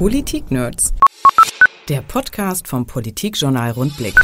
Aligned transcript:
Politik-Nerds. 0.00 0.94
Der 1.90 2.00
Podcast 2.00 2.66
vom 2.66 2.86
Politikjournal 2.86 3.72
Rundblick. 3.72 4.14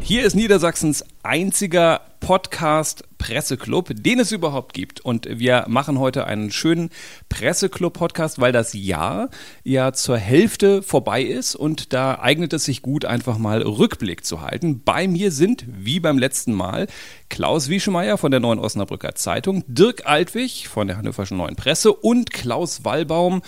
Hier 0.00 0.24
ist 0.24 0.34
Niedersachsens 0.34 1.04
einziger 1.22 2.00
Podcast 2.20 3.04
Presseclub, 3.18 3.90
den 3.92 4.18
es 4.18 4.32
überhaupt 4.32 4.72
gibt. 4.72 5.00
Und 5.00 5.28
wir 5.30 5.66
machen 5.68 5.98
heute 5.98 6.26
einen 6.26 6.50
schönen 6.50 6.88
Presseclub-Podcast, 7.28 8.40
weil 8.40 8.52
das 8.52 8.72
Jahr 8.72 9.28
ja 9.62 9.92
zur 9.92 10.16
Hälfte 10.16 10.82
vorbei 10.82 11.20
ist 11.20 11.54
und 11.54 11.92
da 11.92 12.18
eignet 12.18 12.54
es 12.54 12.64
sich 12.64 12.80
gut, 12.80 13.04
einfach 13.04 13.36
mal 13.36 13.60
Rückblick 13.60 14.24
zu 14.24 14.40
halten. 14.40 14.84
Bei 14.84 15.06
mir 15.06 15.30
sind, 15.32 15.66
wie 15.68 16.00
beim 16.00 16.16
letzten 16.16 16.54
Mal, 16.54 16.86
Klaus 17.28 17.68
Wieschemeyer 17.68 18.16
von 18.16 18.30
der 18.30 18.40
Neuen 18.40 18.58
Osnabrücker 18.58 19.14
Zeitung, 19.14 19.64
Dirk 19.66 20.06
Altwig 20.06 20.66
von 20.66 20.86
der 20.86 20.96
Hannoverschen 20.96 21.36
Neuen 21.36 21.56
Presse 21.56 21.92
und 21.92 22.30
Klaus 22.30 22.86
Wallbaum. 22.86 23.42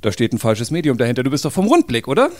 Da 0.00 0.12
steht 0.12 0.32
ein 0.32 0.38
falsches 0.38 0.70
Medium 0.70 0.96
dahinter. 0.96 1.22
Du 1.22 1.30
bist 1.30 1.44
doch 1.44 1.52
vom 1.52 1.66
Rundblick, 1.66 2.06
oder? 2.06 2.30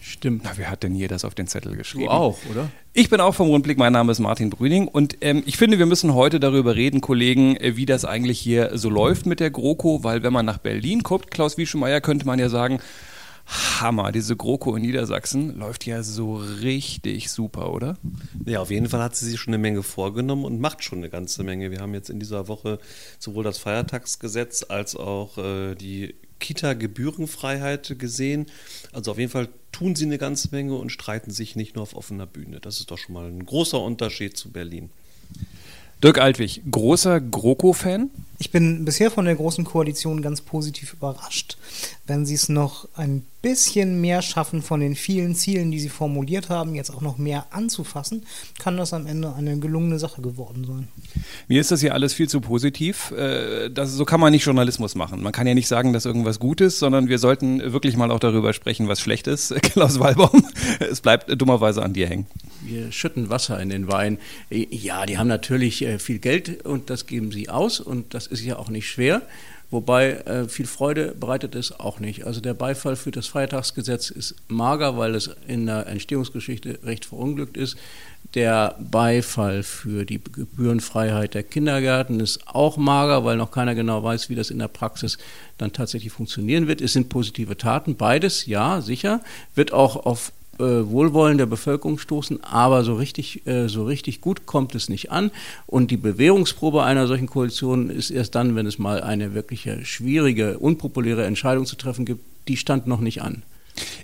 Stimmt. 0.00 0.42
Na, 0.44 0.52
wer 0.56 0.70
hat 0.70 0.82
denn 0.82 0.94
hier 0.94 1.08
das 1.08 1.24
auf 1.24 1.34
den 1.34 1.46
Zettel 1.46 1.76
geschrieben? 1.76 2.04
Du 2.04 2.10
auch, 2.10 2.38
oder? 2.50 2.70
Ich 2.92 3.10
bin 3.10 3.20
auch 3.20 3.34
vom 3.34 3.48
Rundblick, 3.48 3.76
mein 3.76 3.92
Name 3.92 4.12
ist 4.12 4.20
Martin 4.20 4.50
Brüning 4.50 4.86
und 4.86 5.16
ähm, 5.20 5.42
ich 5.46 5.56
finde, 5.56 5.78
wir 5.78 5.86
müssen 5.86 6.14
heute 6.14 6.38
darüber 6.38 6.76
reden, 6.76 7.00
Kollegen, 7.00 7.56
äh, 7.56 7.76
wie 7.76 7.86
das 7.86 8.04
eigentlich 8.04 8.38
hier 8.38 8.78
so 8.78 8.88
läuft 8.88 9.26
mit 9.26 9.40
der 9.40 9.50
GroKo, 9.50 10.04
weil 10.04 10.22
wenn 10.22 10.32
man 10.32 10.46
nach 10.46 10.58
Berlin 10.58 11.00
guckt, 11.00 11.30
Klaus 11.32 11.58
Wieschemeyer, 11.58 12.00
könnte 12.00 12.24
man 12.24 12.38
ja 12.38 12.48
sagen, 12.48 12.78
Hammer, 13.46 14.12
diese 14.12 14.36
GroKo 14.36 14.76
in 14.76 14.82
Niedersachsen 14.82 15.56
läuft 15.56 15.86
ja 15.86 16.02
so 16.02 16.36
richtig 16.36 17.30
super, 17.30 17.72
oder? 17.72 17.96
Ja, 18.44 18.60
auf 18.60 18.70
jeden 18.70 18.88
Fall 18.88 19.02
hat 19.02 19.16
sie 19.16 19.26
sich 19.26 19.40
schon 19.40 19.54
eine 19.54 19.62
Menge 19.62 19.82
vorgenommen 19.82 20.44
und 20.44 20.60
macht 20.60 20.82
schon 20.82 20.98
eine 20.98 21.10
ganze 21.10 21.44
Menge. 21.44 21.70
Wir 21.70 21.80
haben 21.80 21.94
jetzt 21.94 22.10
in 22.10 22.18
dieser 22.18 22.48
Woche 22.48 22.78
sowohl 23.18 23.44
das 23.44 23.58
Feiertagsgesetz 23.58 24.66
als 24.68 24.96
auch 24.96 25.38
äh, 25.38 25.74
die 25.74 26.14
Kita-Gebührenfreiheit 26.40 27.98
gesehen. 27.98 28.46
Also 28.92 29.12
auf 29.12 29.18
jeden 29.18 29.30
Fall 29.30 29.48
tun 29.72 29.94
sie 29.94 30.04
eine 30.04 30.18
ganze 30.18 30.48
Menge 30.50 30.74
und 30.74 30.90
streiten 30.90 31.30
sich 31.30 31.56
nicht 31.56 31.74
nur 31.74 31.82
auf 31.82 31.94
offener 31.94 32.26
Bühne. 32.26 32.60
Das 32.60 32.78
ist 32.80 32.90
doch 32.90 32.98
schon 32.98 33.14
mal 33.14 33.26
ein 33.26 33.44
großer 33.44 33.80
Unterschied 33.80 34.36
zu 34.36 34.50
Berlin. 34.50 34.90
Dirk 36.02 36.18
Altwig, 36.18 36.60
großer 36.70 37.20
GroKo-Fan? 37.20 38.10
Ich 38.38 38.50
bin 38.50 38.84
bisher 38.84 39.10
von 39.10 39.24
der 39.24 39.34
Großen 39.34 39.64
Koalition 39.64 40.20
ganz 40.20 40.42
positiv 40.42 40.92
überrascht. 40.92 41.56
Wenn 42.06 42.26
sie 42.26 42.34
es 42.34 42.50
noch 42.50 42.86
ein 42.94 43.24
bisschen 43.46 44.00
mehr 44.00 44.22
schaffen, 44.22 44.60
von 44.60 44.80
den 44.80 44.96
vielen 44.96 45.36
Zielen, 45.36 45.70
die 45.70 45.78
sie 45.78 45.88
formuliert 45.88 46.48
haben, 46.48 46.74
jetzt 46.74 46.90
auch 46.90 47.00
noch 47.00 47.16
mehr 47.16 47.46
anzufassen, 47.50 48.26
kann 48.58 48.76
das 48.76 48.92
am 48.92 49.06
Ende 49.06 49.34
eine 49.34 49.56
gelungene 49.60 50.00
Sache 50.00 50.20
geworden 50.20 50.64
sein. 50.66 50.88
Mir 51.46 51.60
ist 51.60 51.70
das 51.70 51.80
hier 51.80 51.94
alles 51.94 52.12
viel 52.12 52.28
zu 52.28 52.40
positiv. 52.40 53.12
Äh, 53.12 53.70
das, 53.70 53.92
so 53.92 54.04
kann 54.04 54.18
man 54.18 54.32
nicht 54.32 54.44
Journalismus 54.44 54.96
machen. 54.96 55.22
Man 55.22 55.30
kann 55.30 55.46
ja 55.46 55.54
nicht 55.54 55.68
sagen, 55.68 55.92
dass 55.92 56.06
irgendwas 56.06 56.40
gut 56.40 56.60
ist, 56.60 56.80
sondern 56.80 57.08
wir 57.08 57.20
sollten 57.20 57.72
wirklich 57.72 57.96
mal 57.96 58.10
auch 58.10 58.18
darüber 58.18 58.52
sprechen, 58.52 58.88
was 58.88 59.00
schlecht 59.00 59.28
ist. 59.28 59.54
Klaus 59.62 60.00
Wallbaum, 60.00 60.44
es 60.80 61.00
bleibt 61.00 61.30
dummerweise 61.40 61.84
an 61.84 61.92
dir 61.92 62.08
hängen. 62.08 62.26
Wir 62.64 62.90
schütten 62.90 63.30
Wasser 63.30 63.60
in 63.60 63.68
den 63.68 63.86
Wein. 63.86 64.18
Ja, 64.50 65.06
die 65.06 65.18
haben 65.18 65.28
natürlich 65.28 65.82
äh, 65.82 66.00
viel 66.00 66.18
Geld 66.18 66.64
und 66.64 66.90
das 66.90 67.06
geben 67.06 67.30
sie 67.30 67.48
aus 67.48 67.78
und 67.78 68.12
das 68.12 68.26
ist 68.26 68.42
ja 68.42 68.58
auch 68.58 68.70
nicht 68.70 68.88
schwer. 68.88 69.22
Wobei 69.70 70.12
äh, 70.12 70.48
viel 70.48 70.66
Freude 70.66 71.14
bereitet 71.18 71.54
es 71.56 71.78
auch 71.78 71.98
nicht. 71.98 72.24
Also 72.24 72.40
der 72.40 72.54
Beifall 72.54 72.94
für 72.94 73.10
das 73.10 73.26
Feiertagsgesetz 73.26 74.10
ist 74.10 74.36
mager, 74.46 74.96
weil 74.96 75.14
es 75.14 75.30
in 75.48 75.66
der 75.66 75.88
Entstehungsgeschichte 75.88 76.78
recht 76.84 77.04
verunglückt 77.04 77.56
ist. 77.56 77.76
Der 78.34 78.76
Beifall 78.78 79.62
für 79.62 80.04
die 80.04 80.22
Gebührenfreiheit 80.22 81.34
der 81.34 81.42
Kindergärten 81.42 82.20
ist 82.20 82.46
auch 82.46 82.76
mager, 82.76 83.24
weil 83.24 83.36
noch 83.36 83.50
keiner 83.50 83.74
genau 83.74 84.02
weiß, 84.02 84.28
wie 84.30 84.34
das 84.34 84.50
in 84.50 84.58
der 84.58 84.68
Praxis 84.68 85.18
dann 85.58 85.72
tatsächlich 85.72 86.12
funktionieren 86.12 86.68
wird. 86.68 86.80
Es 86.80 86.92
sind 86.92 87.08
positive 87.08 87.56
Taten, 87.56 87.96
beides, 87.96 88.46
ja, 88.46 88.80
sicher, 88.80 89.20
wird 89.54 89.72
auch 89.72 90.06
auf 90.06 90.32
äh, 90.58 90.62
Wohlwollen 90.62 91.38
der 91.38 91.46
Bevölkerung 91.46 91.98
stoßen, 91.98 92.44
aber 92.44 92.84
so 92.84 92.94
richtig, 92.94 93.46
äh, 93.46 93.68
so 93.68 93.84
richtig 93.84 94.20
gut 94.20 94.46
kommt 94.46 94.74
es 94.74 94.88
nicht 94.88 95.10
an. 95.10 95.30
Und 95.66 95.90
die 95.90 95.96
Bewährungsprobe 95.96 96.82
einer 96.82 97.06
solchen 97.06 97.26
Koalition 97.26 97.90
ist 97.90 98.10
erst 98.10 98.34
dann, 98.34 98.56
wenn 98.56 98.66
es 98.66 98.78
mal 98.78 99.02
eine 99.02 99.34
wirklich 99.34 99.68
schwierige, 99.84 100.58
unpopuläre 100.58 101.24
Entscheidung 101.24 101.66
zu 101.66 101.76
treffen 101.76 102.04
gibt. 102.04 102.24
Die 102.48 102.56
stand 102.56 102.86
noch 102.86 103.00
nicht 103.00 103.22
an. 103.22 103.42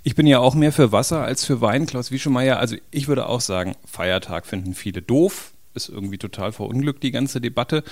Ich 0.03 0.15
bin 0.15 0.27
ja 0.27 0.39
auch 0.39 0.53
mehr 0.53 0.71
für 0.71 0.91
Wasser 0.91 1.23
als 1.23 1.45
für 1.45 1.61
Wein, 1.61 1.85
Klaus 1.85 2.11
Wieschemeyer. 2.11 2.59
Also 2.59 2.75
ich 2.91 3.07
würde 3.07 3.27
auch 3.27 3.41
sagen, 3.41 3.75
Feiertag 3.85 4.45
finden 4.45 4.75
viele 4.75 5.01
doof 5.01 5.52
ist 5.75 5.89
irgendwie 5.89 6.17
total 6.17 6.51
verunglückt, 6.51 7.03
die 7.03 7.11
ganze 7.11 7.41
Debatte. 7.41 7.83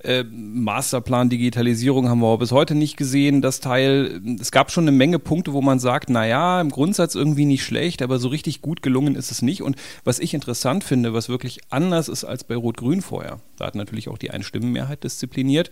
Äh, 0.00 0.24
Masterplan 0.24 1.28
Digitalisierung 1.28 2.08
haben 2.08 2.20
wir 2.20 2.38
bis 2.38 2.52
heute 2.52 2.74
nicht 2.74 2.96
gesehen, 2.96 3.42
das 3.42 3.60
Teil. 3.60 4.20
Es 4.40 4.50
gab 4.50 4.70
schon 4.70 4.84
eine 4.84 4.92
Menge 4.92 5.18
Punkte, 5.18 5.52
wo 5.52 5.60
man 5.60 5.78
sagt, 5.78 6.10
na 6.10 6.26
ja, 6.26 6.60
im 6.60 6.70
Grundsatz 6.70 7.14
irgendwie 7.14 7.44
nicht 7.44 7.64
schlecht, 7.64 8.02
aber 8.02 8.18
so 8.18 8.28
richtig 8.28 8.62
gut 8.62 8.82
gelungen 8.82 9.14
ist 9.14 9.30
es 9.30 9.42
nicht. 9.42 9.62
Und 9.62 9.76
was 10.04 10.18
ich 10.18 10.34
interessant 10.34 10.84
finde, 10.84 11.14
was 11.14 11.28
wirklich 11.28 11.60
anders 11.70 12.08
ist 12.08 12.24
als 12.24 12.44
bei 12.44 12.56
Rot-Grün 12.56 13.02
vorher, 13.02 13.40
da 13.56 13.66
hat 13.66 13.74
natürlich 13.74 14.08
auch 14.08 14.18
die 14.18 14.30
Einstimmenmehrheit 14.30 15.04
diszipliniert. 15.04 15.70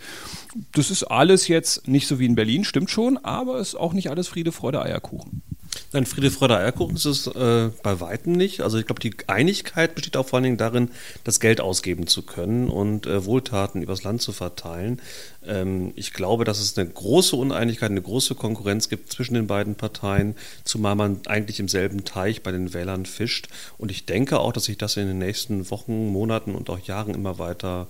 Das 0.73 0.91
ist 0.91 1.05
alles 1.05 1.49
jetzt 1.49 1.89
nicht 1.89 2.07
so 2.07 2.19
wie 2.19 2.27
in 2.27 2.35
Berlin, 2.35 2.65
stimmt 2.65 2.91
schon, 2.91 3.19
aber 3.19 3.59
ist 3.59 3.75
auch 3.75 3.93
nicht 3.93 4.11
alles 4.11 4.29
Friede, 4.29 4.53
Freude, 4.53 4.83
Eierkuchen. 4.83 5.43
Nein, 5.93 6.07
Friede, 6.07 6.31
Freude, 6.31 6.57
Eierkuchen 6.57 6.97
ist 6.97 7.05
es 7.05 7.27
äh, 7.27 7.71
bei 7.83 8.01
Weitem 8.01 8.33
nicht. 8.33 8.61
Also 8.61 8.79
ich 8.79 8.87
glaube, 8.87 9.01
die 9.01 9.15
Einigkeit 9.27 9.95
besteht 9.95 10.17
auch 10.17 10.27
vor 10.27 10.39
allen 10.39 10.45
Dingen 10.45 10.57
darin, 10.57 10.91
das 11.25 11.41
Geld 11.41 11.61
ausgeben 11.61 12.07
zu 12.07 12.23
können 12.23 12.69
und 12.69 13.07
äh, 13.07 13.25
Wohltaten 13.25 13.83
übers 13.83 14.03
Land 14.05 14.23
zu 14.23 14.33
verteilen. 14.33 15.01
Ähm, 15.47 15.93
ich 15.97 16.13
glaube, 16.13 16.45
dass 16.45 16.59
es 16.59 16.77
eine 16.77 16.89
große 16.89 17.37
Uneinigkeit, 17.37 17.91
eine 17.91 18.03
große 18.03 18.35
Konkurrenz 18.35 18.89
gibt 18.89 19.13
zwischen 19.13 19.35
den 19.35 19.47
beiden 19.47 19.75
Parteien, 19.75 20.35
zumal 20.65 20.95
man 20.95 21.21
eigentlich 21.27 21.61
im 21.61 21.69
selben 21.69 22.05
Teich 22.05 22.43
bei 22.43 22.53
den 22.53 22.75
Wählern 22.75 23.07
fischt. 23.07 23.49
Und 23.79 23.91
ich 23.91 24.07
denke 24.07 24.41
auch, 24.41 24.53
dass 24.53 24.65
sich 24.65 24.79
das 24.79 24.97
in 24.97 25.07
den 25.07 25.19
nächsten 25.19 25.71
Wochen, 25.71 26.09
Monaten 26.13 26.55
und 26.55 26.71
auch 26.71 26.81
Jahren 26.81 27.15
immer 27.15 27.39
weiter 27.39 27.87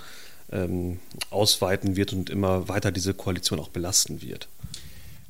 ähm, 0.52 0.98
ausweiten 1.30 1.96
wird 1.96 2.12
und 2.12 2.30
immer 2.30 2.68
weiter 2.68 2.92
diese 2.92 3.14
Koalition 3.14 3.58
auch 3.58 3.68
belasten 3.68 4.22
wird. 4.22 4.48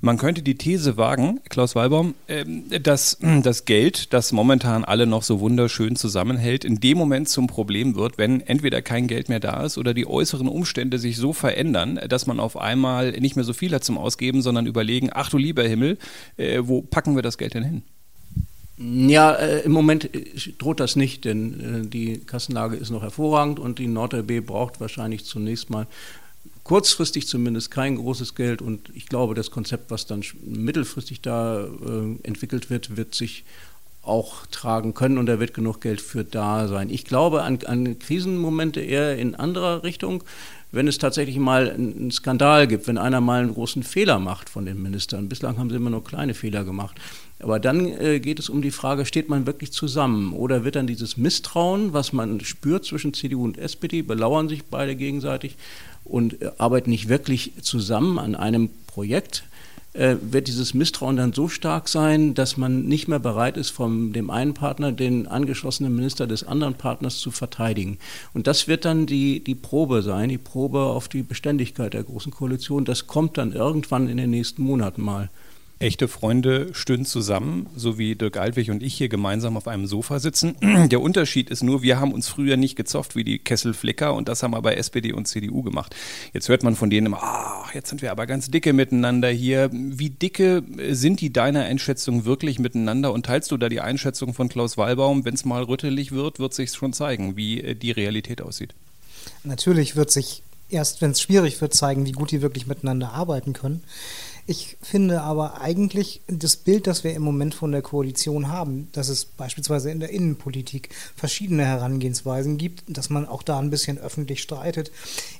Man 0.06 0.18
könnte 0.18 0.40
die 0.40 0.54
These 0.54 0.96
wagen, 0.96 1.40
Klaus 1.48 1.74
Walbaum, 1.74 2.14
ähm, 2.28 2.62
dass 2.80 3.18
das 3.42 3.64
Geld, 3.64 4.12
das 4.12 4.30
momentan 4.30 4.84
alle 4.84 5.04
noch 5.04 5.24
so 5.24 5.40
wunderschön 5.40 5.96
zusammenhält, 5.96 6.64
in 6.64 6.78
dem 6.78 6.96
Moment 6.96 7.28
zum 7.28 7.48
Problem 7.48 7.96
wird, 7.96 8.16
wenn 8.16 8.40
entweder 8.40 8.82
kein 8.82 9.08
Geld 9.08 9.28
mehr 9.28 9.40
da 9.40 9.64
ist 9.64 9.78
oder 9.78 9.94
die 9.94 10.06
äußeren 10.06 10.46
Umstände 10.46 11.00
sich 11.00 11.16
so 11.16 11.32
verändern, 11.32 11.98
dass 12.08 12.28
man 12.28 12.38
auf 12.38 12.56
einmal 12.56 13.18
nicht 13.18 13.34
mehr 13.34 13.44
so 13.44 13.52
viel 13.52 13.72
hat 13.72 13.82
zum 13.82 13.98
Ausgeben, 13.98 14.42
sondern 14.42 14.66
überlegen, 14.66 15.10
ach 15.12 15.28
du 15.28 15.38
lieber 15.38 15.64
Himmel, 15.64 15.98
äh, 16.36 16.60
wo 16.62 16.82
packen 16.82 17.16
wir 17.16 17.22
das 17.22 17.36
Geld 17.36 17.54
denn 17.54 17.64
hin? 17.64 17.82
Ja, 18.78 19.32
äh, 19.32 19.62
im 19.62 19.72
Moment 19.72 20.14
äh, 20.14 20.24
droht 20.56 20.78
das 20.78 20.94
nicht, 20.94 21.24
denn 21.24 21.84
äh, 21.84 21.88
die 21.88 22.18
Kassenlage 22.18 22.76
ist 22.76 22.90
noch 22.90 23.02
hervorragend 23.02 23.58
und 23.58 23.80
die 23.80 23.88
NordLB 23.88 24.46
braucht 24.46 24.80
wahrscheinlich 24.80 25.24
zunächst 25.24 25.68
mal 25.68 25.88
kurzfristig 26.66 27.28
zumindest 27.28 27.70
kein 27.70 27.94
großes 27.94 28.34
Geld 28.34 28.60
und 28.60 28.90
ich 28.92 29.06
glaube, 29.06 29.34
das 29.34 29.52
Konzept, 29.52 29.92
was 29.92 30.06
dann 30.06 30.24
mittelfristig 30.44 31.20
da 31.20 31.60
äh, 31.60 32.26
entwickelt 32.26 32.70
wird, 32.70 32.96
wird 32.96 33.14
sich 33.14 33.44
auch 34.02 34.46
tragen 34.46 34.92
können 34.92 35.16
und 35.16 35.26
da 35.26 35.38
wird 35.38 35.54
genug 35.54 35.80
Geld 35.80 36.00
für 36.00 36.24
da 36.24 36.66
sein. 36.66 36.90
Ich 36.90 37.04
glaube 37.04 37.42
an, 37.42 37.60
an 37.66 38.00
Krisenmomente 38.00 38.80
eher 38.80 39.16
in 39.16 39.36
anderer 39.36 39.84
Richtung, 39.84 40.24
wenn 40.72 40.88
es 40.88 40.98
tatsächlich 40.98 41.38
mal 41.38 41.70
einen 41.70 42.10
Skandal 42.10 42.66
gibt, 42.66 42.88
wenn 42.88 42.98
einer 42.98 43.20
mal 43.20 43.42
einen 43.42 43.54
großen 43.54 43.84
Fehler 43.84 44.18
macht 44.18 44.50
von 44.50 44.66
den 44.66 44.82
Ministern. 44.82 45.28
Bislang 45.28 45.58
haben 45.58 45.70
sie 45.70 45.76
immer 45.76 45.90
nur 45.90 46.02
kleine 46.02 46.34
Fehler 46.34 46.64
gemacht. 46.64 46.96
Aber 47.38 47.60
dann 47.60 47.86
äh, 47.86 48.18
geht 48.18 48.40
es 48.40 48.48
um 48.48 48.60
die 48.60 48.72
Frage, 48.72 49.06
steht 49.06 49.28
man 49.28 49.46
wirklich 49.46 49.70
zusammen 49.70 50.32
oder 50.32 50.64
wird 50.64 50.74
dann 50.74 50.88
dieses 50.88 51.16
Misstrauen, 51.16 51.92
was 51.92 52.12
man 52.12 52.40
spürt 52.40 52.84
zwischen 52.84 53.14
CDU 53.14 53.44
und 53.44 53.56
SPD, 53.56 54.02
belauern 54.02 54.48
sich 54.48 54.64
beide 54.64 54.96
gegenseitig 54.96 55.56
und 56.08 56.42
äh, 56.42 56.50
arbeiten 56.58 56.90
nicht 56.90 57.08
wirklich 57.08 57.52
zusammen 57.62 58.18
an 58.18 58.34
einem 58.34 58.70
Projekt, 58.86 59.44
äh, 59.96 60.16
wird 60.20 60.48
dieses 60.48 60.74
Misstrauen 60.74 61.16
dann 61.16 61.32
so 61.32 61.48
stark 61.48 61.88
sein, 61.88 62.34
dass 62.34 62.56
man 62.56 62.84
nicht 62.84 63.08
mehr 63.08 63.18
bereit 63.18 63.56
ist, 63.56 63.70
von 63.70 64.12
dem 64.12 64.30
einen 64.30 64.52
Partner 64.52 64.92
den 64.92 65.26
angeschlossenen 65.26 65.94
Minister 65.94 66.26
des 66.26 66.46
anderen 66.46 66.74
Partners 66.74 67.18
zu 67.18 67.30
verteidigen. 67.30 67.98
Und 68.34 68.46
das 68.46 68.68
wird 68.68 68.84
dann 68.84 69.06
die, 69.06 69.42
die 69.42 69.54
Probe 69.54 70.02
sein, 70.02 70.28
die 70.28 70.38
Probe 70.38 70.80
auf 70.80 71.08
die 71.08 71.22
Beständigkeit 71.22 71.94
der 71.94 72.04
Großen 72.04 72.30
Koalition. 72.30 72.84
Das 72.84 73.06
kommt 73.06 73.38
dann 73.38 73.52
irgendwann 73.52 74.08
in 74.08 74.18
den 74.18 74.30
nächsten 74.30 74.62
Monaten 74.62 75.02
mal. 75.02 75.30
Echte 75.78 76.08
Freunde 76.08 76.72
stünden 76.72 77.04
zusammen, 77.04 77.66
so 77.76 77.98
wie 77.98 78.14
Dirk 78.14 78.38
Altwig 78.38 78.70
und 78.70 78.82
ich 78.82 78.94
hier 78.94 79.10
gemeinsam 79.10 79.58
auf 79.58 79.68
einem 79.68 79.86
Sofa 79.86 80.20
sitzen. 80.20 80.56
Der 80.90 81.02
Unterschied 81.02 81.50
ist 81.50 81.62
nur, 81.62 81.82
wir 81.82 82.00
haben 82.00 82.14
uns 82.14 82.28
früher 82.28 82.56
nicht 82.56 82.76
gezofft 82.76 83.14
wie 83.14 83.24
die 83.24 83.38
Kesselflicker 83.38 84.14
und 84.14 84.26
das 84.28 84.42
haben 84.42 84.54
aber 84.54 84.78
SPD 84.78 85.12
und 85.12 85.28
CDU 85.28 85.62
gemacht. 85.62 85.94
Jetzt 86.32 86.48
hört 86.48 86.62
man 86.62 86.76
von 86.76 86.88
denen 86.88 87.08
immer, 87.08 87.22
ach, 87.22 87.74
jetzt 87.74 87.90
sind 87.90 88.00
wir 88.00 88.10
aber 88.10 88.26
ganz 88.26 88.50
dicke 88.50 88.72
miteinander 88.72 89.28
hier. 89.28 89.68
Wie 89.70 90.08
dicke 90.08 90.62
sind 90.92 91.20
die 91.20 91.30
deiner 91.30 91.64
Einschätzung 91.64 92.24
wirklich 92.24 92.58
miteinander 92.58 93.12
und 93.12 93.26
teilst 93.26 93.50
du 93.50 93.58
da 93.58 93.68
die 93.68 93.82
Einschätzung 93.82 94.32
von 94.32 94.48
Klaus 94.48 94.78
Wallbaum, 94.78 95.26
wenn 95.26 95.34
es 95.34 95.44
mal 95.44 95.62
rüttelig 95.62 96.10
wird, 96.10 96.38
wird 96.38 96.54
sich 96.54 96.72
schon 96.72 96.94
zeigen, 96.94 97.36
wie 97.36 97.60
äh, 97.60 97.74
die 97.74 97.90
Realität 97.90 98.40
aussieht? 98.40 98.74
Natürlich 99.44 99.94
wird 99.94 100.10
sich 100.10 100.42
erst, 100.70 101.02
wenn 101.02 101.10
es 101.10 101.20
schwierig 101.20 101.60
wird, 101.60 101.74
zeigen, 101.74 102.06
wie 102.06 102.12
gut 102.12 102.30
die 102.30 102.42
wirklich 102.42 102.66
miteinander 102.66 103.12
arbeiten 103.12 103.52
können. 103.52 103.82
Ich 104.48 104.76
finde 104.80 105.22
aber 105.22 105.60
eigentlich 105.60 106.20
das 106.28 106.56
Bild, 106.56 106.86
das 106.86 107.02
wir 107.02 107.14
im 107.14 107.22
Moment 107.22 107.52
von 107.54 107.72
der 107.72 107.82
Koalition 107.82 108.46
haben, 108.46 108.88
dass 108.92 109.08
es 109.08 109.24
beispielsweise 109.24 109.90
in 109.90 109.98
der 109.98 110.10
Innenpolitik 110.10 110.90
verschiedene 111.16 111.64
Herangehensweisen 111.64 112.56
gibt, 112.56 112.84
dass 112.86 113.10
man 113.10 113.26
auch 113.26 113.42
da 113.42 113.58
ein 113.58 113.70
bisschen 113.70 113.98
öffentlich 113.98 114.40
streitet. 114.40 114.92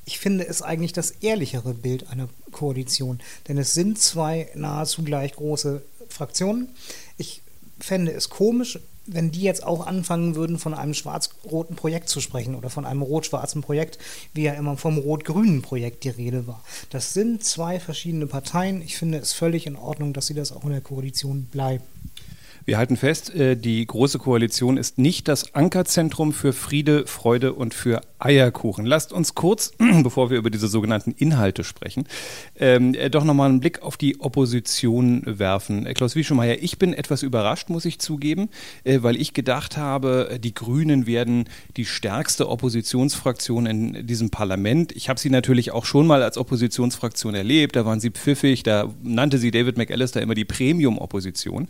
Ich 0.07 0.19
finde 0.19 0.49
es 0.49 0.61
eigentlich 0.61 0.93
das 0.93 1.13
ehrlichere 1.13 1.73
Bild 1.73 2.09
einer 2.11 2.29
Koalition, 2.51 3.21
denn 3.47 3.59
es 3.59 3.75
sind 3.75 4.01
zwei 4.01 4.49
nahezu 4.57 5.05
gleich 5.05 5.35
große 5.35 5.83
Fraktionen. 6.09 6.69
Ich 7.17 7.43
fände 7.79 8.13
es 8.13 8.29
komisch, 8.29 8.81
wenn 9.07 9.31
die 9.31 9.43
jetzt 9.43 9.65
auch 9.65 9.87
anfangen 9.87 10.35
würden, 10.35 10.59
von 10.59 10.75
einem 10.75 10.95
schwarz-roten 10.95 11.77
Projekt 11.77 12.09
zu 12.09 12.21
sprechen 12.21 12.55
oder 12.55 12.71
von 12.71 12.85
einem 12.85 13.03
rot-schwarzen 13.03 13.63
Projekt, 13.63 13.99
wie 14.35 14.43
ja 14.43 14.53
immer 14.55 14.77
vom 14.77 14.99
rot-grünen 14.99 15.63
Projekt 15.63 16.05
die 16.05 16.11
Rede 16.11 16.47
war. 16.47 16.63
Das 16.91 17.15
sind 17.15 17.45
zwei 17.45 17.81
verschiedene 17.81 18.27
Parteien. 18.27 18.83
Ich 18.83 18.97
finde 18.97 19.19
es 19.19 19.33
völlig 19.33 19.67
in 19.67 19.77
Ordnung, 19.77 20.13
dass 20.13 20.27
sie 20.27 20.35
das 20.35 20.53
auch 20.53 20.65
in 20.65 20.71
der 20.71 20.81
Koalition 20.81 21.45
bleiben. 21.45 21.85
Wir 22.67 22.79
halten 22.79 22.97
fest, 22.97 23.33
äh, 23.33 23.57
die 23.57 23.87
Große 23.87 24.19
Koalition 24.19 24.77
ist 24.77 24.99
nicht 24.99 25.29
das 25.29 25.55
Ankerzentrum 25.55 26.33
für 26.33 26.53
Friede, 26.53 27.07
Freude 27.07 27.53
und 27.53 27.75
für 27.75 28.01
Eierkuchen. 28.19 28.85
Lasst 28.85 29.13
uns 29.13 29.35
kurz, 29.35 29.73
bevor 30.03 30.31
wir 30.31 30.39
über 30.39 30.51
diese 30.51 30.67
sogenannten 30.67 31.13
Inhalte 31.13 31.63
sprechen, 31.63 32.05
ähm, 32.59 32.95
äh, 32.95 33.09
doch 33.09 33.23
nochmal 33.23 33.49
einen 33.49 33.61
Blick 33.61 33.83
auf 33.83 33.97
die 33.97 34.21
Opposition 34.21 35.23
werfen. 35.25 35.87
Äh, 35.87 35.95
Klaus 35.95 36.17
Wieschemeier, 36.17 36.57
ich 36.61 36.79
bin 36.79 36.93
etwas 36.93 37.23
überrascht, 37.23 37.69
muss 37.69 37.85
ich 37.85 38.01
zugeben, 38.01 38.49
äh, 38.83 39.03
weil 39.03 39.17
ich 39.17 39.33
gedacht 39.33 39.77
habe, 39.77 40.39
die 40.43 40.55
Grünen 40.55 41.07
werden 41.07 41.45
die 41.77 41.85
stärkste 41.85 42.49
Oppositionsfraktion 42.49 43.67
in 43.67 44.07
diesem 44.09 44.31
Parlament. 44.31 44.91
Ich 44.91 45.09
habe 45.09 45.21
sie 45.21 45.31
natürlich 45.31 45.71
auch 45.71 45.85
schon 45.85 46.09
mal 46.09 46.25
als 46.25 46.37
Oppositionsfraktion 46.37 47.37
erlebt. 47.37 47.77
Da 47.77 47.85
waren 47.85 48.01
sie 48.01 48.11
pfiffig, 48.11 48.65
da 48.65 48.93
nannte 49.05 49.39
sie 49.39 49.53
David 49.53 49.77
McAllister 49.79 50.21
immer 50.21 50.35
die 50.35 50.45
Premium-Opposition. 50.45 51.69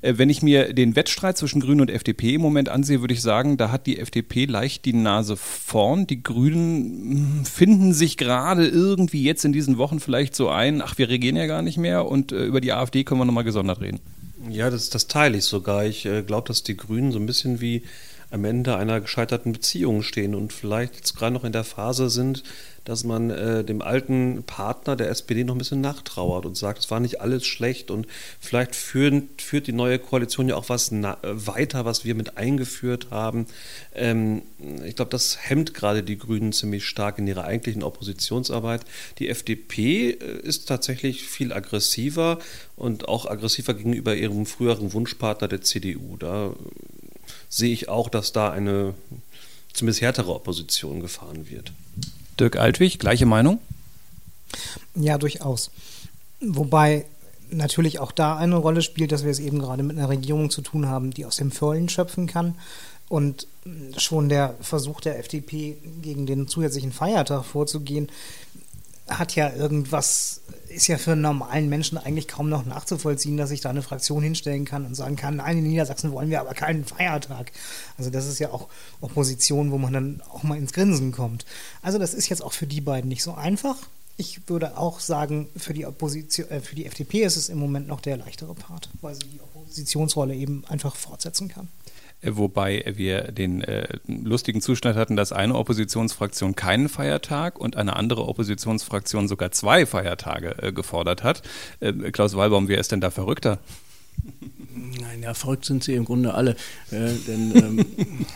Äh, 0.00 0.14
wenn 0.16 0.30
ich 0.30 0.38
ich 0.38 0.42
mir 0.42 0.72
den 0.72 0.96
Wettstreit 0.96 1.36
zwischen 1.36 1.60
Grünen 1.60 1.82
und 1.82 1.90
FDP 1.90 2.34
im 2.34 2.40
Moment 2.40 2.68
ansehe, 2.68 3.00
würde 3.00 3.14
ich 3.14 3.22
sagen, 3.22 3.56
da 3.56 3.70
hat 3.70 3.86
die 3.86 3.98
FDP 3.98 4.46
leicht 4.46 4.84
die 4.84 4.92
Nase 4.92 5.36
vorn. 5.36 5.87
Die 5.96 6.22
Grünen 6.22 7.38
hm, 7.38 7.44
finden 7.44 7.92
sich 7.92 8.16
gerade 8.16 8.66
irgendwie 8.66 9.22
jetzt 9.22 9.44
in 9.44 9.52
diesen 9.52 9.78
Wochen 9.78 10.00
vielleicht 10.00 10.34
so 10.34 10.48
ein, 10.48 10.82
ach, 10.82 10.98
wir 10.98 11.08
regieren 11.08 11.36
ja 11.36 11.46
gar 11.46 11.62
nicht 11.62 11.78
mehr 11.78 12.06
und 12.06 12.32
äh, 12.32 12.44
über 12.44 12.60
die 12.60 12.72
AfD 12.72 13.04
können 13.04 13.20
wir 13.20 13.24
nochmal 13.24 13.44
gesondert 13.44 13.80
reden. 13.80 14.00
Ja, 14.48 14.70
das, 14.70 14.90
das 14.90 15.08
teile 15.08 15.38
ich 15.38 15.44
sogar. 15.44 15.84
Ich 15.84 16.06
äh, 16.06 16.22
glaube, 16.22 16.48
dass 16.48 16.62
die 16.62 16.76
Grünen 16.76 17.12
so 17.12 17.18
ein 17.18 17.26
bisschen 17.26 17.60
wie 17.60 17.82
am 18.30 18.44
Ende 18.44 18.76
einer 18.76 19.00
gescheiterten 19.00 19.52
Beziehung 19.52 20.02
stehen 20.02 20.34
und 20.34 20.52
vielleicht 20.52 20.96
jetzt 20.96 21.16
gerade 21.16 21.32
noch 21.32 21.44
in 21.44 21.52
der 21.52 21.64
Phase 21.64 22.10
sind, 22.10 22.42
dass 22.84 23.04
man 23.04 23.30
äh, 23.30 23.64
dem 23.64 23.82
alten 23.82 24.42
Partner 24.44 24.96
der 24.96 25.10
SPD 25.10 25.44
noch 25.44 25.54
ein 25.54 25.58
bisschen 25.58 25.80
nachtrauert 25.80 26.46
und 26.46 26.56
sagt, 26.56 26.78
es 26.78 26.90
war 26.90 27.00
nicht 27.00 27.20
alles 27.20 27.46
schlecht 27.46 27.90
und 27.90 28.06
vielleicht 28.40 28.74
führen, 28.74 29.28
führt 29.38 29.66
die 29.66 29.72
neue 29.72 29.98
Koalition 29.98 30.48
ja 30.48 30.56
auch 30.56 30.68
was 30.68 30.90
weiter, 30.92 31.84
was 31.84 32.04
wir 32.04 32.14
mit 32.14 32.36
eingeführt 32.36 33.08
haben. 33.10 33.46
Ähm, 33.94 34.42
ich 34.84 34.96
glaube, 34.96 35.10
das 35.10 35.38
hemmt 35.48 35.74
gerade 35.74 36.02
die 36.02 36.18
Grünen 36.18 36.52
ziemlich 36.52 36.86
stark 36.86 37.18
in 37.18 37.26
ihrer 37.26 37.44
eigentlichen 37.44 37.82
Oppositionsarbeit. 37.82 38.82
Die 39.18 39.28
FDP 39.28 40.10
äh, 40.10 40.40
ist 40.42 40.66
tatsächlich 40.66 41.24
viel 41.24 41.52
aggressiver 41.52 42.38
und 42.76 43.08
auch 43.08 43.26
aggressiver 43.26 43.74
gegenüber 43.74 44.14
ihrem 44.14 44.46
früheren 44.46 44.92
Wunschpartner 44.92 45.48
der 45.48 45.62
CDU. 45.62 46.16
Da 46.16 46.54
sehe 47.48 47.72
ich 47.72 47.88
auch, 47.88 48.08
dass 48.08 48.32
da 48.32 48.50
eine 48.50 48.94
zumindest 49.72 50.00
härtere 50.00 50.34
Opposition 50.34 51.00
gefahren 51.00 51.48
wird. 51.50 51.72
Dirk 52.38 52.56
Altwig, 52.56 52.98
gleiche 52.98 53.26
Meinung? 53.26 53.60
Ja, 54.94 55.18
durchaus. 55.18 55.70
Wobei 56.40 57.06
natürlich 57.50 57.98
auch 57.98 58.12
da 58.12 58.36
eine 58.36 58.56
Rolle 58.56 58.82
spielt, 58.82 59.12
dass 59.12 59.24
wir 59.24 59.30
es 59.30 59.38
eben 59.38 59.58
gerade 59.58 59.82
mit 59.82 59.96
einer 59.96 60.08
Regierung 60.08 60.50
zu 60.50 60.62
tun 60.62 60.86
haben, 60.86 61.10
die 61.10 61.24
aus 61.24 61.36
dem 61.36 61.50
Vollen 61.50 61.88
schöpfen 61.88 62.26
kann. 62.26 62.54
Und 63.08 63.46
schon 63.96 64.28
der 64.28 64.54
Versuch 64.60 65.00
der 65.00 65.18
FDP, 65.18 65.78
gegen 66.02 66.26
den 66.26 66.46
zusätzlichen 66.46 66.92
Feiertag 66.92 67.44
vorzugehen, 67.44 68.08
hat 69.08 69.34
ja 69.34 69.52
irgendwas, 69.52 70.42
ist 70.68 70.86
ja 70.86 70.98
für 70.98 71.12
einen 71.12 71.22
normalen 71.22 71.68
Menschen 71.68 71.98
eigentlich 71.98 72.28
kaum 72.28 72.48
noch 72.48 72.64
nachzuvollziehen, 72.64 73.36
dass 73.36 73.50
ich 73.50 73.60
da 73.60 73.70
eine 73.70 73.82
Fraktion 73.82 74.22
hinstellen 74.22 74.64
kann 74.64 74.84
und 74.84 74.94
sagen 74.94 75.16
kann, 75.16 75.36
nein, 75.36 75.58
in 75.58 75.64
Niedersachsen 75.64 76.12
wollen 76.12 76.30
wir 76.30 76.40
aber 76.40 76.54
keinen 76.54 76.84
Feiertag. 76.84 77.52
Also 77.96 78.10
das 78.10 78.26
ist 78.26 78.38
ja 78.38 78.50
auch 78.50 78.68
Opposition, 79.00 79.70
wo 79.70 79.78
man 79.78 79.92
dann 79.92 80.22
auch 80.30 80.42
mal 80.42 80.58
ins 80.58 80.72
Grinsen 80.72 81.12
kommt. 81.12 81.46
Also 81.82 81.98
das 81.98 82.14
ist 82.14 82.28
jetzt 82.28 82.42
auch 82.42 82.52
für 82.52 82.66
die 82.66 82.80
beiden 82.80 83.08
nicht 83.08 83.22
so 83.22 83.34
einfach. 83.34 83.76
Ich 84.16 84.48
würde 84.48 84.76
auch 84.76 85.00
sagen, 85.00 85.48
für 85.56 85.74
die 85.74 85.86
Opposition, 85.86 86.50
äh, 86.50 86.60
für 86.60 86.74
die 86.74 86.86
FDP 86.86 87.22
ist 87.22 87.36
es 87.36 87.48
im 87.48 87.58
Moment 87.58 87.86
noch 87.86 88.00
der 88.00 88.16
leichtere 88.16 88.54
Part, 88.54 88.90
weil 89.00 89.14
sie 89.14 89.26
die 89.26 89.40
Oppositionsrolle 89.40 90.34
eben 90.34 90.64
einfach 90.66 90.96
fortsetzen 90.96 91.48
kann. 91.48 91.68
Wobei 92.22 92.84
wir 92.96 93.30
den 93.30 93.62
äh, 93.62 93.86
lustigen 94.06 94.60
Zustand 94.60 94.96
hatten, 94.96 95.14
dass 95.14 95.32
eine 95.32 95.54
Oppositionsfraktion 95.54 96.56
keinen 96.56 96.88
Feiertag 96.88 97.60
und 97.60 97.76
eine 97.76 97.94
andere 97.94 98.26
Oppositionsfraktion 98.26 99.28
sogar 99.28 99.52
zwei 99.52 99.86
Feiertage 99.86 100.56
äh, 100.60 100.72
gefordert 100.72 101.22
hat. 101.22 101.42
Äh, 101.78 101.92
Klaus 102.10 102.36
Walbaum, 102.36 102.66
wer 102.66 102.78
ist 102.78 102.90
denn 102.90 103.00
da 103.00 103.10
verrückter? 103.10 103.58
Nein, 105.00 105.22
ja, 105.22 105.32
verrückt 105.32 105.64
sind 105.64 105.84
sie 105.84 105.94
im 105.94 106.04
Grunde 106.04 106.34
alle. 106.34 106.56
Äh, 106.90 107.12
denn 107.26 107.52
ähm, 107.54 108.26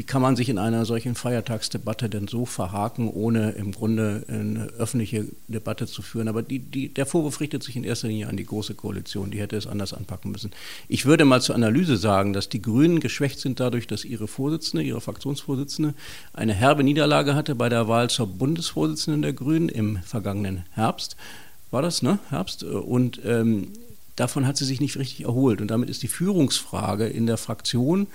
wie 0.00 0.04
kann 0.04 0.22
man 0.22 0.34
sich 0.34 0.48
in 0.48 0.56
einer 0.56 0.86
solchen 0.86 1.14
Feiertagsdebatte 1.14 2.08
denn 2.08 2.26
so 2.26 2.46
verhaken, 2.46 3.10
ohne 3.10 3.50
im 3.50 3.70
Grunde 3.70 4.24
eine 4.28 4.68
öffentliche 4.78 5.26
Debatte 5.46 5.86
zu 5.86 6.00
führen? 6.00 6.26
Aber 6.26 6.40
die, 6.40 6.58
die, 6.58 6.88
der 6.88 7.04
Vorwurf 7.04 7.38
richtet 7.38 7.62
sich 7.62 7.76
in 7.76 7.84
erster 7.84 8.08
Linie 8.08 8.28
an 8.28 8.38
die 8.38 8.46
Große 8.46 8.72
Koalition, 8.72 9.30
die 9.30 9.38
hätte 9.38 9.58
es 9.58 9.66
anders 9.66 9.92
anpacken 9.92 10.32
müssen. 10.32 10.52
Ich 10.88 11.04
würde 11.04 11.26
mal 11.26 11.42
zur 11.42 11.54
Analyse 11.54 11.98
sagen, 11.98 12.32
dass 12.32 12.48
die 12.48 12.62
Grünen 12.62 13.00
geschwächt 13.00 13.40
sind 13.40 13.60
dadurch, 13.60 13.86
dass 13.88 14.06
ihre 14.06 14.26
Vorsitzende, 14.26 14.82
ihre 14.82 15.02
Fraktionsvorsitzende, 15.02 15.92
eine 16.32 16.54
herbe 16.54 16.82
Niederlage 16.82 17.34
hatte 17.34 17.54
bei 17.54 17.68
der 17.68 17.86
Wahl 17.86 18.08
zur 18.08 18.26
Bundesvorsitzenden 18.26 19.20
der 19.20 19.34
Grünen 19.34 19.68
im 19.68 19.98
vergangenen 19.98 20.64
Herbst. 20.70 21.14
War 21.70 21.82
das, 21.82 22.00
ne? 22.00 22.18
Herbst. 22.30 22.64
Und 22.64 23.20
ähm, 23.26 23.72
davon 24.16 24.46
hat 24.46 24.56
sie 24.56 24.64
sich 24.64 24.80
nicht 24.80 24.96
richtig 24.96 25.26
erholt. 25.26 25.60
Und 25.60 25.70
damit 25.70 25.90
ist 25.90 26.02
die 26.02 26.08
Führungsfrage 26.08 27.06
in 27.06 27.26
der 27.26 27.36
Fraktion 27.36 28.06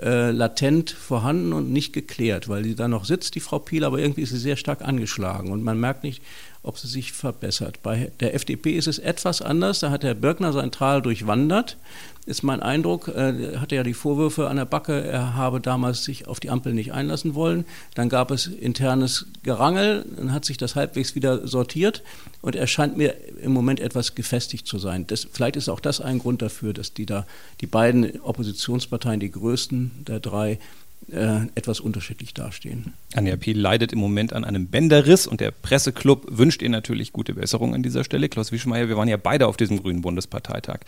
äh, 0.00 0.30
latent 0.30 0.90
vorhanden 0.90 1.52
und 1.52 1.72
nicht 1.72 1.92
geklärt, 1.92 2.48
weil 2.48 2.64
sie 2.64 2.74
da 2.74 2.86
noch 2.86 3.04
sitzt, 3.04 3.34
die 3.34 3.40
Frau 3.40 3.58
Piel, 3.58 3.84
aber 3.84 3.98
irgendwie 3.98 4.22
ist 4.22 4.30
sie 4.30 4.38
sehr 4.38 4.56
stark 4.56 4.82
angeschlagen 4.82 5.50
und 5.50 5.62
man 5.62 5.80
merkt 5.80 6.04
nicht, 6.04 6.22
ob 6.62 6.78
sie 6.78 6.88
sich 6.88 7.12
verbessert. 7.12 7.82
Bei 7.82 8.10
der 8.20 8.34
FDP 8.34 8.76
ist 8.76 8.88
es 8.88 8.98
etwas 8.98 9.40
anders. 9.40 9.80
Da 9.80 9.90
hat 9.90 10.04
Herr 10.04 10.14
Birkner 10.14 10.52
sein 10.52 10.72
Tal 10.72 11.00
durchwandert, 11.00 11.76
ist 12.26 12.42
mein 12.42 12.60
Eindruck. 12.60 13.08
Er 13.08 13.60
hatte 13.60 13.76
ja 13.76 13.84
die 13.84 13.94
Vorwürfe 13.94 14.48
an 14.48 14.56
der 14.56 14.64
Backe, 14.64 15.00
er 15.04 15.34
habe 15.34 15.60
damals 15.60 16.04
sich 16.04 16.26
auf 16.26 16.40
die 16.40 16.50
Ampel 16.50 16.74
nicht 16.74 16.92
einlassen 16.92 17.34
wollen. 17.34 17.64
Dann 17.94 18.08
gab 18.08 18.32
es 18.32 18.48
internes 18.48 19.26
Gerangel, 19.44 20.04
dann 20.16 20.32
hat 20.32 20.44
sich 20.44 20.56
das 20.56 20.74
halbwegs 20.74 21.14
wieder 21.14 21.46
sortiert 21.46 22.02
und 22.42 22.56
er 22.56 22.66
scheint 22.66 22.96
mir 22.96 23.14
im 23.40 23.52
Moment 23.52 23.78
etwas 23.78 24.16
gefestigt 24.16 24.66
zu 24.66 24.78
sein. 24.78 25.06
Das, 25.06 25.26
vielleicht 25.30 25.56
ist 25.56 25.68
auch 25.68 25.80
das 25.80 26.00
ein 26.00 26.18
Grund 26.18 26.42
dafür, 26.42 26.72
dass 26.72 26.92
die 26.92 27.06
da 27.06 27.26
die 27.60 27.66
beiden 27.66 28.20
Oppositionsparteien, 28.20 29.20
die 29.20 29.30
größten 29.30 30.04
der 30.06 30.18
drei, 30.18 30.58
äh, 31.10 31.46
etwas 31.54 31.78
unterschiedlich 31.78 32.34
dastehen. 32.34 32.94
Anja 33.14 33.36
Piel 33.36 33.58
leidet 33.58 33.92
im 33.92 34.00
Moment 34.00 34.32
an 34.32 34.44
einem 34.44 34.66
Bänderriss 34.66 35.28
und 35.28 35.40
der 35.40 35.52
Presseclub 35.52 36.26
wünscht 36.28 36.62
ihr 36.62 36.68
natürlich 36.68 37.12
gute 37.12 37.34
Besserung 37.34 37.74
an 37.76 37.84
dieser 37.84 38.02
Stelle. 38.02 38.28
Klaus 38.28 38.50
Wischmeier, 38.50 38.88
wir 38.88 38.96
waren 38.96 39.06
ja 39.06 39.16
beide 39.16 39.46
auf 39.46 39.56
diesem 39.56 39.80
Grünen 39.80 40.02
Bundesparteitag. 40.02 40.80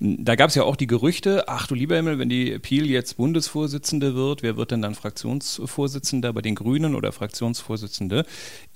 Da 0.00 0.34
gab 0.34 0.48
es 0.48 0.56
ja 0.56 0.64
auch 0.64 0.74
die 0.74 0.88
Gerüchte, 0.88 1.48
ach 1.48 1.68
du 1.68 1.76
lieber 1.76 1.94
Himmel, 1.94 2.18
wenn 2.18 2.28
die 2.28 2.58
Piel 2.58 2.90
jetzt 2.90 3.16
Bundesvorsitzende 3.16 4.16
wird, 4.16 4.42
wer 4.42 4.56
wird 4.56 4.72
denn 4.72 4.82
dann 4.82 4.96
Fraktionsvorsitzender 4.96 6.32
bei 6.32 6.42
den 6.42 6.56
Grünen 6.56 6.96
oder 6.96 7.12
Fraktionsvorsitzende? 7.12 8.26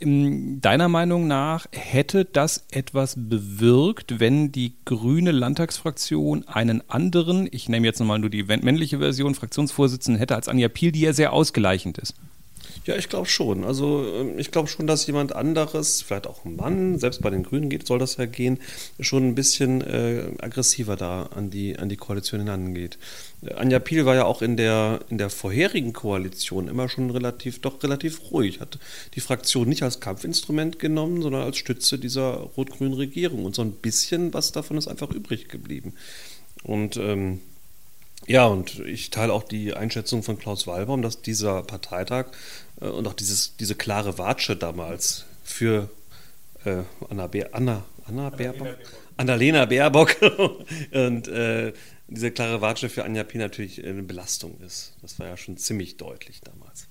Deiner 0.01 0.89
Meinung 0.89 1.27
nach 1.27 1.67
hätte 1.73 2.25
das 2.25 2.67
etwas 2.71 3.17
bewirkt, 3.19 4.21
wenn 4.21 4.53
die 4.53 4.75
grüne 4.85 5.33
Landtagsfraktion 5.33 6.47
einen 6.47 6.89
anderen, 6.89 7.49
ich 7.51 7.69
nehme 7.69 7.85
jetzt 7.85 7.99
nochmal 7.99 8.21
nur 8.21 8.31
die 8.31 8.45
männliche 8.45 9.01
Version, 9.01 9.35
Fraktionsvorsitzenden 9.35 10.21
hätte 10.21 10.37
als 10.37 10.47
Anja 10.47 10.69
Piel, 10.75 10.93
die 10.93 11.01
ja 11.01 11.13
sehr 11.13 11.33
ausgleichend 11.33 11.99
ist? 11.99 12.15
Ja, 12.87 12.97
ich 12.97 13.09
glaube 13.09 13.29
schon. 13.29 13.65
Also 13.65 14.07
ähm, 14.07 14.39
ich 14.39 14.51
glaube 14.51 14.69
schon, 14.69 14.87
dass 14.87 15.07
jemand 15.07 15.35
anderes, 15.35 16.03
vielleicht 16.03 16.27
auch 16.27 16.45
ein 16.45 16.57
Mann, 16.57 16.99
selbst 16.99 17.23
bei 17.23 17.31
den 17.31 17.43
Grünen 17.43 17.71
geht, 17.71 17.87
soll 17.87 17.99
das 17.99 18.19
ja 18.19 18.27
gehen, 18.27 18.59
schon 19.01 19.27
ein 19.27 19.35
bisschen 19.35 19.81
äh, 19.81 20.25
aggressiver 20.39 20.97
da 20.97 21.25
an 21.35 21.49
die, 21.49 21.79
an 21.79 21.89
die 21.89 21.97
Koalition 21.97 22.41
hinangeht. 22.41 22.99
Äh, 23.43 23.55
Anja 23.55 23.79
Piel 23.79 24.05
war 24.05 24.15
ja 24.15 24.27
auch 24.27 24.43
in 24.43 24.59
der, 24.59 25.01
in 25.09 25.17
der 25.17 25.31
vorherigen 25.31 25.95
Koalition 25.95 26.69
immer 26.69 26.91
schon 26.91 27.11
relativ, 27.11 27.61
doch 27.61 27.83
relativ 27.83 28.31
ruhig, 28.31 28.61
hat 28.61 28.79
die 29.15 29.21
Fraktion 29.21 29.69
nicht 29.69 29.83
als 29.83 30.01
Kampfinstrument 30.01 30.79
genommen, 30.79 31.23
sondern 31.23 31.43
als 31.43 31.57
Stütze 31.57 31.99
dieser 31.99 32.35
rot-grünen 32.35 32.95
Regierung. 32.95 33.47
Und 33.47 33.55
so 33.55 33.63
ein 33.63 33.73
bisschen 33.73 34.35
was 34.35 34.53
davon 34.53 34.77
ist 34.77 34.89
einfach 34.89 35.11
übrig 35.11 35.49
geblieben. 35.49 35.95
Und 36.65 36.99
ähm, 36.99 37.41
ja, 38.27 38.47
und 38.47 38.81
ich 38.81 39.11
teile 39.11 39.33
auch 39.33 39.45
die 39.45 39.75
Einschätzung 39.75 40.23
von 40.23 40.39
Klaus 40.39 40.67
Wallbaum, 40.67 41.03
dass 41.03 41.23
dieser 41.23 41.63
Parteitag 41.63 42.27
äh, 42.81 42.87
und 42.87 43.07
auch 43.07 43.15
dieses, 43.15 43.57
diese 43.57 43.75
klare 43.75 44.19
Watsche 44.19 44.57
damals 44.57 45.25
für 45.43 45.91
äh, 46.65 46.83
Anna, 47.09 47.27
Be 47.27 47.53
Anna, 47.53 47.85
Anna 48.07 48.31
Baerbock, 48.31 48.77
Annalena 49.17 49.67
Baerbock 49.67 50.17
und 50.93 51.29
äh, 51.29 51.73
diese 52.09 52.31
klare 52.31 52.61
Watsche 52.61 52.89
für 52.89 53.05
Anja 53.05 53.25
P. 53.25 53.39
natürlich 53.39 53.85
eine 53.85 54.03
Belastung 54.03 54.61
ist. 54.61 54.95
Das 55.03 55.19
war 55.19 55.27
ja 55.27 55.37
schon 55.37 55.57
ziemlich 55.57 55.97
deutlich 55.97 56.41
damals. 56.41 56.87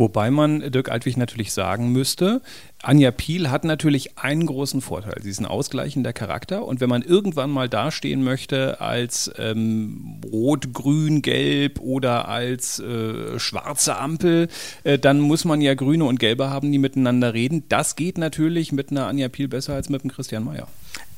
Wobei 0.00 0.30
man 0.30 0.72
Dirk 0.72 0.90
Altwig 0.90 1.18
natürlich 1.18 1.52
sagen 1.52 1.92
müsste, 1.92 2.40
Anja 2.82 3.10
Piel 3.10 3.50
hat 3.50 3.64
natürlich 3.64 4.16
einen 4.16 4.46
großen 4.46 4.80
Vorteil. 4.80 5.20
Sie 5.20 5.28
ist 5.28 5.40
ein 5.40 5.44
ausgleichender 5.44 6.14
Charakter 6.14 6.64
und 6.64 6.80
wenn 6.80 6.88
man 6.88 7.02
irgendwann 7.02 7.50
mal 7.50 7.68
dastehen 7.68 8.24
möchte 8.24 8.80
als 8.80 9.30
ähm, 9.36 10.22
Rot, 10.24 10.72
Grün, 10.72 11.20
Gelb 11.20 11.80
oder 11.80 12.28
als 12.28 12.78
äh, 12.78 13.38
schwarze 13.38 13.98
Ampel, 13.98 14.48
äh, 14.84 14.98
dann 14.98 15.20
muss 15.20 15.44
man 15.44 15.60
ja 15.60 15.74
Grüne 15.74 16.06
und 16.06 16.18
Gelbe 16.18 16.48
haben, 16.48 16.72
die 16.72 16.78
miteinander 16.78 17.34
reden. 17.34 17.64
Das 17.68 17.94
geht 17.94 18.16
natürlich 18.16 18.72
mit 18.72 18.90
einer 18.90 19.06
Anja 19.06 19.28
Piel 19.28 19.48
besser 19.48 19.74
als 19.74 19.90
mit 19.90 20.02
einem 20.02 20.12
Christian 20.12 20.46
Mayer. 20.46 20.66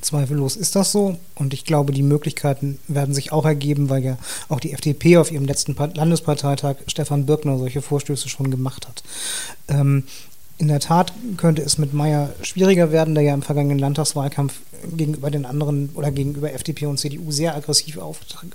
Zweifellos 0.02 0.56
ist 0.56 0.76
das 0.76 0.92
so 0.92 1.18
und 1.34 1.54
ich 1.54 1.64
glaube, 1.64 1.92
die 1.92 2.02
Möglichkeiten 2.02 2.78
werden 2.88 3.14
sich 3.14 3.32
auch 3.32 3.44
ergeben, 3.44 3.88
weil 3.88 4.04
ja 4.04 4.18
auch 4.48 4.60
die 4.60 4.72
FDP 4.72 5.16
auf 5.16 5.30
ihrem 5.30 5.46
letzten 5.46 5.74
Landesparteitag 5.74 6.76
Stefan 6.86 7.26
Birkner 7.26 7.58
solche 7.58 7.82
Vorstöße 7.82 8.28
schon 8.28 8.50
gemacht 8.50 8.86
hat. 8.86 9.02
Ähm, 9.68 10.04
in 10.58 10.68
der 10.68 10.80
Tat 10.80 11.12
könnte 11.38 11.62
es 11.62 11.78
mit 11.78 11.92
Meyer 11.92 12.32
schwieriger 12.42 12.92
werden, 12.92 13.14
der 13.14 13.24
ja 13.24 13.34
im 13.34 13.42
vergangenen 13.42 13.78
Landtagswahlkampf 13.78 14.60
gegenüber 14.96 15.30
den 15.30 15.46
anderen 15.46 15.90
oder 15.94 16.10
gegenüber 16.10 16.52
FDP 16.52 16.86
und 16.86 16.98
CDU 16.98 17.30
sehr 17.30 17.56
aggressiv 17.56 17.98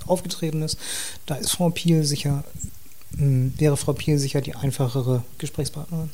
aufgetreten 0.06 0.62
ist. 0.62 0.78
Da 1.26 1.34
ist 1.34 1.50
Frau 1.50 1.70
Piel 1.70 2.04
sicher, 2.04 2.44
hm, 3.16 3.54
wäre 3.58 3.76
Frau 3.76 3.92
Piel 3.92 4.18
sicher 4.18 4.40
die 4.40 4.54
einfachere 4.54 5.22
Gesprächspartnerin. 5.38 6.10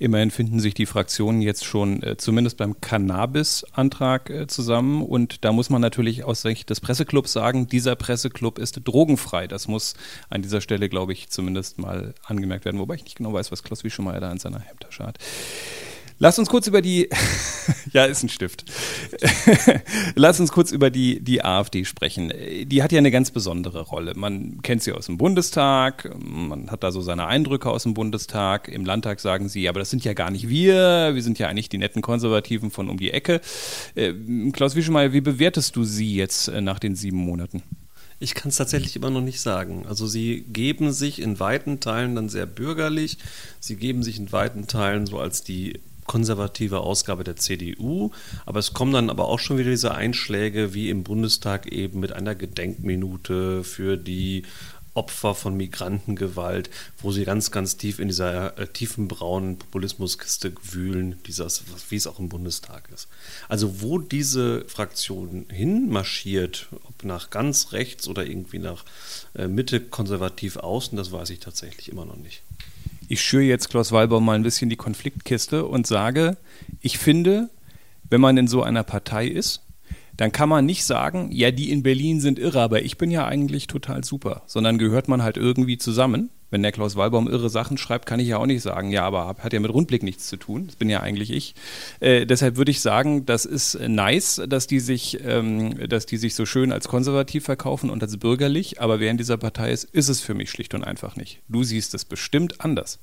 Immerhin 0.00 0.30
finden 0.30 0.60
sich 0.60 0.74
die 0.74 0.86
Fraktionen 0.86 1.42
jetzt 1.42 1.64
schon 1.64 2.02
äh, 2.02 2.16
zumindest 2.16 2.56
beim 2.56 2.80
Cannabis-Antrag 2.80 4.30
äh, 4.30 4.46
zusammen. 4.46 5.02
Und 5.02 5.44
da 5.44 5.52
muss 5.52 5.70
man 5.70 5.80
natürlich 5.80 6.22
aus 6.24 6.42
Sicht 6.42 6.70
des 6.70 6.80
Presseclubs 6.80 7.32
sagen, 7.32 7.66
dieser 7.66 7.96
Presseclub 7.96 8.58
ist 8.58 8.80
drogenfrei. 8.84 9.48
Das 9.48 9.66
muss 9.66 9.94
an 10.30 10.42
dieser 10.42 10.60
Stelle, 10.60 10.88
glaube 10.88 11.12
ich, 11.12 11.30
zumindest 11.30 11.78
mal 11.78 12.14
angemerkt 12.24 12.64
werden. 12.64 12.78
Wobei 12.78 12.94
ich 12.94 13.04
nicht 13.04 13.16
genau 13.16 13.32
weiß, 13.32 13.50
was 13.50 13.64
Klaus 13.64 13.82
Wieschemeyer 13.82 14.20
da 14.20 14.30
in 14.30 14.38
seiner 14.38 14.60
Hemdtasche 14.60 15.04
hat. 15.04 15.18
Lass 16.20 16.38
uns 16.38 16.48
kurz 16.48 16.66
über 16.66 16.82
die, 16.82 17.08
ja, 17.92 18.04
ist 18.04 18.24
ein 18.24 18.28
Stift. 18.28 18.64
Lass 20.16 20.40
uns 20.40 20.50
kurz 20.50 20.72
über 20.72 20.90
die, 20.90 21.20
die 21.20 21.44
AfD 21.44 21.84
sprechen. 21.84 22.32
Die 22.64 22.82
hat 22.82 22.90
ja 22.90 22.98
eine 22.98 23.12
ganz 23.12 23.30
besondere 23.30 23.82
Rolle. 23.82 24.14
Man 24.16 24.60
kennt 24.62 24.82
sie 24.82 24.92
aus 24.92 25.06
dem 25.06 25.16
Bundestag, 25.16 26.10
man 26.18 26.70
hat 26.70 26.82
da 26.82 26.90
so 26.90 27.02
seine 27.02 27.26
Eindrücke 27.26 27.70
aus 27.70 27.84
dem 27.84 27.94
Bundestag. 27.94 28.68
Im 28.68 28.84
Landtag 28.84 29.20
sagen 29.20 29.48
sie, 29.48 29.68
aber 29.68 29.78
das 29.78 29.90
sind 29.90 30.04
ja 30.04 30.12
gar 30.12 30.30
nicht 30.30 30.48
wir, 30.48 31.14
wir 31.14 31.22
sind 31.22 31.38
ja 31.38 31.48
eigentlich 31.48 31.68
die 31.68 31.78
netten 31.78 32.02
Konservativen 32.02 32.72
von 32.72 32.88
um 32.88 32.98
die 32.98 33.12
Ecke. 33.12 33.40
Äh, 33.94 34.12
Klaus 34.52 34.74
Wieschemeyer, 34.74 35.12
wie 35.12 35.20
bewertest 35.20 35.76
du 35.76 35.84
sie 35.84 36.16
jetzt 36.16 36.48
äh, 36.48 36.60
nach 36.60 36.80
den 36.80 36.96
sieben 36.96 37.18
Monaten? 37.18 37.62
Ich 38.20 38.34
kann 38.34 38.48
es 38.48 38.56
tatsächlich 38.56 38.96
immer 38.96 39.10
noch 39.10 39.20
nicht 39.20 39.40
sagen. 39.40 39.86
Also 39.88 40.08
sie 40.08 40.40
geben 40.40 40.92
sich 40.92 41.22
in 41.22 41.38
weiten 41.38 41.78
Teilen 41.78 42.16
dann 42.16 42.28
sehr 42.28 42.46
bürgerlich. 42.46 43.18
Sie 43.60 43.76
geben 43.76 44.02
sich 44.02 44.18
in 44.18 44.32
weiten 44.32 44.66
Teilen 44.66 45.06
so 45.06 45.20
als 45.20 45.44
die 45.44 45.78
konservative 46.08 46.80
Ausgabe 46.80 47.22
der 47.22 47.36
CDU. 47.36 48.10
Aber 48.44 48.58
es 48.58 48.72
kommen 48.72 48.92
dann 48.92 49.10
aber 49.10 49.28
auch 49.28 49.38
schon 49.38 49.58
wieder 49.58 49.70
diese 49.70 49.94
Einschläge 49.94 50.74
wie 50.74 50.90
im 50.90 51.04
Bundestag 51.04 51.70
eben 51.70 52.00
mit 52.00 52.12
einer 52.12 52.34
Gedenkminute 52.34 53.62
für 53.62 53.96
die 53.96 54.42
Opfer 54.94 55.36
von 55.36 55.56
Migrantengewalt, 55.56 56.70
wo 57.00 57.12
sie 57.12 57.24
ganz, 57.24 57.52
ganz 57.52 57.76
tief 57.76 58.00
in 58.00 58.08
dieser 58.08 58.58
äh, 58.58 58.66
tiefen 58.66 59.06
braunen 59.06 59.56
Populismuskiste 59.56 60.52
wühlen, 60.72 61.22
dieses, 61.24 61.62
wie 61.88 61.94
es 61.94 62.08
auch 62.08 62.18
im 62.18 62.28
Bundestag 62.28 62.88
ist. 62.92 63.06
Also 63.48 63.80
wo 63.80 64.00
diese 64.00 64.64
Fraktion 64.64 65.46
hinmarschiert, 65.50 66.66
ob 66.82 67.04
nach 67.04 67.30
ganz 67.30 67.70
rechts 67.72 68.08
oder 68.08 68.26
irgendwie 68.26 68.58
nach 68.58 68.84
äh, 69.36 69.46
Mitte 69.46 69.80
konservativ 69.80 70.56
außen, 70.56 70.96
das 70.98 71.12
weiß 71.12 71.30
ich 71.30 71.38
tatsächlich 71.38 71.90
immer 71.90 72.04
noch 72.04 72.16
nicht 72.16 72.42
ich 73.08 73.22
schüre 73.22 73.42
jetzt 73.42 73.70
Klaus 73.70 73.90
Walbaum 73.90 74.24
mal 74.24 74.34
ein 74.34 74.42
bisschen 74.42 74.70
die 74.70 74.76
Konfliktkiste 74.76 75.64
und 75.64 75.86
sage, 75.86 76.36
ich 76.80 76.98
finde, 76.98 77.48
wenn 78.10 78.20
man 78.20 78.36
in 78.36 78.48
so 78.48 78.62
einer 78.62 78.84
Partei 78.84 79.26
ist, 79.26 79.62
dann 80.16 80.32
kann 80.32 80.48
man 80.48 80.66
nicht 80.66 80.84
sagen, 80.84 81.30
ja, 81.32 81.50
die 81.50 81.70
in 81.70 81.82
Berlin 81.82 82.20
sind 82.20 82.38
irre, 82.38 82.60
aber 82.60 82.82
ich 82.82 82.98
bin 82.98 83.10
ja 83.10 83.26
eigentlich 83.26 83.66
total 83.66 84.04
super, 84.04 84.42
sondern 84.46 84.78
gehört 84.78 85.08
man 85.08 85.22
halt 85.22 85.36
irgendwie 85.36 85.78
zusammen 85.78 86.30
wenn 86.50 86.62
der 86.62 86.72
Klaus 86.72 86.96
Wallbaum 86.96 87.28
irre 87.28 87.50
Sachen 87.50 87.78
schreibt, 87.78 88.06
kann 88.06 88.20
ich 88.20 88.28
ja 88.28 88.38
auch 88.38 88.46
nicht 88.46 88.62
sagen, 88.62 88.90
ja, 88.90 89.04
aber 89.04 89.36
hat 89.38 89.52
ja 89.52 89.60
mit 89.60 89.72
Rundblick 89.72 90.02
nichts 90.02 90.28
zu 90.28 90.36
tun. 90.36 90.66
Das 90.66 90.76
bin 90.76 90.88
ja 90.88 91.00
eigentlich 91.00 91.30
ich. 91.30 91.54
Äh, 92.00 92.26
deshalb 92.26 92.56
würde 92.56 92.70
ich 92.70 92.80
sagen, 92.80 93.26
das 93.26 93.44
ist 93.44 93.78
nice, 93.80 94.42
dass 94.48 94.66
die 94.66 94.80
sich, 94.80 95.18
ähm, 95.24 95.88
dass 95.88 96.06
die 96.06 96.16
sich 96.16 96.34
so 96.34 96.46
schön 96.46 96.72
als 96.72 96.88
konservativ 96.88 97.44
verkaufen 97.44 97.90
und 97.90 98.02
als 98.02 98.16
bürgerlich, 98.16 98.80
aber 98.80 99.00
wer 99.00 99.10
in 99.10 99.18
dieser 99.18 99.36
Partei 99.36 99.70
ist, 99.72 99.84
ist 99.84 100.08
es 100.08 100.20
für 100.20 100.34
mich 100.34 100.50
schlicht 100.50 100.74
und 100.74 100.84
einfach 100.84 101.16
nicht. 101.16 101.40
Du 101.48 101.62
siehst 101.62 101.94
es 101.94 102.04
bestimmt 102.04 102.60
anders. 102.60 102.98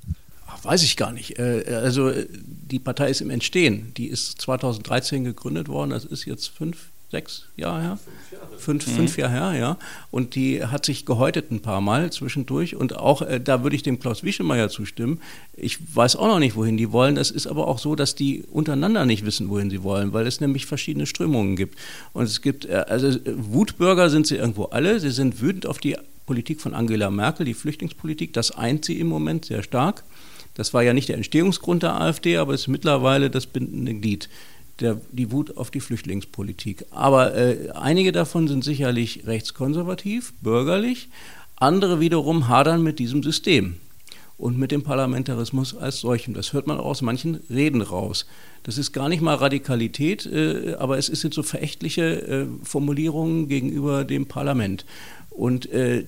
weiß 0.63 0.83
ich 0.83 0.97
gar 0.97 1.11
nicht. 1.11 1.37
Äh, 1.37 1.63
also 1.83 2.11
die 2.35 2.79
Partei 2.79 3.09
ist 3.09 3.21
im 3.21 3.29
Entstehen. 3.29 3.93
Die 3.97 4.07
ist 4.07 4.41
2013 4.41 5.23
gegründet 5.23 5.67
worden. 5.67 5.91
Das 5.91 6.05
ist 6.05 6.25
jetzt 6.25 6.47
fünf, 6.47 6.89
sechs 7.15 7.45
Jahre 7.55 7.81
her? 7.81 7.97
Fünf 7.97 8.31
Jahre, 8.31 8.57
fünf, 8.57 8.87
mhm. 8.87 8.91
fünf 8.91 9.17
Jahre 9.17 9.31
her, 9.31 9.59
ja. 9.59 9.77
Und 10.11 10.35
die 10.35 10.65
hat 10.65 10.85
sich 10.85 11.05
gehäutet 11.05 11.49
ein 11.49 11.61
paar 11.61 11.79
Mal 11.79 12.11
zwischendurch. 12.11 12.75
Und 12.75 12.97
auch 12.97 13.21
äh, 13.21 13.39
da 13.39 13.63
würde 13.63 13.75
ich 13.77 13.83
dem 13.83 13.99
Klaus 13.99 14.23
Wieschemeyer 14.23 14.67
zustimmen. 14.67 15.21
Ich 15.55 15.77
weiß 15.95 16.17
auch 16.17 16.27
noch 16.27 16.39
nicht, 16.39 16.57
wohin 16.57 16.75
die 16.75 16.91
wollen. 16.91 17.15
Es 17.15 17.31
ist 17.31 17.47
aber 17.47 17.69
auch 17.69 17.79
so, 17.79 17.95
dass 17.95 18.15
die 18.15 18.43
untereinander 18.51 19.05
nicht 19.05 19.25
wissen, 19.25 19.49
wohin 19.49 19.69
sie 19.69 19.81
wollen, 19.81 20.11
weil 20.11 20.27
es 20.27 20.41
nämlich 20.41 20.65
verschiedene 20.65 21.05
Strömungen 21.05 21.55
gibt. 21.55 21.77
Und 22.11 22.25
es 22.25 22.41
gibt, 22.41 22.65
äh, 22.65 22.83
also 22.87 23.17
Wutbürger 23.25 24.09
sind 24.09 24.27
sie 24.27 24.35
irgendwo 24.35 24.65
alle. 24.65 24.99
Sie 24.99 25.11
sind 25.11 25.41
wütend 25.41 25.65
auf 25.65 25.79
die 25.79 25.95
Politik 26.25 26.59
von 26.59 26.73
Angela 26.73 27.09
Merkel, 27.09 27.45
die 27.45 27.53
Flüchtlingspolitik. 27.53 28.33
Das 28.33 28.51
eint 28.51 28.83
sie 28.83 28.99
im 28.99 29.07
Moment 29.07 29.45
sehr 29.45 29.63
stark. 29.63 30.03
Das 30.55 30.73
war 30.73 30.83
ja 30.83 30.93
nicht 30.93 31.09
der 31.09 31.17
Entstehungsgrund 31.17 31.83
der 31.83 31.99
AfD, 31.99 32.37
aber 32.37 32.53
es 32.53 32.61
ist 32.61 32.67
mittlerweile 32.67 33.29
das 33.29 33.45
bindende 33.45 33.93
Glied 33.93 34.29
der, 34.79 34.99
die 35.11 35.31
Wut 35.31 35.57
auf 35.57 35.71
die 35.71 35.79
Flüchtlingspolitik. 35.79 36.85
Aber 36.91 37.35
äh, 37.35 37.69
einige 37.71 38.11
davon 38.11 38.47
sind 38.47 38.63
sicherlich 38.63 39.25
rechtskonservativ, 39.25 40.33
bürgerlich, 40.41 41.09
andere 41.55 41.99
wiederum 41.99 42.47
hadern 42.47 42.83
mit 42.83 42.99
diesem 42.99 43.23
System 43.23 43.77
und 44.37 44.57
mit 44.57 44.71
dem 44.71 44.83
Parlamentarismus 44.83 45.75
als 45.75 45.99
solchem. 45.99 46.33
Das 46.33 46.51
hört 46.53 46.67
man 46.67 46.77
auch 46.77 46.85
aus 46.85 47.01
manchen 47.01 47.35
Reden 47.49 47.81
raus. 47.81 48.25
Das 48.63 48.77
ist 48.77 48.91
gar 48.91 49.09
nicht 49.09 49.21
mal 49.21 49.35
Radikalität, 49.35 50.25
äh, 50.25 50.75
aber 50.77 50.97
es 50.97 51.07
sind 51.07 51.33
so 51.33 51.43
verächtliche 51.43 52.21
äh, 52.27 52.45
Formulierungen 52.63 53.47
gegenüber 53.47 54.03
dem 54.03 54.25
Parlament. 54.25 54.85
Und 55.29 55.71
äh, 55.71 56.05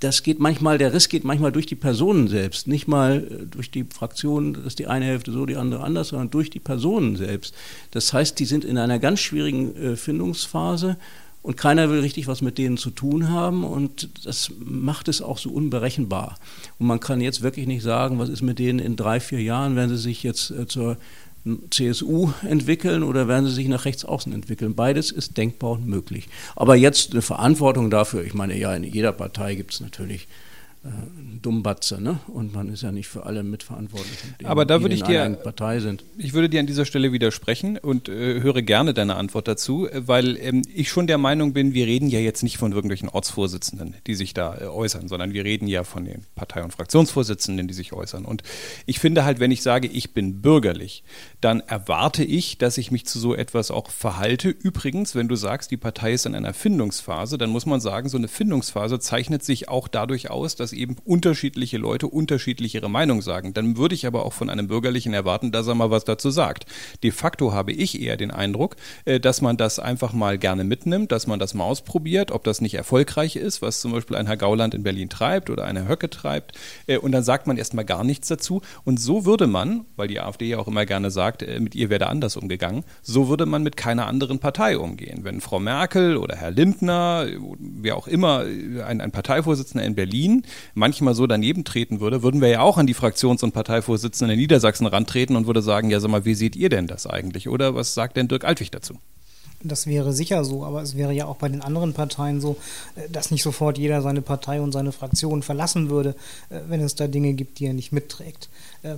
das 0.00 0.22
geht 0.22 0.38
manchmal, 0.38 0.78
der 0.78 0.92
Riss 0.92 1.08
geht 1.08 1.24
manchmal 1.24 1.52
durch 1.52 1.66
die 1.66 1.74
Personen 1.74 2.28
selbst, 2.28 2.66
nicht 2.66 2.88
mal 2.88 3.26
äh, 3.30 3.46
durch 3.46 3.70
die 3.70 3.84
Fraktionen, 3.84 4.64
dass 4.64 4.74
die 4.74 4.86
eine 4.86 5.06
Hälfte 5.06 5.32
so, 5.32 5.46
die 5.46 5.56
andere 5.56 5.82
anders, 5.82 6.08
sondern 6.08 6.30
durch 6.30 6.50
die 6.50 6.60
Personen 6.60 7.16
selbst. 7.16 7.54
Das 7.90 8.12
heißt, 8.12 8.38
die 8.38 8.44
sind 8.44 8.64
in 8.64 8.78
einer 8.78 8.98
ganz 8.98 9.20
schwierigen 9.20 9.76
äh, 9.76 9.96
Findungsphase 9.96 10.96
und 11.42 11.56
keiner 11.56 11.88
will 11.88 12.00
richtig 12.00 12.26
was 12.26 12.42
mit 12.42 12.58
denen 12.58 12.76
zu 12.76 12.90
tun 12.90 13.30
haben 13.30 13.64
und 13.64 14.08
das 14.24 14.50
macht 14.58 15.08
es 15.08 15.22
auch 15.22 15.38
so 15.38 15.50
unberechenbar. 15.50 16.38
Und 16.78 16.86
man 16.86 17.00
kann 17.00 17.20
jetzt 17.20 17.42
wirklich 17.42 17.66
nicht 17.66 17.82
sagen, 17.82 18.18
was 18.18 18.28
ist 18.28 18.42
mit 18.42 18.58
denen 18.58 18.78
in 18.78 18.96
drei, 18.96 19.20
vier 19.20 19.42
Jahren, 19.42 19.76
wenn 19.76 19.88
sie 19.88 19.96
sich 19.96 20.22
jetzt 20.22 20.50
äh, 20.50 20.66
zur 20.66 20.96
CSU 21.70 22.30
entwickeln 22.42 23.02
oder 23.02 23.28
werden 23.28 23.46
sie 23.46 23.52
sich 23.52 23.68
nach 23.68 23.84
rechts 23.84 24.04
außen 24.04 24.32
entwickeln. 24.32 24.74
Beides 24.74 25.10
ist 25.10 25.36
denkbar 25.36 25.72
und 25.72 25.86
möglich. 25.86 26.28
Aber 26.56 26.76
jetzt 26.76 27.12
eine 27.12 27.22
Verantwortung 27.22 27.90
dafür, 27.90 28.24
ich 28.24 28.34
meine, 28.34 28.56
ja, 28.56 28.74
in 28.74 28.84
jeder 28.84 29.12
Partei 29.12 29.54
gibt 29.54 29.72
es 29.72 29.80
natürlich 29.80 30.28
äh, 30.84 30.88
Dummbatze, 31.42 32.00
ne? 32.00 32.20
Und 32.28 32.54
man 32.54 32.68
ist 32.68 32.82
ja 32.82 32.92
nicht 32.92 33.08
für 33.08 33.26
alle 33.26 33.42
mitverantwortlich. 33.42 34.18
Aber 34.44 34.64
da 34.64 34.80
würde 34.80 34.94
ich 34.94 35.02
dir, 35.02 35.30
Partei 35.42 35.80
sind. 35.80 36.04
ich 36.16 36.34
würde 36.34 36.48
dir 36.48 36.60
an 36.60 36.66
dieser 36.66 36.84
Stelle 36.84 37.12
widersprechen 37.12 37.78
und 37.78 38.08
äh, 38.08 38.40
höre 38.40 38.62
gerne 38.62 38.94
deine 38.94 39.16
Antwort 39.16 39.48
dazu, 39.48 39.88
weil 39.92 40.36
ähm, 40.36 40.62
ich 40.72 40.88
schon 40.88 41.06
der 41.06 41.18
Meinung 41.18 41.52
bin, 41.52 41.74
wir 41.74 41.86
reden 41.86 42.08
ja 42.08 42.20
jetzt 42.20 42.42
nicht 42.42 42.58
von 42.58 42.72
irgendwelchen 42.72 43.08
Ortsvorsitzenden, 43.08 43.94
die 44.06 44.14
sich 44.14 44.34
da 44.34 44.56
äh, 44.56 44.64
äußern, 44.64 45.08
sondern 45.08 45.32
wir 45.32 45.44
reden 45.44 45.66
ja 45.66 45.84
von 45.84 46.04
den 46.04 46.24
Partei- 46.34 46.62
und 46.62 46.72
Fraktionsvorsitzenden, 46.72 47.66
die 47.66 47.74
sich 47.74 47.92
äußern. 47.92 48.24
Und 48.24 48.42
ich 48.86 49.00
finde 49.00 49.24
halt, 49.24 49.40
wenn 49.40 49.50
ich 49.50 49.62
sage, 49.62 49.88
ich 49.88 50.14
bin 50.14 50.42
bürgerlich, 50.42 51.02
dann 51.40 51.60
erwarte 51.60 52.24
ich, 52.24 52.58
dass 52.58 52.78
ich 52.78 52.90
mich 52.90 53.04
zu 53.04 53.18
so 53.18 53.34
etwas 53.34 53.70
auch 53.70 53.90
verhalte. 53.90 54.48
Übrigens, 54.48 55.14
wenn 55.14 55.28
du 55.28 55.36
sagst, 55.36 55.70
die 55.70 55.76
Partei 55.76 56.12
ist 56.12 56.26
in 56.26 56.34
einer 56.34 56.54
Findungsphase, 56.54 57.36
dann 57.36 57.50
muss 57.50 57.66
man 57.66 57.80
sagen, 57.80 58.08
so 58.08 58.16
eine 58.16 58.28
Findungsphase 58.28 59.00
zeichnet 59.00 59.44
sich 59.44 59.68
auch 59.68 59.88
dadurch 59.88 60.30
aus, 60.30 60.56
dass 60.56 60.67
dass 60.68 60.72
eben 60.74 60.96
unterschiedliche 61.04 61.78
Leute 61.78 62.06
unterschiedlichere 62.06 62.90
Meinung 62.90 63.22
sagen. 63.22 63.54
Dann 63.54 63.78
würde 63.78 63.94
ich 63.94 64.06
aber 64.06 64.26
auch 64.26 64.34
von 64.34 64.50
einem 64.50 64.68
Bürgerlichen 64.68 65.14
erwarten, 65.14 65.50
dass 65.50 65.66
er 65.66 65.74
mal 65.74 65.90
was 65.90 66.04
dazu 66.04 66.30
sagt. 66.30 66.66
De 67.02 67.10
facto 67.10 67.52
habe 67.52 67.72
ich 67.72 68.02
eher 68.02 68.18
den 68.18 68.30
Eindruck, 68.30 68.76
äh, 69.06 69.18
dass 69.18 69.40
man 69.40 69.56
das 69.56 69.78
einfach 69.78 70.12
mal 70.12 70.36
gerne 70.36 70.64
mitnimmt, 70.64 71.10
dass 71.10 71.26
man 71.26 71.38
das 71.38 71.54
mal 71.54 71.64
ausprobiert, 71.64 72.30
ob 72.30 72.44
das 72.44 72.60
nicht 72.60 72.74
erfolgreich 72.74 73.36
ist, 73.36 73.62
was 73.62 73.80
zum 73.80 73.92
Beispiel 73.92 74.16
ein 74.16 74.26
Herr 74.26 74.36
Gauland 74.36 74.74
in 74.74 74.82
Berlin 74.82 75.08
treibt 75.08 75.48
oder 75.48 75.64
ein 75.64 75.76
Herr 75.76 75.88
Höcke 75.88 76.10
treibt. 76.10 76.52
Äh, 76.86 76.98
und 76.98 77.12
dann 77.12 77.22
sagt 77.22 77.46
man 77.46 77.56
erstmal 77.56 77.86
gar 77.86 78.04
nichts 78.04 78.28
dazu. 78.28 78.60
Und 78.84 79.00
so 79.00 79.24
würde 79.24 79.46
man, 79.46 79.86
weil 79.96 80.08
die 80.08 80.20
AfD 80.20 80.48
ja 80.48 80.58
auch 80.58 80.68
immer 80.68 80.84
gerne 80.84 81.10
sagt, 81.10 81.42
äh, 81.42 81.60
mit 81.60 81.74
ihr 81.74 81.88
werde 81.88 82.08
anders 82.08 82.36
umgegangen, 82.36 82.84
so 83.00 83.28
würde 83.28 83.46
man 83.46 83.62
mit 83.62 83.78
keiner 83.78 84.06
anderen 84.06 84.38
Partei 84.38 84.76
umgehen. 84.76 85.20
Wenn 85.22 85.40
Frau 85.40 85.60
Merkel 85.60 86.18
oder 86.18 86.36
Herr 86.36 86.50
Lindner, 86.50 87.26
wer 87.58 87.96
auch 87.96 88.06
immer, 88.06 88.44
ein, 88.86 89.00
ein 89.00 89.12
Parteivorsitzender 89.12 89.86
in 89.86 89.94
Berlin 89.94 90.42
manchmal 90.74 91.14
so 91.14 91.26
daneben 91.26 91.64
treten 91.64 92.00
würde, 92.00 92.22
würden 92.22 92.40
wir 92.40 92.48
ja 92.48 92.60
auch 92.60 92.78
an 92.78 92.86
die 92.86 92.94
Fraktions- 92.94 93.42
und 93.42 93.52
Parteivorsitzenden 93.52 94.34
in 94.34 94.40
Niedersachsen 94.40 94.86
rantreten 94.86 95.36
und 95.36 95.46
würde 95.46 95.62
sagen, 95.62 95.90
ja 95.90 96.00
sag 96.00 96.10
mal, 96.10 96.24
wie 96.24 96.34
seht 96.34 96.56
ihr 96.56 96.68
denn 96.68 96.86
das 96.86 97.06
eigentlich? 97.06 97.48
Oder 97.48 97.74
was 97.74 97.94
sagt 97.94 98.16
denn 98.16 98.28
Dirk 98.28 98.44
Altwig 98.44 98.70
dazu? 98.70 98.98
Das 99.62 99.88
wäre 99.88 100.12
sicher 100.12 100.44
so, 100.44 100.64
aber 100.64 100.82
es 100.82 100.96
wäre 100.96 101.12
ja 101.12 101.26
auch 101.26 101.36
bei 101.36 101.48
den 101.48 101.62
anderen 101.62 101.92
Parteien 101.92 102.40
so, 102.40 102.56
äh, 102.94 103.08
dass 103.10 103.32
nicht 103.32 103.42
sofort 103.42 103.76
jeder 103.76 104.02
seine 104.02 104.22
Partei 104.22 104.60
und 104.60 104.70
seine 104.70 104.92
Fraktion 104.92 105.42
verlassen 105.42 105.90
würde, 105.90 106.14
äh, 106.48 106.60
wenn 106.68 106.80
es 106.80 106.94
da 106.94 107.08
Dinge 107.08 107.32
gibt, 107.34 107.58
die 107.58 107.66
er 107.66 107.72
nicht 107.72 107.90
mitträgt. 107.90 108.48
Äh, 108.82 108.94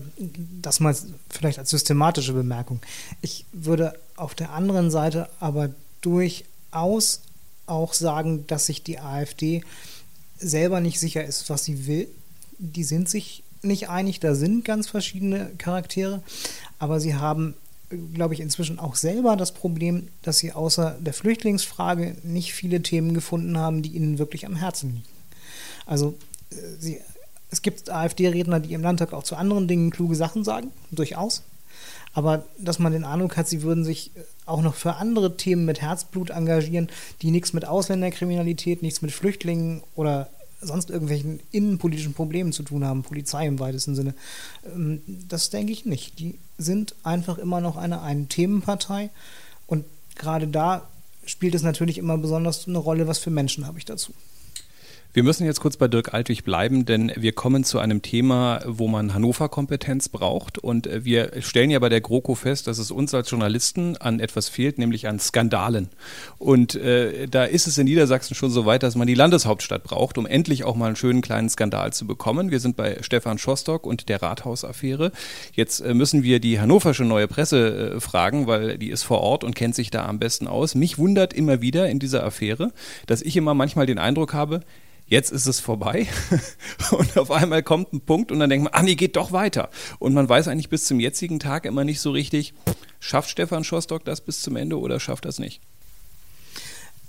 das 0.60 0.80
mal 0.80 0.94
vielleicht 1.30 1.58
als 1.58 1.70
systematische 1.70 2.34
Bemerkung. 2.34 2.80
Ich 3.22 3.46
würde 3.52 3.94
auf 4.16 4.34
der 4.34 4.52
anderen 4.52 4.90
Seite 4.90 5.30
aber 5.40 5.70
durchaus 6.02 7.22
auch 7.66 7.94
sagen, 7.94 8.46
dass 8.46 8.66
sich 8.66 8.82
die 8.82 8.98
AfD 8.98 9.62
selber 10.40 10.80
nicht 10.80 10.98
sicher 10.98 11.24
ist, 11.24 11.48
was 11.50 11.64
sie 11.64 11.86
will. 11.86 12.08
Die 12.58 12.84
sind 12.84 13.08
sich 13.08 13.44
nicht 13.62 13.88
einig, 13.88 14.20
da 14.20 14.34
sind 14.34 14.64
ganz 14.64 14.88
verschiedene 14.88 15.50
Charaktere, 15.58 16.22
aber 16.78 16.98
sie 16.98 17.14
haben 17.14 17.54
glaube 18.14 18.34
ich, 18.34 18.40
inzwischen 18.40 18.78
auch 18.78 18.94
selber 18.94 19.36
das 19.36 19.52
Problem, 19.52 20.08
dass 20.22 20.38
sie 20.38 20.52
außer 20.52 20.96
der 21.00 21.12
Flüchtlingsfrage 21.12 22.16
nicht 22.22 22.54
viele 22.54 22.82
Themen 22.82 23.14
gefunden 23.14 23.58
haben, 23.58 23.82
die 23.82 23.90
ihnen 23.90 24.18
wirklich 24.18 24.46
am 24.46 24.56
Herzen 24.56 24.90
liegen. 24.90 25.08
Also 25.86 26.14
äh, 26.50 26.54
sie, 26.78 27.00
es 27.50 27.62
gibt 27.62 27.90
AfD-Redner, 27.90 28.60
die 28.60 28.74
im 28.74 28.82
Landtag 28.82 29.12
auch 29.12 29.24
zu 29.24 29.34
anderen 29.34 29.66
Dingen 29.66 29.90
kluge 29.90 30.14
Sachen 30.14 30.44
sagen, 30.44 30.70
durchaus. 30.92 31.42
Aber 32.12 32.44
dass 32.58 32.78
man 32.78 32.92
den 32.92 33.04
Eindruck 33.04 33.36
hat, 33.36 33.48
sie 33.48 33.62
würden 33.62 33.84
sich 33.84 34.10
äh, 34.16 34.20
auch 34.46 34.62
noch 34.62 34.74
für 34.74 34.96
andere 34.96 35.36
Themen 35.36 35.64
mit 35.64 35.80
Herzblut 35.80 36.30
engagieren, 36.30 36.88
die 37.22 37.30
nichts 37.30 37.52
mit 37.52 37.64
Ausländerkriminalität, 37.64 38.82
nichts 38.82 39.02
mit 39.02 39.12
Flüchtlingen 39.12 39.82
oder 39.94 40.28
sonst 40.60 40.90
irgendwelchen 40.90 41.40
innenpolitischen 41.52 42.12
Problemen 42.12 42.52
zu 42.52 42.62
tun 42.62 42.84
haben, 42.84 43.02
Polizei 43.02 43.46
im 43.46 43.58
weitesten 43.58 43.94
Sinne. 43.94 44.14
Ähm, 44.66 45.02
das 45.06 45.50
denke 45.50 45.72
ich 45.72 45.86
nicht. 45.86 46.18
Die 46.18 46.38
sind 46.58 46.94
einfach 47.02 47.38
immer 47.38 47.60
noch 47.60 47.76
eine 47.76 48.02
Ein-Themenpartei 48.02 49.10
und 49.66 49.84
gerade 50.16 50.48
da 50.48 50.86
spielt 51.24 51.54
es 51.54 51.62
natürlich 51.62 51.98
immer 51.98 52.18
besonders 52.18 52.66
eine 52.66 52.78
Rolle, 52.78 53.06
was 53.06 53.18
für 53.18 53.30
Menschen 53.30 53.66
habe 53.66 53.78
ich 53.78 53.84
dazu. 53.84 54.12
Wir 55.12 55.24
müssen 55.24 55.44
jetzt 55.44 55.58
kurz 55.58 55.76
bei 55.76 55.88
Dirk 55.88 56.14
Altwig 56.14 56.44
bleiben, 56.44 56.86
denn 56.86 57.10
wir 57.16 57.32
kommen 57.32 57.64
zu 57.64 57.80
einem 57.80 58.00
Thema, 58.00 58.60
wo 58.64 58.86
man 58.86 59.12
Hannover-Kompetenz 59.12 60.08
braucht. 60.08 60.58
Und 60.58 60.86
äh, 60.86 61.04
wir 61.04 61.32
stellen 61.40 61.70
ja 61.70 61.80
bei 61.80 61.88
der 61.88 62.00
GroKo 62.00 62.36
fest, 62.36 62.68
dass 62.68 62.78
es 62.78 62.92
uns 62.92 63.12
als 63.12 63.28
Journalisten 63.28 63.96
an 63.96 64.20
etwas 64.20 64.48
fehlt, 64.48 64.78
nämlich 64.78 65.08
an 65.08 65.18
Skandalen. 65.18 65.88
Und 66.38 66.76
äh, 66.76 67.26
da 67.26 67.42
ist 67.42 67.66
es 67.66 67.76
in 67.76 67.86
Niedersachsen 67.86 68.36
schon 68.36 68.52
so 68.52 68.66
weit, 68.66 68.84
dass 68.84 68.94
man 68.94 69.08
die 69.08 69.14
Landeshauptstadt 69.14 69.82
braucht, 69.82 70.16
um 70.16 70.26
endlich 70.26 70.62
auch 70.62 70.76
mal 70.76 70.86
einen 70.86 70.94
schönen 70.94 71.22
kleinen 71.22 71.48
Skandal 71.48 71.92
zu 71.92 72.06
bekommen. 72.06 72.52
Wir 72.52 72.60
sind 72.60 72.76
bei 72.76 72.98
Stefan 73.00 73.38
Schostock 73.38 73.86
und 73.86 74.08
der 74.08 74.22
Rathausaffäre. 74.22 75.10
Jetzt 75.54 75.80
äh, 75.80 75.92
müssen 75.92 76.22
wir 76.22 76.38
die 76.38 76.60
hannoversche 76.60 77.04
neue 77.04 77.26
Presse 77.26 77.94
äh, 77.96 78.00
fragen, 78.00 78.46
weil 78.46 78.78
die 78.78 78.90
ist 78.90 79.02
vor 79.02 79.22
Ort 79.22 79.42
und 79.42 79.56
kennt 79.56 79.74
sich 79.74 79.90
da 79.90 80.06
am 80.06 80.20
besten 80.20 80.46
aus. 80.46 80.76
Mich 80.76 80.98
wundert 80.98 81.32
immer 81.34 81.60
wieder 81.60 81.88
in 81.88 81.98
dieser 81.98 82.22
Affäre, 82.22 82.70
dass 83.08 83.22
ich 83.22 83.36
immer 83.36 83.54
manchmal 83.54 83.86
den 83.86 83.98
Eindruck 83.98 84.34
habe, 84.34 84.60
Jetzt 85.10 85.32
ist 85.32 85.46
es 85.46 85.58
vorbei 85.58 86.06
und 86.92 87.18
auf 87.18 87.32
einmal 87.32 87.64
kommt 87.64 87.92
ein 87.92 88.00
Punkt 88.00 88.30
und 88.30 88.38
dann 88.38 88.48
denkt 88.48 88.62
man, 88.62 88.72
ah 88.72 88.82
nee, 88.82 88.94
geht 88.94 89.16
doch 89.16 89.32
weiter. 89.32 89.68
Und 89.98 90.14
man 90.14 90.28
weiß 90.28 90.46
eigentlich 90.46 90.68
bis 90.70 90.84
zum 90.84 91.00
jetzigen 91.00 91.40
Tag 91.40 91.64
immer 91.66 91.82
nicht 91.82 92.00
so 92.00 92.12
richtig, 92.12 92.54
schafft 93.00 93.28
Stefan 93.28 93.64
Schostock 93.64 94.04
das 94.04 94.20
bis 94.20 94.40
zum 94.40 94.54
Ende 94.54 94.78
oder 94.78 95.00
schafft 95.00 95.24
das 95.24 95.40
nicht? 95.40 95.60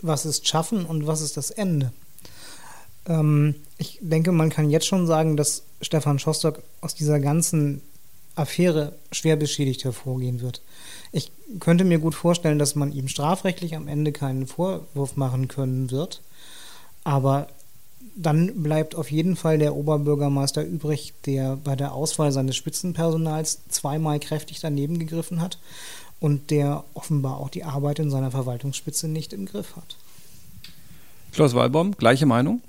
Was 0.01 0.25
ist 0.25 0.48
Schaffen 0.48 0.84
und 0.84 1.05
was 1.05 1.22
ist 1.22 1.38
das 1.38 1.51
Ende? 1.51 1.93
Ähm, 3.05 3.53
ich 3.77 4.00
denke, 4.01 4.31
man 4.31 4.50
kann 4.50 4.72
jetzt 4.72 4.87
schon 4.87 5.05
sagen, 5.05 5.37
dass 5.37 5.61
Stefan 5.79 6.18
Schostock 6.18 6.64
aus 6.81 6.96
dieser 6.96 7.20
ganzen 7.20 7.83
Affäre 8.33 8.94
schwer 9.11 9.35
beschädigt 9.35 9.83
hervorgehen 9.83 10.42
wird. 10.42 10.64
Ich 11.11 11.31
könnte 11.59 11.83
mir 11.83 12.00
gut 12.00 12.16
vorstellen, 12.16 12.57
dass 12.57 12.74
man 12.74 12.94
ihm 12.94 13.07
strafrechtlich 13.07 13.75
am 13.75 13.87
Ende 13.87 14.11
keinen 14.11 14.48
Vorwurf 14.48 15.18
machen 15.18 15.48
können 15.48 15.92
wird. 15.92 16.24
Aber 17.03 17.48
dann 18.16 18.64
bleibt 18.64 18.96
auf 18.96 19.11
jeden 19.11 19.35
Fall 19.35 19.57
der 19.57 19.75
Oberbürgermeister 19.75 20.64
übrig, 20.64 21.14
der 21.25 21.55
bei 21.55 21.75
der 21.75 21.94
Auswahl 21.94 22.31
seines 22.31 22.55
Spitzenpersonals 22.55 23.61
zweimal 23.70 24.20
kräftig 24.20 24.59
daneben 24.59 25.00
gegriffen 25.00 25.42
hat 25.42 25.57
und 26.20 26.51
der 26.51 26.83
offenbar 26.94 27.37
auch 27.37 27.50
die 27.50 27.64
Arbeit 27.64 28.00
in 28.00 28.11
seiner 28.11 28.31
Verwaltungsspitze 28.31 29.07
nicht 29.07 29.33
im 29.33 29.46
Griff 29.46 29.75
hat. 29.75 29.98
Klaus 31.31 31.55
Walbaum, 31.55 31.96
gleiche 31.98 32.25
Meinung? 32.25 32.61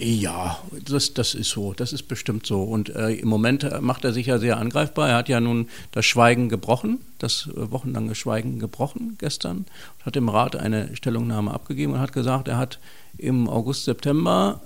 Ja, 0.00 0.62
das, 0.84 1.12
das 1.12 1.34
ist 1.34 1.50
so, 1.50 1.72
das 1.72 1.92
ist 1.92 2.04
bestimmt 2.04 2.46
so. 2.46 2.62
Und 2.62 2.94
äh, 2.94 3.10
im 3.14 3.28
Moment 3.28 3.64
äh, 3.64 3.80
macht 3.80 4.04
er 4.04 4.12
sich 4.12 4.26
ja 4.26 4.38
sehr 4.38 4.56
angreifbar. 4.56 5.08
Er 5.08 5.16
hat 5.16 5.28
ja 5.28 5.40
nun 5.40 5.68
das 5.90 6.06
Schweigen 6.06 6.48
gebrochen, 6.48 7.00
das 7.18 7.48
äh, 7.48 7.70
wochenlange 7.72 8.14
Schweigen 8.14 8.60
gebrochen 8.60 9.16
gestern, 9.18 9.66
hat 10.04 10.14
dem 10.14 10.28
Rat 10.28 10.54
eine 10.54 10.94
Stellungnahme 10.94 11.52
abgegeben 11.52 11.94
und 11.94 12.00
hat 12.00 12.12
gesagt, 12.12 12.46
er 12.46 12.58
hat 12.58 12.78
im 13.16 13.48
August, 13.48 13.86
September 13.86 14.60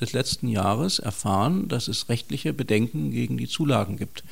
des 0.00 0.14
letzten 0.14 0.48
Jahres 0.48 0.98
erfahren, 0.98 1.68
dass 1.68 1.86
es 1.86 2.08
rechtliche 2.08 2.54
Bedenken 2.54 3.10
gegen 3.10 3.36
die 3.36 3.48
Zulagen 3.48 3.98
gibt. 3.98 4.24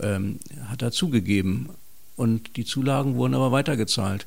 Ähm, 0.00 0.40
hat 0.68 0.80
er 0.80 0.90
zugegeben. 0.90 1.68
Und 2.16 2.56
die 2.56 2.64
Zulagen 2.64 3.16
wurden 3.16 3.34
aber 3.34 3.52
weitergezahlt. 3.52 4.26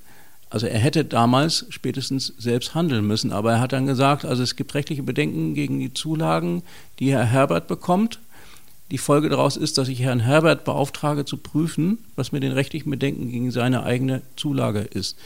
Also 0.49 0.65
er 0.65 0.79
hätte 0.79 1.05
damals 1.05 1.65
spätestens 1.69 2.33
selbst 2.38 2.73
handeln 2.73 3.05
müssen, 3.05 3.31
aber 3.31 3.53
er 3.53 3.59
hat 3.59 3.71
dann 3.71 3.85
gesagt, 3.85 4.25
also 4.25 4.41
es 4.41 4.55
gibt 4.55 4.73
rechtliche 4.73 5.03
Bedenken 5.03 5.53
gegen 5.53 5.79
die 5.79 5.93
Zulagen, 5.93 6.63
die 6.97 7.12
Herr 7.12 7.25
Herbert 7.25 7.67
bekommt. 7.67 8.19
Die 8.89 8.97
Folge 8.97 9.29
daraus 9.29 9.55
ist, 9.55 9.77
dass 9.77 9.88
ich 9.88 9.99
Herrn 9.99 10.19
Herbert 10.19 10.63
beauftrage 10.63 11.23
zu 11.23 11.38
prüfen, 11.38 11.99
was 12.15 12.31
mit 12.31 12.41
den 12.41 12.51
rechtlichen 12.51 12.89
Bedenken 12.89 13.29
gegen 13.29 13.51
seine 13.51 13.83
eigene 13.83 14.23
Zulage 14.35 14.79
ist. 14.79 15.17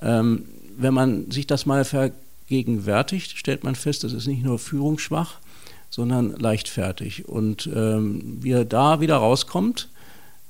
Ähm, 0.00 0.44
wenn 0.78 0.94
man 0.94 1.30
sich 1.32 1.48
das 1.48 1.66
mal 1.66 1.84
vergegenwärtigt, 1.84 3.36
stellt 3.36 3.64
man 3.64 3.74
fest, 3.74 4.04
das 4.04 4.12
ist 4.12 4.28
nicht 4.28 4.44
nur 4.44 4.60
führungsschwach, 4.60 5.38
sondern 5.90 6.30
leichtfertig. 6.38 7.28
Und 7.28 7.68
ähm, 7.74 8.38
wie 8.40 8.52
er 8.52 8.64
da 8.64 9.00
wieder 9.00 9.16
rauskommt, 9.16 9.88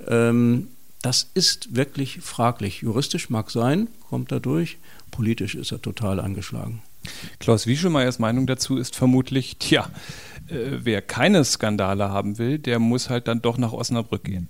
ähm, 0.07 0.69
das 1.03 1.31
ist 1.35 1.75
wirklich 1.75 2.21
fraglich. 2.21 2.83
Juristisch 2.83 3.31
mag 3.31 3.51
sein, 3.51 3.89
kommt 4.09 4.33
er 4.33 4.41
durch, 4.41 4.79
politisch 5.11 5.55
ist 5.55 5.73
er 5.73 5.81
total 5.81 6.21
angeschlagen. 6.21 6.83
Klaus 7.39 7.67
Wieschemeyers 7.67 8.19
Meinung 8.19 8.47
dazu 8.47 8.77
ist 8.77 8.95
vermutlich, 8.95 9.57
tja, 9.59 9.89
äh, 10.49 10.79
wer 10.83 11.01
keine 11.01 11.45
Skandale 11.45 12.11
haben 12.11 12.39
will, 12.39 12.59
der 12.59 12.79
muss 12.79 13.09
halt 13.09 13.29
dann 13.29 13.41
doch 13.41 13.57
nach 13.57 13.73
Osnabrück 13.73 14.25
gehen. 14.25 14.49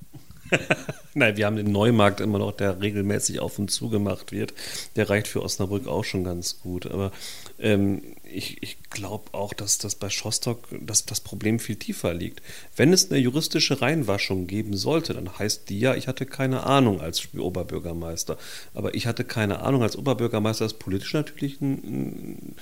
Nein, 1.14 1.36
wir 1.36 1.46
haben 1.46 1.56
den 1.56 1.72
Neumarkt 1.72 2.20
immer 2.20 2.38
noch, 2.38 2.52
der 2.52 2.80
regelmäßig 2.80 3.40
auf 3.40 3.58
und 3.58 3.70
zu 3.70 3.88
gemacht 3.88 4.32
wird. 4.32 4.54
Der 4.96 5.10
reicht 5.10 5.28
für 5.28 5.42
Osnabrück 5.42 5.86
auch 5.86 6.04
schon 6.04 6.24
ganz 6.24 6.60
gut. 6.60 6.86
Aber 6.86 7.12
ähm, 7.58 8.02
ich, 8.32 8.62
ich 8.62 8.78
glaube 8.90 9.32
auch, 9.32 9.52
dass 9.52 9.78
das 9.78 9.94
bei 9.94 10.08
Schostock 10.08 10.68
dass 10.80 11.04
das 11.04 11.20
Problem 11.20 11.58
viel 11.58 11.76
tiefer 11.76 12.14
liegt. 12.14 12.42
Wenn 12.76 12.92
es 12.92 13.10
eine 13.10 13.20
juristische 13.20 13.80
Reinwaschung 13.80 14.46
geben 14.46 14.76
sollte, 14.76 15.14
dann 15.14 15.38
heißt 15.38 15.68
die 15.68 15.80
ja, 15.80 15.94
ich 15.94 16.08
hatte 16.08 16.26
keine 16.26 16.64
Ahnung 16.64 17.00
als 17.00 17.28
Oberbürgermeister. 17.36 18.38
Aber 18.74 18.94
ich 18.94 19.06
hatte 19.06 19.24
keine 19.24 19.60
Ahnung 19.60 19.82
als 19.82 19.96
Oberbürgermeister, 19.96 20.64
ist 20.64 20.78
politisch 20.78 21.12
natürlich 21.14 21.60
ein, 21.60 21.72
ein 21.72 22.56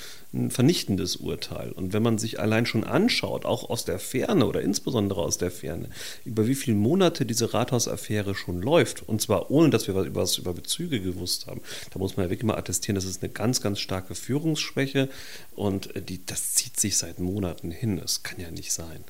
vernichtendes 0.51 1.17
Urteil. 1.17 1.73
Und 1.73 1.93
wenn 1.93 2.03
man 2.03 2.19
sich 2.19 2.39
allein 2.39 2.67
schon 2.67 2.85
anschaut, 2.85 3.45
auch 3.45 3.71
aus 3.71 3.85
der 3.85 3.99
Ferne 3.99 4.47
oder 4.47 4.61
insbesondere 4.61 5.23
aus 5.23 5.39
der 5.39 5.51
Ferne, 5.51 5.89
über 6.25 6.47
wie 6.47 6.55
viele 6.55 6.77
Monate 6.77 7.25
diese 7.25 7.55
Rathausaffäre 7.55 8.35
schon 8.35 8.61
läuft, 8.61 9.09
und 9.09 9.23
zwar 9.23 9.51
ohne, 9.51 9.71
dass 9.71 9.87
wir 9.87 9.95
was 10.15 10.37
über, 10.37 10.51
über 10.51 10.61
Bezüge 10.61 11.01
gewusst 11.01 11.47
haben, 11.47 11.63
da 11.93 11.99
muss 11.99 12.17
man 12.17 12.27
ja 12.27 12.31
wirklich 12.31 12.47
mal 12.47 12.59
attestieren, 12.59 12.97
das 12.97 13.05
ist 13.05 13.23
eine 13.23 13.33
ganz, 13.33 13.63
ganz 13.63 13.81
starke 13.81 14.15
Führungsschwäche 14.15 15.09
und 15.57 15.91
die, 16.09 16.25
das 16.25 16.55
zieht 16.55 16.79
sich 16.79 16.99
seit 16.99 17.21
Monaten 17.21 17.71
hin. 17.71 17.97
Das 17.97 18.23
kann 18.23 18.39
ja 18.39 18.51
nicht 18.51 18.73
sein. 18.73 19.05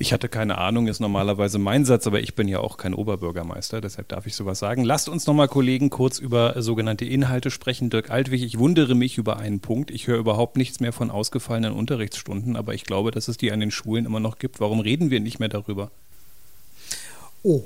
Ich 0.00 0.12
hatte 0.12 0.28
keine 0.28 0.58
Ahnung, 0.58 0.86
ist 0.86 1.00
normalerweise 1.00 1.58
mein 1.58 1.84
Satz, 1.84 2.06
aber 2.06 2.20
ich 2.20 2.36
bin 2.36 2.46
ja 2.46 2.60
auch 2.60 2.76
kein 2.76 2.94
Oberbürgermeister, 2.94 3.80
deshalb 3.80 4.06
darf 4.06 4.26
ich 4.26 4.36
sowas 4.36 4.60
sagen. 4.60 4.84
Lasst 4.84 5.08
uns 5.08 5.26
nochmal, 5.26 5.48
Kollegen, 5.48 5.90
kurz 5.90 6.20
über 6.20 6.56
äh, 6.56 6.62
sogenannte 6.62 7.04
Inhalte 7.04 7.50
sprechen. 7.50 7.90
Dirk 7.90 8.08
Altwig, 8.08 8.44
ich 8.44 8.60
wundere 8.60 8.94
mich 8.94 9.18
über 9.18 9.38
einen 9.38 9.58
Punkt. 9.58 9.90
Ich 9.90 10.06
höre 10.06 10.18
überhaupt 10.18 10.56
nichts 10.56 10.78
mehr 10.78 10.92
von 10.92 11.10
ausgefallenen 11.10 11.72
Unterrichtsstunden, 11.72 12.54
aber 12.54 12.74
ich 12.74 12.84
glaube, 12.84 13.10
dass 13.10 13.26
es 13.26 13.38
die 13.38 13.50
an 13.50 13.58
den 13.58 13.72
Schulen 13.72 14.06
immer 14.06 14.20
noch 14.20 14.38
gibt. 14.38 14.60
Warum 14.60 14.78
reden 14.78 15.10
wir 15.10 15.18
nicht 15.18 15.40
mehr 15.40 15.48
darüber? 15.48 15.90
Oh, 17.42 17.64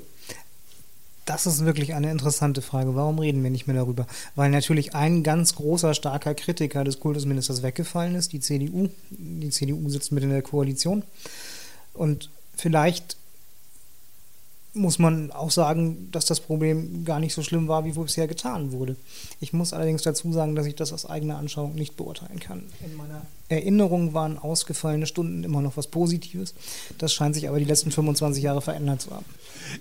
das 1.25 1.45
ist 1.45 1.63
wirklich 1.65 1.93
eine 1.93 2.09
interessante 2.09 2.63
Frage. 2.63 2.95
Warum 2.95 3.19
reden 3.19 3.43
wir 3.43 3.51
nicht 3.51 3.67
mehr 3.67 3.75
darüber? 3.75 4.07
Weil 4.35 4.49
natürlich 4.49 4.95
ein 4.95 5.21
ganz 5.21 5.53
großer, 5.53 5.93
starker 5.93 6.33
Kritiker 6.33 6.83
des 6.83 6.99
Kultusministers 6.99 7.61
weggefallen 7.61 8.15
ist, 8.15 8.33
die 8.33 8.39
CDU. 8.39 8.89
Die 9.11 9.49
CDU 9.51 9.87
sitzt 9.89 10.11
mit 10.11 10.23
in 10.23 10.31
der 10.31 10.41
Koalition. 10.41 11.03
Und 11.93 12.29
vielleicht 12.55 13.17
muss 14.73 14.97
man 14.97 15.31
auch 15.31 15.51
sagen, 15.51 16.09
dass 16.11 16.25
das 16.25 16.39
Problem 16.39 17.05
gar 17.05 17.19
nicht 17.19 17.33
so 17.33 17.43
schlimm 17.43 17.67
war, 17.67 17.85
wie 17.85 17.91
bisher 17.91 18.27
getan 18.27 18.71
wurde. 18.71 18.95
Ich 19.39 19.53
muss 19.53 19.71
allerdings 19.71 20.01
dazu 20.01 20.33
sagen, 20.33 20.55
dass 20.55 20.65
ich 20.65 20.75
das 20.75 20.91
aus 20.91 21.05
eigener 21.05 21.37
Anschauung 21.37 21.75
nicht 21.75 21.95
beurteilen 21.95 22.39
kann. 22.39 22.63
In 22.83 22.95
meiner 22.95 23.25
Erinnerung 23.49 24.13
waren 24.13 24.37
ausgefallene 24.37 25.05
Stunden 25.05 25.43
immer 25.43 25.61
noch 25.61 25.77
was 25.77 25.87
Positives. 25.87 26.53
Das 26.97 27.13
scheint 27.13 27.35
sich 27.35 27.47
aber 27.47 27.59
die 27.59 27.65
letzten 27.65 27.91
25 27.91 28.43
Jahre 28.43 28.61
verändert 28.61 29.01
zu 29.01 29.11
haben. 29.11 29.25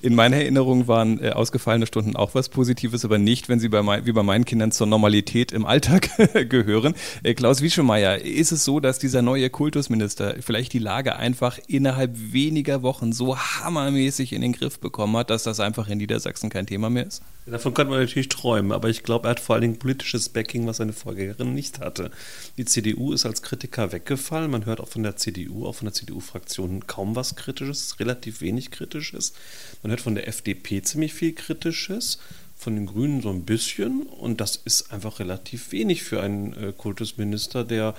In 0.01 0.14
meiner 0.14 0.37
Erinnerung 0.37 0.88
waren 0.88 1.22
äh, 1.22 1.31
ausgefallene 1.31 1.87
Stunden 1.87 2.16
auch 2.16 2.35
was 2.35 2.48
Positives, 2.48 3.05
aber 3.05 3.18
nicht, 3.18 3.48
wenn 3.48 3.61
sie 3.61 3.68
bei 3.68 3.83
mein, 3.83 4.05
wie 4.07 4.12
bei 4.12 4.22
meinen 4.22 4.44
Kindern 4.44 4.72
zur 4.72 4.87
Normalität 4.87 5.53
im 5.53 5.64
Alltag 5.64 6.11
gehören. 6.48 6.94
Äh, 7.22 7.35
Klaus 7.35 7.62
Wieschemeyer, 7.62 8.20
ist 8.20 8.53
es 8.53 8.64
so, 8.64 8.81
dass 8.81 8.98
dieser 8.98 9.22
neue 9.22 9.48
Kultusminister 9.51 10.37
vielleicht 10.40 10.72
die 10.72 10.79
Lage 10.79 11.16
einfach 11.16 11.59
innerhalb 11.66 12.33
weniger 12.33 12.83
Wochen 12.83 13.12
so 13.12 13.38
hammermäßig 13.38 14.33
in 14.33 14.42
den 14.42 14.53
Griff 14.53 14.79
bekommen 14.79 15.16
hat, 15.16 15.31
dass 15.31 15.44
das 15.44 15.61
einfach 15.61 15.88
in 15.88 15.98
Niedersachsen 15.98 16.51
kein 16.51 16.66
Thema 16.66 16.90
mehr 16.90 17.07
ist? 17.07 17.22
Davon 17.44 17.75
kann 17.75 17.88
man 17.88 17.98
natürlich 17.98 18.29
träumen, 18.29 18.70
aber 18.70 18.88
ich 18.88 19.03
glaube, 19.03 19.27
er 19.27 19.33
hat 19.33 19.40
vor 19.40 19.55
allen 19.55 19.62
Dingen 19.62 19.79
politisches 19.79 20.29
Backing, 20.29 20.66
was 20.66 20.77
seine 20.77 20.92
Vorgängerin 20.92 21.55
nicht 21.55 21.81
hatte. 21.81 22.12
Die 22.57 22.64
CDU 22.64 23.12
ist 23.12 23.27
als 23.27 23.42
Kritiker 23.53 23.93
weggefallen. 23.93 24.51
Man 24.51 24.65
hört 24.65 24.81
auch 24.81 24.88
von 24.88 25.03
der 25.03 25.17
CDU, 25.17 25.67
auch 25.67 25.75
von 25.75 25.85
der 25.85 25.93
CDU-Fraktion 25.93 26.87
kaum 26.87 27.15
was 27.17 27.37
Kritisches, 27.37 28.01
relativ 28.01 28.41
wenig 28.41 28.71
Kritisches. 28.71 29.35
Man 29.83 29.91
hört 29.91 30.01
von 30.01 30.15
der 30.15 30.27
FDP 30.27 30.81
ziemlich 30.81 31.12
viel 31.12 31.35
Kritisches, 31.35 32.19
von 32.57 32.77
den 32.77 32.87
Grünen 32.87 33.21
so 33.21 33.29
ein 33.29 33.45
bisschen 33.45 34.05
und 34.05 34.41
das 34.41 34.57
ist 34.57 34.91
einfach 34.91 35.21
relativ 35.21 35.71
wenig 35.71 36.03
für 36.03 36.23
einen 36.23 36.55
äh, 36.55 36.73
Kultusminister, 36.73 37.62
der 37.62 37.95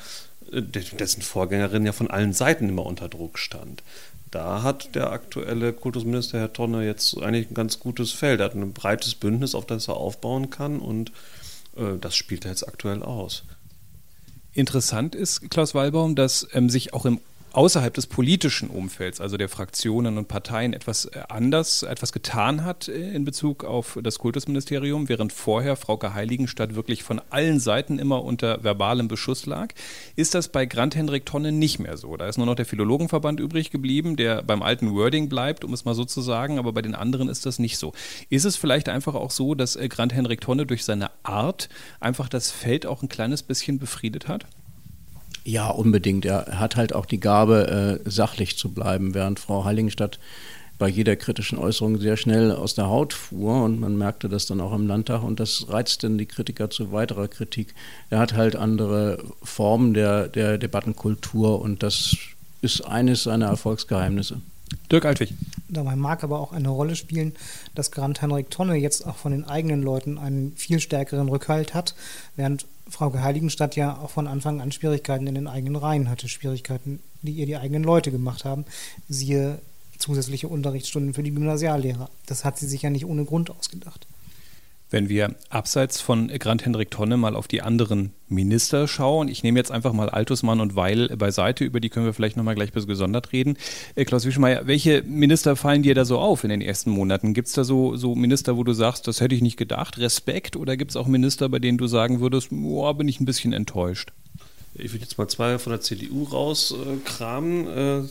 äh, 0.51 0.63
dessen 0.63 1.21
Vorgängerin 1.21 1.85
ja 1.85 1.91
von 1.91 2.09
allen 2.09 2.33
Seiten 2.33 2.69
immer 2.69 2.87
unter 2.87 3.07
Druck 3.07 3.37
stand 3.37 3.83
da 4.31 4.63
hat 4.63 4.95
der 4.95 5.11
aktuelle 5.11 5.73
Kultusminister 5.73 6.39
Herr 6.39 6.53
Tonne 6.53 6.83
jetzt 6.83 7.15
eigentlich 7.19 7.51
ein 7.51 7.53
ganz 7.53 7.79
gutes 7.79 8.11
Feld. 8.11 8.39
Er 8.39 8.47
hat 8.47 8.55
ein 8.55 8.73
breites 8.73 9.13
Bündnis, 9.13 9.53
auf 9.53 9.67
das 9.67 9.87
er 9.87 9.97
aufbauen 9.97 10.49
kann 10.49 10.79
und 10.79 11.11
äh, 11.77 11.99
das 12.01 12.15
spielt 12.15 12.45
er 12.45 12.49
jetzt 12.49 12.67
aktuell 12.67 13.03
aus. 13.03 13.43
Interessant 14.53 15.15
ist, 15.15 15.49
Klaus 15.49 15.73
Wallbaum, 15.73 16.15
dass 16.15 16.47
ähm, 16.53 16.69
sich 16.69 16.93
auch 16.93 17.05
im 17.05 17.19
außerhalb 17.53 17.93
des 17.93 18.07
politischen 18.07 18.69
Umfelds, 18.69 19.21
also 19.21 19.37
der 19.37 19.47
Fraktionen 19.47 20.17
und 20.17 20.27
Parteien, 20.27 20.73
etwas 20.73 21.05
äh, 21.05 21.21
anders, 21.29 21.83
etwas 21.83 22.11
getan 22.11 22.65
hat 22.65 22.87
äh, 22.87 23.11
in 23.13 23.25
Bezug 23.25 23.63
auf 23.63 23.99
das 24.01 24.17
Kultusministerium, 24.17 25.07
während 25.07 25.31
vorher 25.31 25.75
Frauke 25.75 26.15
Heiligenstadt 26.15 26.75
wirklich 26.75 27.03
von 27.03 27.21
allen 27.29 27.59
Seiten 27.59 27.99
immer 27.99 28.23
unter 28.23 28.63
verbalem 28.63 29.07
Beschuss 29.07 29.45
lag, 29.45 29.69
ist 30.15 30.33
das 30.33 30.49
bei 30.49 30.65
Grant 30.65 30.95
Hendrik 30.95 31.27
Tonne 31.27 31.51
nicht 31.51 31.77
mehr 31.79 31.95
so. 31.95 32.17
Da 32.17 32.27
ist 32.27 32.37
nur 32.37 32.47
noch 32.47 32.55
der 32.55 32.65
Philologenverband 32.65 33.39
übrig 33.39 33.69
geblieben, 33.69 34.15
der 34.15 34.41
beim 34.41 34.63
alten 34.63 34.93
Wording 34.93 35.29
bleibt, 35.29 35.63
um 35.63 35.73
es 35.73 35.85
mal 35.85 35.93
so 35.93 36.05
zu 36.05 36.21
sagen, 36.21 36.57
aber 36.57 36.73
bei 36.73 36.81
den 36.81 36.95
anderen 36.95 37.29
ist 37.29 37.45
das 37.45 37.59
nicht 37.59 37.77
so. 37.77 37.93
Ist 38.29 38.45
es 38.45 38.57
vielleicht 38.57 38.89
einfach 38.89 39.13
auch 39.13 39.31
so, 39.31 39.53
dass 39.53 39.75
äh, 39.75 39.87
Grant 39.87 40.13
Hendrik 40.13 40.41
Tonne 40.41 40.65
durch 40.65 40.83
seine 40.83 41.11
Art 41.21 41.69
einfach 41.99 42.29
das 42.29 42.49
Feld 42.49 42.87
auch 42.87 43.03
ein 43.03 43.09
kleines 43.09 43.43
bisschen 43.43 43.77
befriedet 43.77 44.27
hat? 44.27 44.47
Ja, 45.45 45.69
unbedingt. 45.69 46.25
Er 46.25 46.59
hat 46.59 46.75
halt 46.75 46.93
auch 46.95 47.05
die 47.05 47.19
Gabe, 47.19 47.99
äh, 48.05 48.09
sachlich 48.09 48.57
zu 48.57 48.69
bleiben, 48.69 49.13
während 49.13 49.39
Frau 49.39 49.65
Heiligenstadt 49.65 50.19
bei 50.79 50.87
jeder 50.87 51.15
kritischen 51.15 51.57
Äußerung 51.57 51.99
sehr 51.99 52.17
schnell 52.17 52.51
aus 52.51 52.75
der 52.75 52.87
Haut 52.87 53.13
fuhr 53.13 53.63
und 53.63 53.79
man 53.79 53.97
merkte 53.97 54.27
das 54.27 54.47
dann 54.47 54.59
auch 54.59 54.73
im 54.73 54.87
Landtag 54.87 55.23
und 55.23 55.39
das 55.39 55.67
reizt 55.69 56.03
dann 56.03 56.17
die 56.17 56.25
Kritiker 56.25 56.69
zu 56.69 56.91
weiterer 56.91 57.27
Kritik. 57.27 57.73
Er 58.09 58.19
hat 58.19 58.33
halt 58.33 58.55
andere 58.55 59.23
Formen 59.43 59.93
der, 59.93 60.27
der 60.27 60.57
Debattenkultur 60.57 61.61
und 61.61 61.83
das 61.83 62.17
ist 62.61 62.81
eines 62.81 63.23
seiner 63.23 63.47
Erfolgsgeheimnisse. 63.47 64.41
Dirk 64.91 65.05
Altwig. 65.05 65.33
Dabei 65.69 65.95
mag 65.95 66.23
aber 66.23 66.39
auch 66.39 66.51
eine 66.51 66.69
Rolle 66.69 66.95
spielen, 66.95 67.33
dass 67.75 67.91
Grant 67.91 68.21
Henrik 68.21 68.49
Tonne 68.49 68.75
jetzt 68.75 69.05
auch 69.05 69.15
von 69.15 69.31
den 69.31 69.45
eigenen 69.45 69.83
Leuten 69.83 70.17
einen 70.17 70.53
viel 70.55 70.79
stärkeren 70.79 71.29
Rückhalt 71.29 71.73
hat, 71.73 71.95
während 72.35 72.65
Frau 72.93 73.11
Heiligenstadt 73.11 73.75
ja 73.75 73.97
auch 73.97 74.11
von 74.11 74.27
Anfang 74.27 74.61
an 74.61 74.71
Schwierigkeiten 74.71 75.25
in 75.25 75.33
den 75.33 75.47
eigenen 75.47 75.75
Reihen 75.75 76.11
hatte, 76.11 76.29
Schwierigkeiten, 76.29 76.99
die 77.23 77.31
ihr 77.31 77.47
die 77.47 77.57
eigenen 77.57 77.83
Leute 77.83 78.11
gemacht 78.11 78.45
haben. 78.45 78.65
Siehe 79.09 79.59
zusätzliche 79.97 80.47
Unterrichtsstunden 80.47 81.15
für 81.15 81.23
die 81.23 81.33
Gymnasiallehrer. 81.33 82.11
Das 82.27 82.45
hat 82.45 82.59
sie 82.59 82.67
sich 82.67 82.83
ja 82.83 82.91
nicht 82.91 83.05
ohne 83.05 83.25
Grund 83.25 83.49
ausgedacht. 83.49 84.05
Wenn 84.93 85.09
wir 85.09 85.33
abseits 85.49 86.01
von 86.01 86.27
Grant 86.27 86.65
Hendrik 86.65 86.91
Tonne 86.91 87.17
mal 87.17 87.35
auf 87.35 87.47
die 87.47 87.63
anderen 87.63 88.11
Minister 88.27 88.87
schauen, 88.87 89.27
ich 89.27 89.41
nehme 89.41 89.57
jetzt 89.57 89.71
einfach 89.71 89.91
mal 89.91 90.07
Altusmann 90.07 90.61
und 90.61 90.75
Weil 90.75 91.07
beiseite, 91.17 91.63
über 91.63 91.79
die 91.79 91.89
können 91.89 92.05
wir 92.05 92.13
vielleicht 92.13 92.37
nochmal 92.37 92.53
gleich 92.53 92.73
bis 92.73 92.85
gesondert 92.85 93.31
reden. 93.31 93.57
Äh, 93.95 94.05
Klaus 94.05 94.23
Wischmeier, 94.23 94.67
welche 94.67 95.01
Minister 95.01 95.55
fallen 95.55 95.81
dir 95.81 95.95
da 95.95 96.05
so 96.05 96.19
auf 96.19 96.43
in 96.43 96.51
den 96.51 96.61
ersten 96.61 96.91
Monaten? 96.91 97.33
Gibt 97.33 97.47
es 97.47 97.55
da 97.55 97.63
so, 97.63 97.95
so 97.95 98.13
Minister, 98.13 98.55
wo 98.55 98.63
du 98.63 98.73
sagst, 98.73 99.07
das 99.07 99.19
hätte 99.19 99.33
ich 99.33 99.41
nicht 99.41 99.57
gedacht, 99.57 99.97
Respekt? 99.97 100.55
Oder 100.55 100.77
gibt 100.77 100.91
es 100.91 100.95
auch 100.95 101.07
Minister, 101.07 101.49
bei 101.49 101.57
denen 101.57 101.79
du 101.79 101.87
sagen 101.87 102.19
würdest, 102.19 102.49
boah, 102.51 102.95
bin 102.95 103.07
ich 103.07 103.19
ein 103.19 103.25
bisschen 103.25 103.51
enttäuscht? 103.51 104.11
Ich 104.75 104.93
würde 104.93 105.05
jetzt 105.05 105.17
mal 105.17 105.27
zwei 105.27 105.57
von 105.57 105.71
der 105.71 105.81
CDU 105.81 106.25
rauskramen. 106.25 107.67
Äh, 107.67 108.01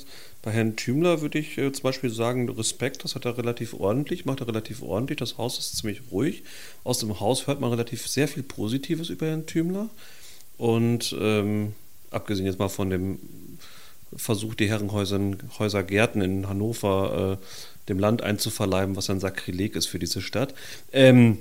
bei 0.42 0.50
Herrn 0.50 0.74
Thümler 0.74 1.20
würde 1.20 1.38
ich 1.38 1.56
äh, 1.56 1.72
zum 1.72 1.84
Beispiel 1.84 2.10
sagen, 2.10 2.48
Respekt, 2.48 3.04
das 3.04 3.14
hat 3.14 3.24
er 3.24 3.38
relativ 3.38 3.74
ordentlich, 3.74 4.24
macht 4.24 4.40
er 4.40 4.48
relativ 4.48 4.82
ordentlich. 4.82 5.18
Das 5.18 5.38
Haus 5.38 5.58
ist 5.58 5.76
ziemlich 5.76 6.02
ruhig. 6.10 6.42
Aus 6.82 6.98
dem 6.98 7.20
Haus 7.20 7.46
hört 7.46 7.60
man 7.60 7.70
relativ 7.70 8.08
sehr 8.08 8.26
viel 8.26 8.42
Positives 8.42 9.08
über 9.08 9.26
Herrn 9.26 9.46
Thümler. 9.46 9.88
Und 10.58 11.16
ähm, 11.18 11.74
abgesehen 12.10 12.46
jetzt 12.46 12.58
mal 12.58 12.68
von 12.68 12.90
dem 12.90 13.20
Versuch, 14.14 14.54
die 14.54 14.68
Herrenhäuser 14.68 15.82
Gärten 15.84 16.20
in 16.20 16.48
Hannover 16.48 17.38
äh, 17.40 17.88
dem 17.88 17.98
Land 17.98 18.22
einzuverleiben, 18.22 18.96
was 18.96 19.10
ein 19.10 19.20
Sakrileg 19.20 19.76
ist 19.76 19.86
für 19.86 19.98
diese 19.98 20.20
Stadt. 20.20 20.54
Ähm, 20.92 21.38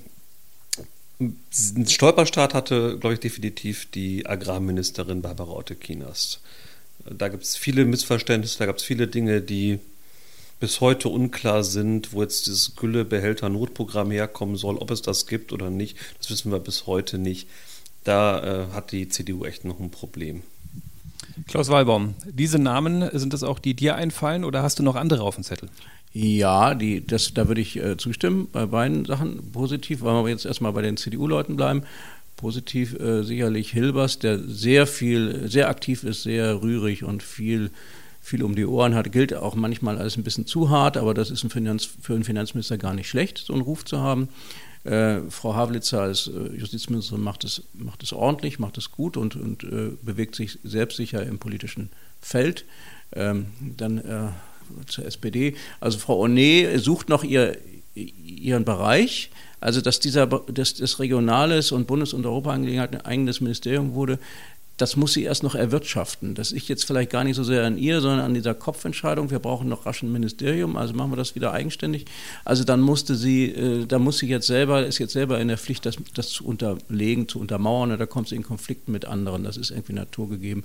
ein 1.20 1.88
Stolperstart 1.88 2.54
hatte, 2.54 2.98
glaube 3.00 3.16
ich, 3.16 3.20
definitiv 3.20 3.90
die 3.92 4.26
Agrarministerin 4.26 5.22
Barbara 5.22 5.52
Otte-Kienast. 5.52 6.40
Da 7.10 7.30
gibt 7.30 7.44
es 7.44 7.56
viele 7.56 7.86
Missverständnisse, 7.86 8.60
da 8.60 8.66
gab 8.66 8.78
es 8.78 8.84
viele 8.84 9.08
Dinge, 9.08 9.42
die 9.42 9.80
bis 10.60 10.80
heute 10.80 11.10
unklar 11.10 11.64
sind, 11.64 12.14
wo 12.14 12.22
jetzt 12.22 12.46
dieses 12.46 12.76
Güllebehälter-Notprogramm 12.76 14.12
herkommen 14.12 14.56
soll, 14.56 14.78
ob 14.78 14.92
es 14.92 15.02
das 15.02 15.26
gibt 15.26 15.52
oder 15.54 15.70
nicht. 15.70 15.98
Das 16.20 16.30
wissen 16.30 16.52
wir 16.52 16.60
bis 16.60 16.86
heute 16.86 17.18
nicht. 17.18 17.48
Da 18.04 18.68
äh, 18.70 18.74
hat 18.74 18.92
die 18.92 19.10
CDU 19.10 19.46
echt 19.46 19.66
noch 19.66 19.80
ein 19.80 19.90
Problem. 19.90 20.44
Klaus 21.48 21.70
Walbaum, 21.70 22.14
diese 22.26 22.60
Namen, 22.60 23.10
sind 23.18 23.34
das 23.34 23.44
auch 23.44 23.58
die 23.58 23.74
dir 23.74 23.96
einfallen 23.96 24.44
oder 24.44 24.62
hast 24.62 24.80
du 24.80 24.84
noch 24.84 24.96
andere 24.96 25.24
auf 25.24 25.36
dem 25.36 25.44
Zettel? 25.44 25.70
Ja, 26.14 26.76
die, 26.76 27.06
das, 27.06 27.34
da 27.34 27.48
würde 27.48 27.62
ich 27.62 27.78
äh, 27.78 27.98
zustimmen 27.98 28.50
bei 28.52 28.66
beiden 28.66 29.06
Sachen 29.06 29.52
positiv, 29.52 30.02
weil 30.02 30.24
wir 30.24 30.30
jetzt 30.30 30.46
erstmal 30.46 30.74
bei 30.74 30.82
den 30.82 30.98
CDU-Leuten 30.98 31.56
bleiben 31.56 31.84
positiv 32.42 33.00
äh, 33.00 33.24
sicherlich 33.24 33.72
Hilbers, 33.72 34.20
der 34.20 34.40
sehr 34.40 34.88
viel, 34.88 35.48
sehr 35.48 35.70
aktiv 35.70 36.04
ist, 36.04 36.24
sehr 36.24 36.62
rührig 36.62 37.04
und 37.04 37.22
viel, 37.22 37.70
viel 38.20 38.44
um 38.44 38.56
die 38.56 38.66
Ohren 38.66 38.96
hat. 38.96 39.12
Gilt 39.12 39.34
auch 39.34 39.56
manchmal 39.56 40.00
als 40.00 40.18
ein 40.18 40.24
bisschen 40.24 40.48
zu 40.48 40.70
hart, 40.70 40.98
aber 40.98 41.14
das 41.14 41.30
ist 41.30 41.44
ein 41.44 41.52
Finanz, 41.52 41.88
für 42.02 42.16
einen 42.16 42.24
Finanzminister 42.24 42.78
gar 42.78 42.96
nicht 42.96 43.08
schlecht, 43.08 43.38
so 43.38 43.54
einen 43.54 43.62
Ruf 43.62 43.86
zu 43.86 44.00
haben. 44.00 44.28
Äh, 44.84 45.22
Frau 45.30 45.56
Havlitzer 45.56 46.02
als 46.02 46.28
äh, 46.28 46.58
Justizministerin 46.58 47.24
macht 47.24 47.44
es, 47.44 47.62
macht 47.74 48.02
es 48.02 48.12
ordentlich, 48.12 48.58
macht 48.58 48.80
es 48.80 48.92
gut 48.92 49.16
und, 49.16 49.36
und 49.36 49.64
äh, 49.64 49.92
bewegt 50.02 50.36
sich 50.36 50.58
selbstsicher 50.64 51.24
im 51.24 51.38
politischen 51.38 51.92
Feld. 52.20 52.66
Ähm, 53.14 53.48
dann 53.78 54.00
äh, 54.00 54.30
zur 54.88 55.06
SPD. 55.06 55.56
Also 55.80 56.00
Frau 56.00 56.20
Onet 56.20 56.82
sucht 56.82 57.10
noch 57.10 57.24
ihr, 57.24 57.58
ihren 57.96 58.66
Bereich 58.66 59.30
also 59.62 59.80
dass 59.80 60.00
dieser 60.00 60.26
dass 60.26 60.74
das 60.74 61.00
Regionales 61.00 61.72
und 61.72 61.88
Bundes- 61.88 62.14
und 62.14 62.26
Europaangelegenheiten 62.26 62.98
ein 62.98 63.06
eigenes 63.06 63.42
Ministerium 63.42 63.94
wurde, 63.94 64.18
das 64.78 64.96
muss 64.96 65.14
sie 65.14 65.24
erst 65.24 65.44
noch 65.44 65.54
erwirtschaften. 65.54 66.34
Das 66.34 66.52
ist 66.52 66.68
jetzt 66.68 66.86
vielleicht 66.86 67.12
gar 67.12 67.24
nicht 67.24 67.36
so 67.36 67.44
sehr 67.44 67.64
an 67.64 67.78
ihr, 67.78 68.02
sondern 68.02 68.22
an 68.22 68.34
dieser 68.34 68.56
Kopfentscheidung. 68.56 69.30
Wir 69.30 69.38
brauchen 69.38 69.70
noch 69.70 69.86
rasch 69.86 70.02
ein 70.02 70.12
Ministerium, 70.12 70.76
also 70.76 70.96
machen 70.96 71.12
wir 71.12 71.18
das 71.18 71.36
wieder 71.36 71.54
eigenständig. 71.54 72.06
Also 72.44 72.64
dann 72.64 72.82
musste 72.82 73.16
sie, 73.16 73.52
äh, 73.52 73.86
da 73.86 74.00
muss 74.00 74.18
sie 74.18 74.28
jetzt 74.28 74.48
selber, 74.48 74.84
ist 74.84 74.98
jetzt 74.98 75.14
selber 75.14 75.40
in 75.40 75.50
der 75.50 75.60
Pflicht, 75.60 75.86
das, 75.86 75.98
das 76.16 76.30
zu 76.30 76.46
unterlegen, 76.48 77.28
zu 77.28 77.40
untermauern. 77.40 77.92
Und 77.92 78.00
da 78.00 78.08
kommt 78.08 78.30
sie 78.30 78.36
in 78.36 78.44
Konflikten 78.44 78.92
mit 78.92 79.06
anderen. 79.06 79.44
Das 79.44 79.58
ist 79.58 79.70
irgendwie 79.70 79.94
naturgegeben. 79.94 80.64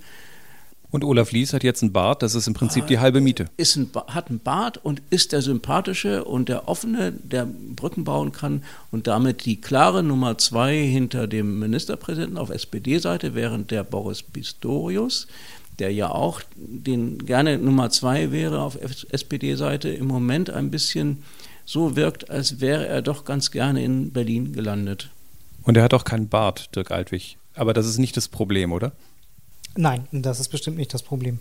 Und 0.91 1.05
Olaf 1.05 1.33
Lies 1.33 1.53
hat 1.53 1.65
jetzt 1.65 1.83
einen 1.83 1.93
Bart, 1.93 2.23
das 2.23 2.35
ist 2.35 2.47
im 2.47 2.55
Prinzip 2.55 2.87
die 2.87 2.99
halbe 2.99 3.21
Miete. 3.21 3.47
Ist 3.57 3.77
ein, 3.77 3.91
hat 4.09 4.29
einen 4.29 4.39
Bart 4.39 4.79
und 4.79 5.03
ist 5.11 5.33
der 5.33 5.43
sympathische 5.43 6.25
und 6.25 6.49
der 6.49 6.69
offene, 6.69 7.13
der 7.13 7.47
Brücken 7.47 8.05
bauen 8.05 8.33
kann 8.33 8.63
und 8.91 9.07
damit 9.07 9.45
die 9.45 9.61
klare 9.61 10.03
Nummer 10.03 10.39
zwei 10.39 10.79
hinter 10.79 11.27
dem 11.27 11.59
Ministerpräsidenten 11.59 12.39
auf 12.39 12.51
SPD-Seite, 12.51 13.35
während 13.35 13.71
der 13.71 13.83
Boris 13.83 14.23
Pistorius, 14.23 15.27
der 15.79 15.93
ja 15.93 16.11
auch 16.11 16.41
den 16.57 17.19
gerne 17.27 17.59
Nummer 17.59 17.91
zwei 17.91 18.31
wäre 18.31 18.61
auf 18.61 18.79
SPD-Seite, 18.81 19.89
im 19.91 20.07
Moment 20.07 20.51
ein 20.51 20.71
bisschen 20.71 21.23
so 21.65 21.97
wirkt, 21.97 22.31
als 22.31 22.61
wäre 22.61 22.87
er 22.87 23.03
doch 23.03 23.25
ganz 23.25 23.51
gerne 23.51 23.85
in 23.85 24.13
Berlin 24.13 24.53
gelandet. 24.53 25.11
Und 25.65 25.77
er 25.77 25.83
hat 25.83 25.95
auch 25.95 26.05
keinen 26.05 26.29
Bart, 26.29 26.75
Dirk 26.77 26.93
Altwig. 26.93 27.39
Aber 27.55 27.75
das 27.75 27.87
ist 27.87 27.99
nicht 27.99 28.17
das 28.17 28.29
Problem, 28.29 28.73
oder? 28.73 28.93
Nein, 29.77 30.07
das 30.13 30.41
ist 30.41 30.49
bestimmt 30.49 30.79
nicht 30.79 30.93
das 30.95 31.03
Problem. 31.03 31.39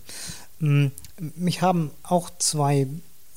Mm, 0.59 0.87
mich 1.35 1.61
haben 1.61 1.91
auch 2.03 2.29
zwei 2.37 2.87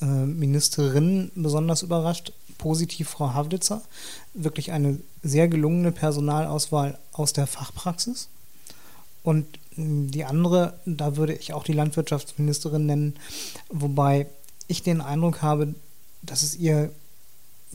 äh, 0.01 0.05
Ministerinnen 0.05 1.31
besonders 1.35 1.83
überrascht. 1.83 2.33
Positiv 2.59 3.09
Frau 3.09 3.35
Havlitzer, 3.35 3.83
wirklich 4.35 4.73
eine 4.73 4.99
sehr 5.23 5.47
gelungene 5.47 5.93
Personalauswahl 5.93 6.99
aus 7.13 7.33
der 7.33 7.47
Fachpraxis. 7.47 8.29
Und 9.23 9.47
mm, 9.77 10.09
die 10.09 10.25
andere, 10.25 10.75
da 10.85 11.17
würde 11.17 11.35
ich 11.35 11.53
auch 11.53 11.65
die 11.65 11.73
Landwirtschaftsministerin 11.73 12.87
nennen, 12.87 13.15
wobei 13.69 14.27
ich 14.67 14.83
den 14.83 15.01
Eindruck 15.01 15.43
habe, 15.43 15.75
dass 16.23 16.43
es 16.43 16.57
ihr 16.57 16.91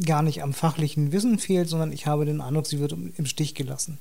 gar 0.06 0.22
nicht 0.24 0.42
am 0.44 0.54
fachlichen 0.54 1.12
Wissen 1.12 1.40
fehlt, 1.40 1.70
sondern 1.70 1.92
ich 1.92 2.08
habe 2.08 2.26
den 2.26 2.42
Eindruck, 2.42 2.68
sie 2.68 2.80
wird 2.80 2.94
im 2.94 3.26
Stich 3.26 3.56
gelassen. 3.56 4.00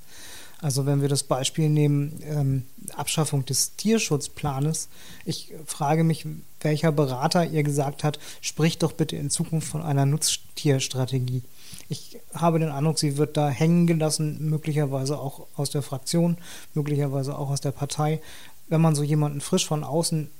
Also 0.62 0.86
wenn 0.86 1.02
wir 1.02 1.08
das 1.08 1.24
Beispiel 1.24 1.68
nehmen, 1.68 2.20
ähm, 2.24 2.62
Abschaffung 2.94 3.44
des 3.44 3.74
Tierschutzplanes, 3.74 4.88
ich 5.24 5.52
frage 5.66 6.04
mich, 6.04 6.24
welcher 6.60 6.92
Berater 6.92 7.44
ihr 7.44 7.64
gesagt 7.64 8.04
hat, 8.04 8.20
sprich 8.40 8.78
doch 8.78 8.92
bitte 8.92 9.16
in 9.16 9.28
Zukunft 9.28 9.66
von 9.66 9.82
einer 9.82 10.06
Nutztierstrategie. 10.06 11.42
Ich 11.88 12.16
habe 12.32 12.60
den 12.60 12.70
Eindruck, 12.70 13.00
sie 13.00 13.16
wird 13.16 13.36
da 13.36 13.50
hängen 13.50 13.88
gelassen, 13.88 14.48
möglicherweise 14.48 15.18
auch 15.18 15.48
aus 15.56 15.70
der 15.70 15.82
Fraktion, 15.82 16.38
möglicherweise 16.74 17.36
auch 17.36 17.50
aus 17.50 17.60
der 17.60 17.72
Partei. 17.72 18.20
Wenn 18.68 18.80
man 18.80 18.94
so 18.94 19.02
jemanden 19.02 19.40
frisch 19.40 19.66
von 19.66 19.82
außen 19.82 20.30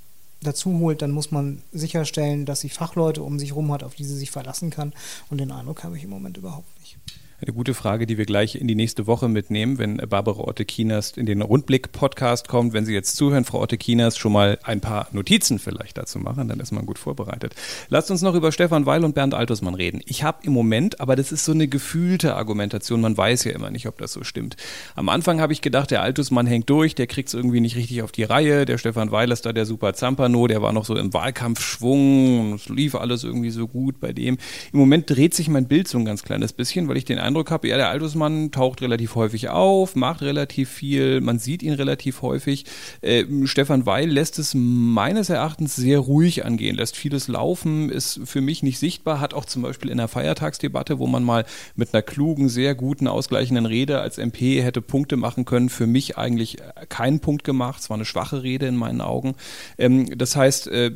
dazu 0.40 0.78
holt, 0.78 1.02
dann 1.02 1.10
muss 1.10 1.32
man 1.32 1.62
sicherstellen, 1.72 2.46
dass 2.46 2.60
sie 2.60 2.68
Fachleute 2.68 3.24
um 3.24 3.40
sich 3.40 3.50
herum 3.50 3.72
hat, 3.72 3.82
auf 3.82 3.96
die 3.96 4.04
sie 4.04 4.16
sich 4.16 4.30
verlassen 4.30 4.70
kann. 4.70 4.92
Und 5.30 5.38
den 5.38 5.50
Eindruck 5.50 5.82
habe 5.82 5.96
ich 5.96 6.04
im 6.04 6.10
Moment 6.10 6.36
überhaupt 6.36 6.78
nicht. 6.80 6.96
Eine 7.44 7.54
gute 7.54 7.74
Frage, 7.74 8.06
die 8.06 8.18
wir 8.18 8.24
gleich 8.24 8.54
in 8.54 8.68
die 8.68 8.76
nächste 8.76 9.08
Woche 9.08 9.28
mitnehmen, 9.28 9.76
wenn 9.78 9.96
Barbara 9.96 10.42
Otte-Kieners 10.42 11.16
in 11.16 11.26
den 11.26 11.42
Rundblick-Podcast 11.42 12.46
kommt. 12.46 12.72
Wenn 12.72 12.84
Sie 12.84 12.94
jetzt 12.94 13.16
zuhören, 13.16 13.44
Frau 13.44 13.60
Otte-Kieners, 13.60 14.16
schon 14.16 14.30
mal 14.30 14.60
ein 14.62 14.80
paar 14.80 15.08
Notizen 15.10 15.58
vielleicht 15.58 15.98
dazu 15.98 16.20
machen, 16.20 16.46
dann 16.46 16.60
ist 16.60 16.70
man 16.70 16.86
gut 16.86 17.00
vorbereitet. 17.00 17.56
Lasst 17.88 18.12
uns 18.12 18.22
noch 18.22 18.36
über 18.36 18.52
Stefan 18.52 18.86
Weil 18.86 19.04
und 19.04 19.16
Bernd 19.16 19.34
Altusmann 19.34 19.74
reden. 19.74 20.02
Ich 20.06 20.22
habe 20.22 20.38
im 20.44 20.52
Moment, 20.52 21.00
aber 21.00 21.16
das 21.16 21.32
ist 21.32 21.44
so 21.44 21.50
eine 21.50 21.66
gefühlte 21.66 22.36
Argumentation, 22.36 23.00
man 23.00 23.16
weiß 23.16 23.42
ja 23.42 23.50
immer 23.50 23.72
nicht, 23.72 23.88
ob 23.88 23.98
das 23.98 24.12
so 24.12 24.22
stimmt. 24.22 24.56
Am 24.94 25.08
Anfang 25.08 25.40
habe 25.40 25.52
ich 25.52 25.62
gedacht, 25.62 25.90
der 25.90 26.02
Altusmann 26.02 26.46
hängt 26.46 26.70
durch, 26.70 26.94
der 26.94 27.08
kriegt 27.08 27.26
es 27.26 27.34
irgendwie 27.34 27.58
nicht 27.58 27.74
richtig 27.74 28.02
auf 28.02 28.12
die 28.12 28.22
Reihe. 28.22 28.66
Der 28.66 28.78
Stefan 28.78 29.10
Weil 29.10 29.32
ist 29.32 29.46
da 29.46 29.52
der 29.52 29.66
super 29.66 29.94
Zampano, 29.94 30.46
der 30.46 30.62
war 30.62 30.72
noch 30.72 30.84
so 30.84 30.94
im 30.94 31.12
Wahlkampfschwung, 31.12 32.54
es 32.54 32.68
lief 32.68 32.94
alles 32.94 33.24
irgendwie 33.24 33.50
so 33.50 33.66
gut 33.66 33.98
bei 33.98 34.12
dem. 34.12 34.38
Im 34.72 34.78
Moment 34.78 35.10
dreht 35.10 35.34
sich 35.34 35.48
mein 35.48 35.66
Bild 35.66 35.88
so 35.88 35.98
ein 35.98 36.04
ganz 36.04 36.22
kleines 36.22 36.52
bisschen, 36.52 36.86
weil 36.86 36.96
ich 36.96 37.04
den 37.04 37.18
Eindruck 37.18 37.31
habe, 37.34 37.68
ja, 37.68 37.76
der 37.76 37.88
Altusmann 37.88 38.50
taucht 38.50 38.82
relativ 38.82 39.14
häufig 39.14 39.48
auf, 39.48 39.96
macht 39.96 40.22
relativ 40.22 40.70
viel, 40.70 41.20
man 41.20 41.38
sieht 41.38 41.62
ihn 41.62 41.72
relativ 41.72 42.22
häufig. 42.22 42.64
Äh, 43.00 43.24
Stefan 43.44 43.86
Weil 43.86 44.10
lässt 44.10 44.38
es 44.38 44.54
meines 44.54 45.30
Erachtens 45.30 45.76
sehr 45.76 45.98
ruhig 45.98 46.44
angehen, 46.44 46.76
lässt 46.76 46.96
vieles 46.96 47.28
laufen, 47.28 47.90
ist 47.90 48.20
für 48.24 48.40
mich 48.40 48.62
nicht 48.62 48.78
sichtbar, 48.78 49.20
hat 49.20 49.34
auch 49.34 49.44
zum 49.44 49.62
Beispiel 49.62 49.90
in 49.90 49.98
der 49.98 50.08
Feiertagsdebatte, 50.08 50.98
wo 50.98 51.06
man 51.06 51.24
mal 51.24 51.44
mit 51.74 51.92
einer 51.92 52.02
klugen, 52.02 52.48
sehr 52.48 52.74
guten, 52.74 53.08
ausgleichenden 53.08 53.66
Rede 53.66 54.00
als 54.00 54.18
MP 54.18 54.62
hätte 54.62 54.82
Punkte 54.82 55.16
machen 55.16 55.44
können, 55.44 55.68
für 55.68 55.86
mich 55.86 56.18
eigentlich 56.18 56.56
keinen 56.88 57.20
Punkt 57.20 57.44
gemacht. 57.44 57.80
Es 57.80 57.90
war 57.90 57.96
eine 57.96 58.04
schwache 58.04 58.42
Rede 58.42 58.66
in 58.66 58.76
meinen 58.76 59.00
Augen. 59.00 59.34
Ähm, 59.78 60.18
das 60.18 60.36
heißt, 60.36 60.68
äh, 60.68 60.90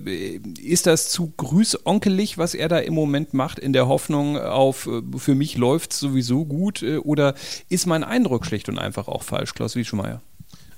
ist 0.61 0.87
das 0.87 1.09
zu 1.09 1.33
grüßonkelig, 1.37 2.39
was 2.39 2.55
er 2.55 2.69
da 2.69 2.79
im 2.79 2.95
Moment 2.95 3.35
macht, 3.35 3.59
in 3.59 3.73
der 3.73 3.89
Hoffnung 3.89 4.39
auf, 4.39 4.87
äh, 4.87 5.03
für 5.17 5.35
mich 5.35 5.57
läuft 5.57 5.93
es 5.93 6.01
sowieso 6.01 6.26
so 6.27 6.45
gut 6.45 6.83
äh, 6.83 6.99
oder 6.99 7.35
ist 7.69 7.87
mein 7.87 8.05
Eindruck 8.05 8.47
schlicht 8.47 8.69
und 8.69 8.79
einfach 8.79 9.09
auch 9.09 9.23
falsch, 9.23 9.55
Klaus 9.55 9.77
Wieschemeier? 9.77 10.21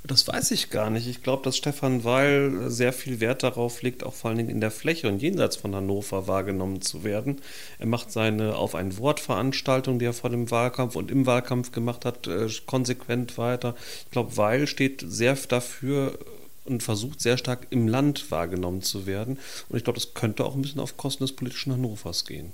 Das 0.04 0.26
weiß 0.26 0.52
ich 0.52 0.70
gar 0.70 0.88
nicht. 0.88 1.06
Ich 1.06 1.22
glaube, 1.22 1.42
dass 1.42 1.56
Stefan 1.56 2.02
Weil 2.02 2.70
sehr 2.70 2.94
viel 2.94 3.20
Wert 3.20 3.42
darauf 3.42 3.82
legt, 3.82 4.04
auch 4.04 4.14
vor 4.14 4.30
allen 4.30 4.38
Dingen 4.38 4.48
in 4.48 4.60
der 4.60 4.70
Fläche 4.70 5.08
und 5.08 5.20
jenseits 5.20 5.56
von 5.56 5.74
Hannover 5.74 6.26
wahrgenommen 6.26 6.80
zu 6.80 7.04
werden. 7.04 7.40
Er 7.78 7.86
macht 7.86 8.10
seine 8.10 8.56
auf 8.56 8.74
ein 8.74 8.96
Wort 8.96 9.20
Veranstaltung, 9.20 9.98
die 9.98 10.06
er 10.06 10.14
vor 10.14 10.30
dem 10.30 10.50
Wahlkampf 10.50 10.96
und 10.96 11.10
im 11.10 11.26
Wahlkampf 11.26 11.72
gemacht 11.72 12.06
hat, 12.06 12.26
äh, 12.26 12.48
konsequent 12.64 13.36
weiter. 13.36 13.74
Ich 14.04 14.10
glaube, 14.12 14.36
Weil 14.36 14.66
steht 14.66 15.04
sehr 15.06 15.36
dafür 15.48 16.18
und 16.64 16.82
versucht 16.82 17.20
sehr 17.20 17.36
stark 17.36 17.66
im 17.70 17.86
Land 17.86 18.30
wahrgenommen 18.30 18.82
zu 18.82 19.06
werden. 19.06 19.38
Und 19.68 19.76
ich 19.76 19.84
glaube, 19.84 19.98
das 19.98 20.14
könnte 20.14 20.44
auch 20.44 20.54
ein 20.54 20.62
bisschen 20.62 20.80
auf 20.80 20.96
Kosten 20.96 21.24
des 21.24 21.32
politischen 21.32 21.72
Hannovers 21.72 22.24
gehen. 22.24 22.52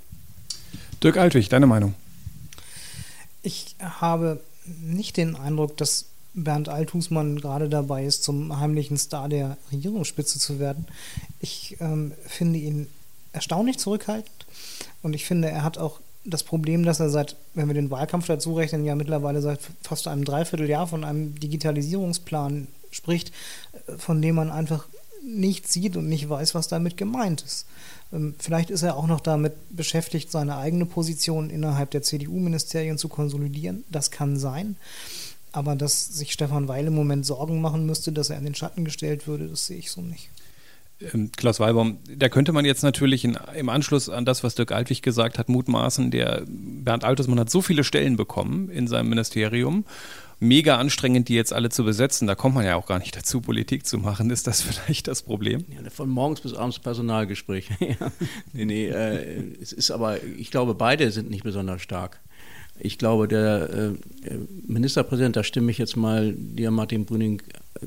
Dirk 1.03 1.17
Altwig, 1.17 1.49
deine 1.49 1.67
Meinung? 1.67 1.93
Ich 3.45 3.75
habe 3.79 4.39
nicht 4.65 5.17
den 5.17 5.35
Eindruck, 5.35 5.77
dass 5.77 6.05
Bernd 6.33 6.67
Althusmann 6.67 7.39
gerade 7.39 7.69
dabei 7.69 8.03
ist, 8.03 8.23
zum 8.23 8.59
heimlichen 8.59 8.97
Star 8.97 9.29
der 9.29 9.57
Regierungsspitze 9.71 10.39
zu 10.39 10.57
werden. 10.57 10.87
Ich 11.39 11.77
ähm, 11.79 12.13
finde 12.25 12.57
ihn 12.57 12.87
erstaunlich 13.33 13.77
zurückhaltend 13.77 14.47
und 15.03 15.13
ich 15.13 15.25
finde, 15.25 15.49
er 15.49 15.61
hat 15.61 15.77
auch 15.77 15.99
das 16.25 16.41
Problem, 16.41 16.83
dass 16.83 16.99
er 16.99 17.11
seit, 17.11 17.35
wenn 17.53 17.67
wir 17.67 17.75
den 17.75 17.91
Wahlkampf 17.91 18.25
dazu 18.25 18.55
rechnen, 18.55 18.83
ja 18.83 18.95
mittlerweile 18.95 19.43
seit 19.43 19.59
fast 19.83 20.07
einem 20.07 20.25
Dreivierteljahr 20.25 20.87
von 20.87 21.03
einem 21.03 21.39
Digitalisierungsplan 21.39 22.67
spricht, 22.89 23.31
äh, 23.87 23.97
von 23.99 24.23
dem 24.23 24.35
man 24.35 24.49
einfach 24.49 24.87
nicht 25.23 25.67
sieht 25.71 25.97
und 25.97 26.09
nicht 26.09 26.27
weiß, 26.27 26.55
was 26.55 26.67
damit 26.67 26.97
gemeint 26.97 27.43
ist. 27.43 27.67
Ähm, 28.13 28.35
vielleicht 28.37 28.69
ist 28.69 28.83
er 28.83 28.95
auch 28.97 29.07
noch 29.07 29.19
damit 29.19 29.53
beschäftigt, 29.69 30.31
seine 30.31 30.57
eigene 30.57 30.85
Position 30.85 31.49
innerhalb 31.49 31.91
der 31.91 32.01
CDU-Ministerien 32.01 32.97
zu 32.97 33.09
konsolidieren. 33.09 33.83
Das 33.89 34.11
kann 34.11 34.37
sein. 34.37 34.75
Aber 35.51 35.75
dass 35.75 36.05
sich 36.05 36.33
Stefan 36.33 36.67
Weil 36.67 36.87
im 36.87 36.95
Moment 36.95 37.25
Sorgen 37.25 37.61
machen 37.61 37.85
müsste, 37.85 38.11
dass 38.11 38.29
er 38.29 38.37
in 38.37 38.43
den 38.43 38.55
Schatten 38.55 38.83
gestellt 38.83 39.27
würde, 39.27 39.47
das 39.47 39.67
sehe 39.67 39.77
ich 39.77 39.89
so 39.89 40.01
nicht. 40.01 40.29
Ähm, 41.13 41.31
Klaus 41.35 41.59
Weibaum, 41.59 41.97
da 42.07 42.29
könnte 42.29 42.51
man 42.51 42.65
jetzt 42.65 42.83
natürlich 42.83 43.25
in, 43.25 43.37
im 43.55 43.69
Anschluss 43.69 44.09
an 44.09 44.25
das, 44.25 44.43
was 44.43 44.55
Dirk 44.55 44.71
Altwig 44.71 45.01
gesagt 45.01 45.37
hat, 45.37 45.49
mutmaßen, 45.49 46.11
der 46.11 46.43
Bernd 46.47 47.03
Altusmann 47.03 47.39
hat 47.39 47.49
so 47.49 47.61
viele 47.61 47.83
Stellen 47.83 48.15
bekommen 48.15 48.69
in 48.69 48.87
seinem 48.87 49.09
Ministerium 49.09 49.85
mega 50.39 50.77
anstrengend, 50.77 51.29
die 51.29 51.35
jetzt 51.35 51.53
alle 51.53 51.69
zu 51.69 51.83
besetzen. 51.83 52.27
Da 52.27 52.35
kommt 52.35 52.55
man 52.55 52.65
ja 52.65 52.75
auch 52.75 52.85
gar 52.85 52.99
nicht 52.99 53.15
dazu, 53.15 53.41
Politik 53.41 53.85
zu 53.85 53.97
machen. 53.97 54.29
Ist 54.29 54.47
das 54.47 54.61
vielleicht 54.63 55.07
das 55.07 55.21
Problem? 55.21 55.65
Ja, 55.69 55.89
von 55.89 56.09
morgens 56.09 56.41
bis 56.41 56.53
abends 56.53 56.79
Personalgespräche. 56.79 57.73
nee, 58.53 58.65
nee, 58.65 58.87
äh, 58.87 59.53
es 59.61 59.71
ist 59.71 59.91
aber, 59.91 60.23
ich 60.23 60.51
glaube, 60.51 60.75
beide 60.75 61.11
sind 61.11 61.29
nicht 61.29 61.43
besonders 61.43 61.81
stark. 61.81 62.19
Ich 62.77 62.97
glaube, 62.97 63.27
der 63.27 63.69
äh, 63.69 64.37
Ministerpräsident, 64.67 65.37
da 65.37 65.43
stimme 65.43 65.71
ich 65.71 65.77
jetzt 65.77 65.95
mal 65.95 66.33
dir, 66.35 66.71
Martin 66.71 67.05
Brüning, 67.05 67.41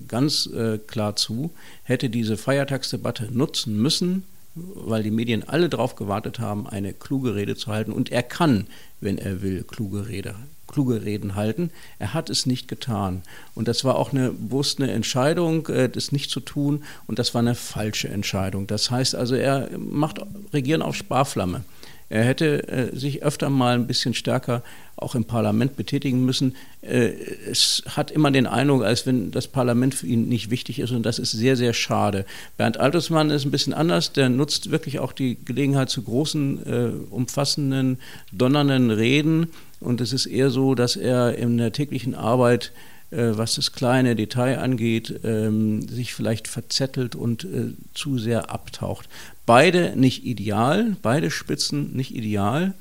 ganz 0.07 0.47
äh, 0.47 0.79
klar 0.79 1.17
zu, 1.17 1.53
hätte 1.83 2.09
diese 2.09 2.39
Feiertagsdebatte 2.39 3.29
nutzen 3.31 3.77
müssen, 3.77 4.25
weil 4.55 5.03
die 5.03 5.11
Medien 5.11 5.47
alle 5.47 5.69
darauf 5.69 5.95
gewartet 5.95 6.39
haben, 6.39 6.67
eine 6.67 6.95
kluge 6.95 7.35
Rede 7.35 7.55
zu 7.55 7.71
halten. 7.71 7.93
Und 7.93 8.11
er 8.11 8.23
kann, 8.23 8.67
wenn 9.01 9.19
er 9.19 9.43
will, 9.43 9.63
kluge 9.63 10.09
Rede 10.09 10.35
kluge 10.69 11.05
Reden 11.05 11.35
halten. 11.35 11.71
Er 11.99 12.15
hat 12.15 12.31
es 12.31 12.47
nicht 12.47 12.69
getan. 12.69 13.23
Und 13.55 13.67
das 13.67 13.85
war 13.85 13.97
auch 13.97 14.13
eine 14.13 14.31
bewusste 14.31 14.89
Entscheidung, 14.91 15.67
äh, 15.67 15.89
das 15.89 16.13
nicht 16.13 16.31
zu 16.31 16.41
tun. 16.41 16.85
Und 17.07 17.19
das 17.19 17.35
war 17.35 17.41
eine 17.41 17.57
falsche 17.57 18.09
Entscheidung. 18.09 18.67
Das 18.69 18.91
heißt 18.91 19.17
also, 19.17 19.35
er 19.35 19.69
macht 19.77 20.21
Regieren 20.53 20.83
auf 20.83 20.95
Sparflamme. 20.95 21.65
Er 22.11 22.25
hätte 22.25 22.67
äh, 22.69 22.97
sich 22.97 23.23
öfter 23.23 23.51
mal 23.51 23.75
ein 23.75 23.87
bisschen 23.87 24.15
stärker 24.15 24.63
auch 24.97 25.15
im 25.15 25.25
Parlament 25.25 25.77
betätigen 25.77 26.25
müssen. 26.25 26.57
Äh, 26.81 27.13
es 27.51 27.83
hat 27.87 28.11
immer 28.11 28.31
den 28.31 28.47
Eindruck, 28.47 28.83
als 28.83 29.07
wenn 29.07 29.31
das 29.31 29.47
Parlament 29.47 29.95
für 29.95 30.07
ihn 30.07 30.29
nicht 30.29 30.51
wichtig 30.51 30.79
ist 30.79 30.91
und 30.91 31.05
das 31.05 31.19
ist 31.19 31.33
sehr, 31.33 31.57
sehr 31.57 31.75
schade. 31.75 32.25
Bernd 32.57 32.79
Altersmann 32.79 33.31
ist 33.31 33.45
ein 33.45 33.51
bisschen 33.51 33.75
anders, 33.75 34.13
der 34.13 34.31
nutzt 34.31 34.71
wirklich 34.71 35.01
auch 35.01 35.13
die 35.13 35.37
Gelegenheit 35.45 35.91
zu 35.91 36.03
großen, 36.03 36.67
äh, 36.67 36.91
umfassenden, 37.11 37.99
donnernden 38.33 38.91
Reden 38.91 39.49
und 39.81 40.01
es 40.01 40.13
ist 40.13 40.27
eher 40.27 40.51
so, 40.51 40.75
dass 40.75 40.97
er 40.97 41.37
in 41.37 41.59
der 41.59 41.73
täglichen 41.73 42.15
Arbeit 42.15 42.73
äh, 43.11 43.39
was 43.39 43.55
das 43.55 43.73
kleine 43.73 44.17
Detail 44.17 44.59
angeht, 44.59 45.21
ähm, 45.25 45.89
sich 45.89 46.13
vielleicht 46.13 46.47
verzettelt 46.47 47.15
und 47.15 47.45
äh, 47.45 47.73
zu 47.95 48.19
sehr 48.19 48.51
abtaucht. 48.51 49.09
Beide 49.47 49.97
nicht 49.97 50.27
ideal, 50.27 50.95
beide 51.01 51.31
Spitzen 51.31 51.97
nicht 51.97 52.15
ideal, 52.15 52.75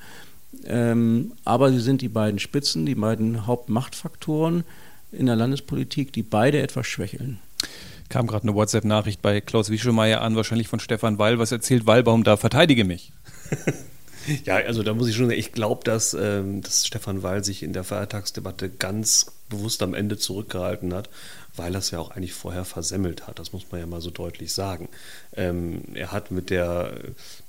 ähm, 0.65 1.31
aber 1.45 1.71
sie 1.71 1.79
sind 1.79 2.01
die 2.01 2.09
beiden 2.09 2.39
Spitzen, 2.39 2.85
die 2.85 2.95
beiden 2.95 3.47
Hauptmachtfaktoren 3.47 4.65
in 5.13 5.27
der 5.27 5.37
Landespolitik, 5.37 6.11
die 6.11 6.23
beide 6.23 6.61
etwas 6.61 6.87
schwächeln. 6.87 7.39
Kam 8.09 8.27
gerade 8.27 8.43
eine 8.43 8.55
WhatsApp-Nachricht 8.55 9.21
bei 9.21 9.39
Klaus 9.39 9.69
Wieschelmeier 9.69 10.21
an, 10.21 10.35
wahrscheinlich 10.35 10.67
von 10.67 10.81
Stefan 10.81 11.19
Weil. 11.19 11.39
Was 11.39 11.53
erzählt 11.53 11.85
Wallbaum 11.85 12.25
da? 12.25 12.35
Verteidige 12.35 12.83
mich. 12.83 13.13
ja, 14.45 14.55
also 14.57 14.83
da 14.83 14.93
muss 14.93 15.07
ich 15.07 15.15
schon 15.15 15.27
sagen, 15.27 15.39
ich 15.39 15.51
glaube, 15.51 15.83
dass, 15.83 16.13
ähm, 16.13 16.61
dass 16.61 16.85
Stefan 16.85 17.23
Weil 17.23 17.43
sich 17.43 17.63
in 17.63 17.73
der 17.73 17.83
Feiertagsdebatte 17.83 18.69
ganz 18.69 19.27
bewusst 19.49 19.81
am 19.81 19.93
Ende 19.93 20.17
zurückgehalten 20.17 20.93
hat, 20.93 21.09
weil 21.55 21.73
er 21.73 21.79
es 21.79 21.91
ja 21.91 21.99
auch 21.99 22.11
eigentlich 22.11 22.33
vorher 22.33 22.65
versemmelt 22.65 23.27
hat. 23.27 23.39
Das 23.39 23.53
muss 23.53 23.71
man 23.71 23.79
ja 23.79 23.87
mal 23.87 24.01
so 24.01 24.09
deutlich 24.09 24.53
sagen. 24.53 24.89
Ähm, 25.33 25.83
er 25.93 26.11
hat 26.11 26.31
mit, 26.31 26.49
der, 26.49 26.93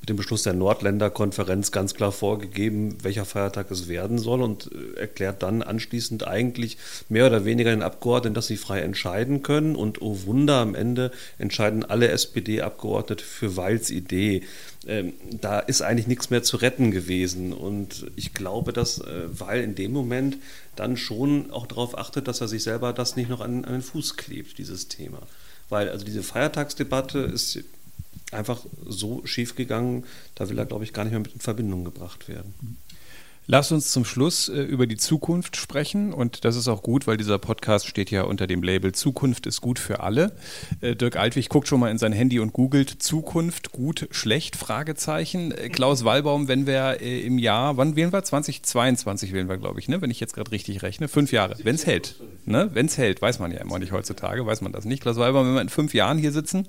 mit 0.09 0.15
dem 0.15 0.17
Beschluss 0.17 0.43
der 0.43 0.55
Nordländerkonferenz 0.55 1.71
ganz 1.71 1.93
klar 1.93 2.13
vorgegeben, 2.13 2.97
welcher 3.03 3.27
Feiertag 3.27 3.71
es 3.71 3.89
werden 3.89 4.19
soll 4.19 4.41
und 4.41 4.71
äh, 4.73 5.01
erklärt 5.01 5.43
dann 5.43 5.63
anschließend 5.63 6.27
eigentlich 6.27 6.79
mehr 7.11 7.27
oder 7.27 7.45
weniger 7.45 7.71
den 7.71 7.83
Abgeordneten, 7.83 8.35
dass 8.35 8.47
sie 8.47 8.57
frei 8.57 8.81
entscheiden 8.81 9.43
können. 9.43 9.77
Und 9.77 10.01
oh 10.01 10.21
Wunder, 10.25 10.57
am 10.57 10.75
Ende 10.75 11.11
entscheiden 11.37 11.85
alle 11.85 12.09
SPD-Abgeordnete 12.09 13.23
für 13.23 13.59
Weils 13.59 13.91
Idee. 13.91 14.45
Ähm, 14.87 15.13
da 15.31 15.59
ist 15.59 15.83
eigentlich 15.83 16.07
nichts 16.07 16.31
mehr 16.31 16.43
zu 16.43 16.57
retten 16.57 16.91
gewesen. 16.91 17.53
Und 17.53 18.07
ich 18.17 18.33
glaube, 18.33 18.73
dass 18.73 19.01
äh, 19.01 19.25
Weil 19.29 19.63
in 19.63 19.75
dem 19.75 19.93
Moment 19.93 20.39
dann 20.75 20.97
schon 20.97 21.51
auch 21.51 21.67
darauf 21.67 21.99
achtet, 21.99 22.29
dass 22.29 22.41
er 22.41 22.49
sich 22.49 22.63
selber 22.63 22.95
das 22.95 23.17
nicht 23.17 23.29
noch 23.29 23.43
an, 23.43 23.67
an 23.67 23.73
den 23.73 23.83
Fuß 23.83 24.17
klebt, 24.17 24.57
dieses 24.57 24.89
Thema. 24.89 25.19
Weil 25.69 25.91
also 25.91 26.07
diese 26.07 26.23
Feiertagsdebatte 26.23 27.19
ist 27.19 27.59
einfach 28.33 28.61
so 28.87 29.25
schief 29.25 29.57
gegangen, 29.57 30.05
da 30.35 30.49
will 30.49 30.59
er, 30.59 30.67
glaube 30.67 30.85
ich, 30.85 30.93
gar 30.93 31.05
nicht 31.05 31.13
mehr 31.13 31.21
mit 31.21 31.35
in 31.35 31.41
Verbindung 31.41 31.85
gebracht 31.85 32.29
werden. 32.29 32.55
Lass 33.51 33.73
uns 33.73 33.91
zum 33.93 34.05
Schluss 34.05 34.51
äh, 34.51 34.61
über 34.61 34.87
die 34.87 34.99
Zukunft 34.99 35.57
sprechen 35.57 36.13
und 36.13 36.45
das 36.45 36.55
ist 36.55 36.69
auch 36.69 36.83
gut, 36.83 37.07
weil 37.07 37.17
dieser 37.17 37.39
Podcast 37.39 37.87
steht 37.87 38.11
ja 38.11 38.25
unter 38.25 38.47
dem 38.47 38.63
Label 38.63 38.93
Zukunft 38.93 39.47
ist 39.47 39.63
gut 39.63 39.79
für 39.79 40.01
alle. 40.01 40.37
Äh, 40.83 40.95
Dirk 40.95 41.17
Altwig 41.17 41.49
guckt 41.49 41.67
schon 41.67 41.81
mal 41.81 41.91
in 41.91 41.97
sein 41.97 42.13
Handy 42.13 42.41
und 42.41 42.53
googelt 42.53 42.91
Zukunft 43.03 43.73
gut, 43.73 44.07
schlecht, 44.11 44.55
Fragezeichen. 44.55 45.53
Äh, 45.53 45.71
Klaus 45.71 46.05
Wallbaum, 46.05 46.47
wenn 46.47 46.67
wir 46.67 47.01
im 47.01 47.39
Jahr, 47.39 47.79
wann 47.79 47.97
wählen 47.97 48.13
wir? 48.13 48.23
2022 48.23 49.33
wählen 49.33 49.49
wir, 49.49 49.57
glaube 49.57 49.81
ich, 49.81 49.89
ne? 49.89 50.03
wenn 50.03 50.11
ich 50.11 50.21
jetzt 50.21 50.35
gerade 50.35 50.53
richtig 50.53 50.83
rechne. 50.83 51.09
Fünf 51.09 51.33
Jahre, 51.33 51.57
wenn 51.63 51.77
es 51.77 51.87
hält. 51.87 52.17
Ne? 52.45 52.69
Wenn 52.75 52.85
es 52.85 52.99
hält, 52.99 53.23
weiß 53.23 53.39
man 53.39 53.51
ja 53.51 53.61
immer 53.61 53.79
nicht 53.79 53.93
heutzutage, 53.93 54.45
weiß 54.45 54.61
man 54.61 54.73
das 54.73 54.85
nicht. 54.85 55.01
Klaus 55.01 55.17
Wallbaum, 55.17 55.47
wenn 55.47 55.55
wir 55.55 55.63
in 55.63 55.71
fünf 55.71 55.95
Jahren 55.95 56.19
hier 56.19 56.33
sitzen, 56.33 56.69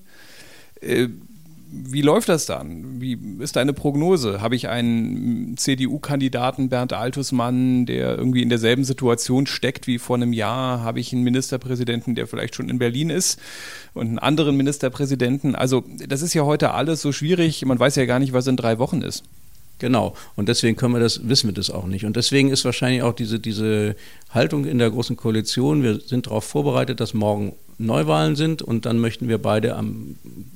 wie 1.71 2.01
läuft 2.01 2.29
das 2.29 2.47
dann? 2.47 2.99
Wie 2.99 3.17
ist 3.39 3.55
deine 3.55 3.73
Prognose? 3.73 4.41
Habe 4.41 4.55
ich 4.55 4.69
einen 4.69 5.55
CDU-Kandidaten 5.55 6.69
Bernd 6.69 6.93
Altusmann, 6.93 7.85
der 7.85 8.17
irgendwie 8.17 8.41
in 8.41 8.49
derselben 8.49 8.83
Situation 8.83 9.45
steckt 9.45 9.85
wie 9.85 9.99
vor 9.99 10.15
einem 10.15 10.33
Jahr? 10.33 10.81
Habe 10.81 10.99
ich 10.99 11.13
einen 11.13 11.23
Ministerpräsidenten, 11.23 12.15
der 12.15 12.25
vielleicht 12.25 12.55
schon 12.55 12.69
in 12.69 12.79
Berlin 12.79 13.11
ist 13.11 13.39
und 13.93 14.07
einen 14.07 14.19
anderen 14.19 14.57
Ministerpräsidenten? 14.57 15.55
Also 15.55 15.83
das 16.07 16.23
ist 16.23 16.33
ja 16.33 16.43
heute 16.43 16.71
alles 16.71 17.01
so 17.01 17.11
schwierig. 17.11 17.63
Man 17.63 17.79
weiß 17.79 17.97
ja 17.97 18.05
gar 18.05 18.17
nicht, 18.17 18.33
was 18.33 18.47
in 18.47 18.57
drei 18.57 18.79
Wochen 18.79 19.01
ist. 19.01 19.23
Genau. 19.77 20.15
Und 20.35 20.49
deswegen 20.49 20.75
können 20.75 20.93
wir 20.93 20.99
das, 20.99 21.29
wissen 21.29 21.49
wir 21.49 21.53
das 21.53 21.69
auch 21.69 21.85
nicht. 21.85 22.03
Und 22.03 22.15
deswegen 22.15 22.49
ist 22.49 22.65
wahrscheinlich 22.65 23.03
auch 23.03 23.13
diese, 23.13 23.39
diese 23.39 23.95
Haltung 24.31 24.65
in 24.65 24.79
der 24.79 24.89
Großen 24.89 25.15
Koalition, 25.17 25.83
wir 25.83 25.99
sind 25.99 26.25
darauf 26.25 26.45
vorbereitet, 26.45 26.99
dass 26.99 27.13
morgen 27.13 27.53
Neuwahlen 27.79 28.35
sind 28.35 28.61
und 28.61 28.85
dann 28.85 28.99
möchten 28.99 29.29
wir 29.29 29.37
beide 29.37 29.75
am 29.75 30.15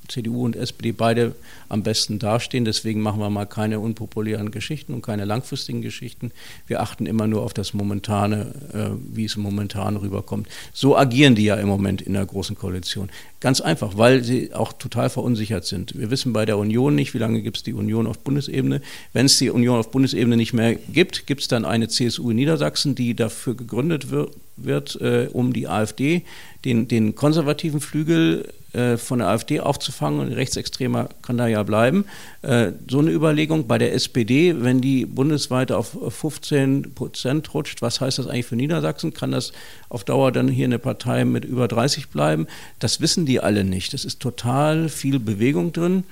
CDU 0.09 0.43
und 0.43 0.57
SPD 0.57 0.91
beide 0.91 1.33
am 1.69 1.81
besten 1.81 2.19
dastehen. 2.19 2.65
Deswegen 2.65 3.01
machen 3.01 3.19
wir 3.19 3.29
mal 3.29 3.45
keine 3.45 3.79
unpopulären 3.79 4.51
Geschichten 4.51 4.93
und 4.93 5.01
keine 5.01 5.23
langfristigen 5.23 5.81
Geschichten. 5.81 6.31
Wir 6.67 6.81
achten 6.81 7.05
immer 7.05 7.27
nur 7.27 7.43
auf 7.43 7.53
das 7.53 7.73
Momentane, 7.73 8.53
äh, 8.73 9.15
wie 9.15 9.25
es 9.25 9.37
momentan 9.37 9.95
rüberkommt. 9.95 10.47
So 10.73 10.97
agieren 10.97 11.35
die 11.35 11.45
ja 11.45 11.55
im 11.55 11.67
Moment 11.67 12.01
in 12.01 12.13
der 12.13 12.25
Großen 12.25 12.57
Koalition. 12.57 13.09
Ganz 13.39 13.61
einfach, 13.61 13.97
weil 13.97 14.23
sie 14.23 14.53
auch 14.53 14.73
total 14.73 15.09
verunsichert 15.09 15.65
sind. 15.65 15.97
Wir 15.97 16.11
wissen 16.11 16.33
bei 16.33 16.45
der 16.45 16.57
Union 16.57 16.95
nicht, 16.95 17.13
wie 17.13 17.19
lange 17.19 17.41
gibt 17.41 17.57
es 17.57 17.63
die 17.63 17.73
Union 17.73 18.07
auf 18.07 18.19
Bundesebene. 18.19 18.81
Wenn 19.13 19.25
es 19.25 19.37
die 19.37 19.49
Union 19.49 19.79
auf 19.79 19.91
Bundesebene 19.91 20.35
nicht 20.35 20.53
mehr 20.53 20.75
gibt, 20.75 21.25
gibt 21.25 21.41
es 21.41 21.47
dann 21.47 21.65
eine 21.65 21.87
CSU 21.87 22.29
in 22.31 22.35
Niedersachsen, 22.35 22.95
die 22.95 23.15
dafür 23.15 23.55
gegründet 23.55 24.11
wird, 24.11 24.31
wird 24.55 24.99
äh, 25.01 25.29
um 25.31 25.53
die 25.53 25.67
AfD, 25.67 26.23
den, 26.65 26.87
den 26.87 27.15
konservativen 27.15 27.81
Flügel 27.81 28.47
äh, 28.73 28.97
von 28.97 29.19
der 29.19 29.29
AfD 29.29 29.59
aufzufangen 29.59 30.19
und 30.19 30.31
rechtsextremer 30.31 31.09
kann 31.21 31.37
da 31.37 31.47
ja 31.47 31.63
bleiben. 31.63 32.05
Äh, 32.41 32.71
so 32.89 32.99
eine 32.99 33.11
Überlegung 33.11 33.67
bei 33.67 33.77
der 33.77 33.93
SPD, 33.93 34.55
wenn 34.63 34.81
die 34.81 35.05
bundesweit 35.05 35.71
auf 35.71 35.97
15 36.09 36.93
Prozent 36.95 37.53
rutscht, 37.53 37.81
was 37.81 38.01
heißt 38.01 38.19
das 38.19 38.27
eigentlich 38.27 38.47
für 38.47 38.55
Niedersachsen? 38.55 39.13
Kann 39.13 39.31
das 39.31 39.53
auf 39.89 40.03
Dauer 40.03 40.31
dann 40.31 40.47
hier 40.47 40.65
eine 40.65 40.79
Partei 40.79 41.25
mit 41.25 41.45
über 41.45 41.67
30 41.67 42.09
bleiben? 42.09 42.47
Das 42.79 43.01
wissen 43.01 43.25
die 43.25 43.39
alle 43.39 43.63
nicht. 43.63 43.93
Es 43.93 44.05
ist 44.05 44.19
total 44.19 44.89
viel 44.89 45.19
Bewegung 45.19 45.71
drin. 45.71 46.03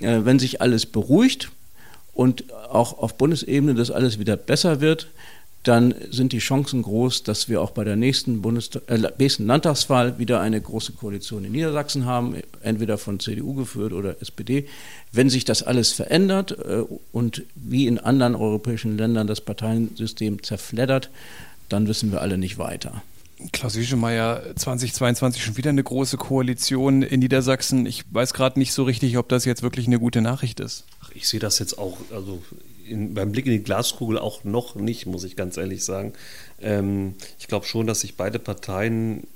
Äh, 0.00 0.20
wenn 0.24 0.38
sich 0.38 0.60
alles 0.60 0.86
beruhigt, 0.86 1.50
und 2.14 2.52
auch 2.70 2.96
auf 2.98 3.16
Bundesebene 3.18 3.74
das 3.74 3.90
alles 3.90 4.18
wieder 4.18 4.36
besser 4.36 4.80
wird, 4.80 5.08
dann 5.64 5.94
sind 6.10 6.32
die 6.32 6.38
Chancen 6.38 6.82
groß, 6.82 7.22
dass 7.22 7.48
wir 7.48 7.62
auch 7.62 7.70
bei 7.70 7.84
der 7.84 7.96
nächsten, 7.96 8.42
Bundestag, 8.42 8.82
äh, 8.88 9.10
nächsten 9.18 9.46
Landtagswahl 9.46 10.18
wieder 10.18 10.40
eine 10.40 10.60
große 10.60 10.92
Koalition 10.92 11.44
in 11.44 11.52
Niedersachsen 11.52 12.04
haben, 12.04 12.36
entweder 12.60 12.98
von 12.98 13.18
CDU 13.18 13.54
geführt 13.54 13.94
oder 13.94 14.20
SPD. 14.20 14.66
Wenn 15.10 15.30
sich 15.30 15.46
das 15.46 15.62
alles 15.62 15.92
verändert 15.92 16.52
äh, 16.52 16.82
und 17.12 17.42
wie 17.54 17.86
in 17.86 17.98
anderen 17.98 18.34
europäischen 18.34 18.98
Ländern 18.98 19.26
das 19.26 19.40
Parteiensystem 19.40 20.42
zerfleddert, 20.42 21.10
dann 21.70 21.88
wissen 21.88 22.12
wir 22.12 22.20
alle 22.20 22.36
nicht 22.36 22.58
weiter. 22.58 23.02
Klaus 23.52 23.76
Wieschemeier, 23.76 24.54
2022 24.54 25.42
schon 25.42 25.56
wieder 25.56 25.70
eine 25.70 25.82
große 25.82 26.18
Koalition 26.18 27.02
in 27.02 27.20
Niedersachsen. 27.20 27.86
Ich 27.86 28.04
weiß 28.10 28.34
gerade 28.34 28.58
nicht 28.58 28.72
so 28.72 28.84
richtig, 28.84 29.16
ob 29.16 29.28
das 29.28 29.44
jetzt 29.44 29.62
wirklich 29.62 29.86
eine 29.86 29.98
gute 29.98 30.20
Nachricht 30.20 30.60
ist. 30.60 30.84
Ich 31.14 31.26
sehe 31.26 31.40
das 31.40 31.58
jetzt 31.58 31.78
auch, 31.78 31.96
also 32.12 32.42
in, 32.88 33.14
beim 33.14 33.32
Blick 33.32 33.46
in 33.46 33.52
die 33.52 33.62
Glaskugel 33.62 34.18
auch 34.18 34.44
noch 34.44 34.74
nicht, 34.74 35.06
muss 35.06 35.24
ich 35.24 35.36
ganz 35.36 35.56
ehrlich 35.56 35.84
sagen. 35.84 36.12
Ähm, 36.60 37.14
ich 37.38 37.48
glaube 37.48 37.66
schon, 37.66 37.86
dass 37.86 38.00
sich 38.00 38.16
beide 38.16 38.38
Parteien 38.38 39.26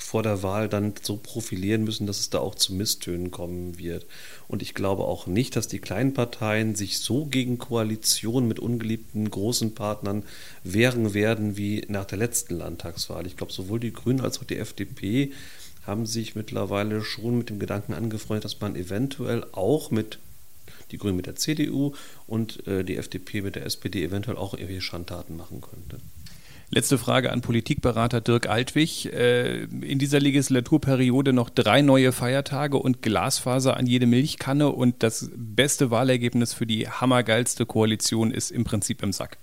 vor 0.00 0.22
der 0.22 0.42
Wahl 0.42 0.68
dann 0.68 0.94
so 1.02 1.16
profilieren 1.16 1.84
müssen, 1.84 2.06
dass 2.06 2.20
es 2.20 2.30
da 2.30 2.38
auch 2.38 2.54
zu 2.54 2.72
Misstönen 2.72 3.30
kommen 3.30 3.78
wird. 3.78 4.06
Und 4.46 4.62
ich 4.62 4.74
glaube 4.74 5.04
auch 5.04 5.26
nicht, 5.26 5.56
dass 5.56 5.68
die 5.68 5.80
kleinen 5.80 6.14
Parteien 6.14 6.74
sich 6.74 6.98
so 6.98 7.26
gegen 7.26 7.58
Koalitionen 7.58 8.48
mit 8.48 8.60
ungeliebten 8.60 9.30
großen 9.30 9.74
Partnern 9.74 10.24
wehren 10.64 11.14
werden 11.14 11.56
wie 11.56 11.84
nach 11.88 12.04
der 12.04 12.18
letzten 12.18 12.56
Landtagswahl. 12.56 13.26
Ich 13.26 13.36
glaube, 13.36 13.52
sowohl 13.52 13.80
die 13.80 13.92
Grünen 13.92 14.20
als 14.20 14.38
auch 14.38 14.44
die 14.44 14.58
FDP 14.58 15.32
haben 15.84 16.06
sich 16.06 16.34
mittlerweile 16.34 17.02
schon 17.02 17.38
mit 17.38 17.50
dem 17.50 17.58
Gedanken 17.58 17.94
angefreundet, 17.94 18.44
dass 18.44 18.60
man 18.60 18.76
eventuell 18.76 19.44
auch 19.52 19.90
mit 19.90 20.18
die 20.90 20.98
Grünen 20.98 21.16
mit 21.16 21.26
der 21.26 21.36
CDU 21.36 21.92
und 22.26 22.66
äh, 22.66 22.84
die 22.84 22.96
FDP 22.96 23.42
mit 23.42 23.56
der 23.56 23.66
SPD 23.66 24.04
eventuell 24.04 24.36
auch 24.36 24.54
irgendwelche 24.54 24.82
Schandtaten 24.82 25.36
machen 25.36 25.60
könnte. 25.60 25.98
Letzte 26.70 26.98
Frage 26.98 27.32
an 27.32 27.40
Politikberater 27.40 28.20
Dirk 28.20 28.46
Altwig. 28.46 29.06
Äh, 29.06 29.64
in 29.64 29.98
dieser 29.98 30.20
Legislaturperiode 30.20 31.32
noch 31.32 31.48
drei 31.48 31.80
neue 31.80 32.12
Feiertage 32.12 32.76
und 32.76 33.00
Glasfaser 33.00 33.78
an 33.78 33.86
jede 33.86 34.04
Milchkanne 34.04 34.68
und 34.68 35.02
das 35.02 35.30
beste 35.34 35.90
Wahlergebnis 35.90 36.52
für 36.52 36.66
die 36.66 36.86
hammergeilste 36.86 37.64
Koalition 37.64 38.30
ist 38.30 38.50
im 38.50 38.64
Prinzip 38.64 39.02
im 39.02 39.14
Sack. 39.14 39.38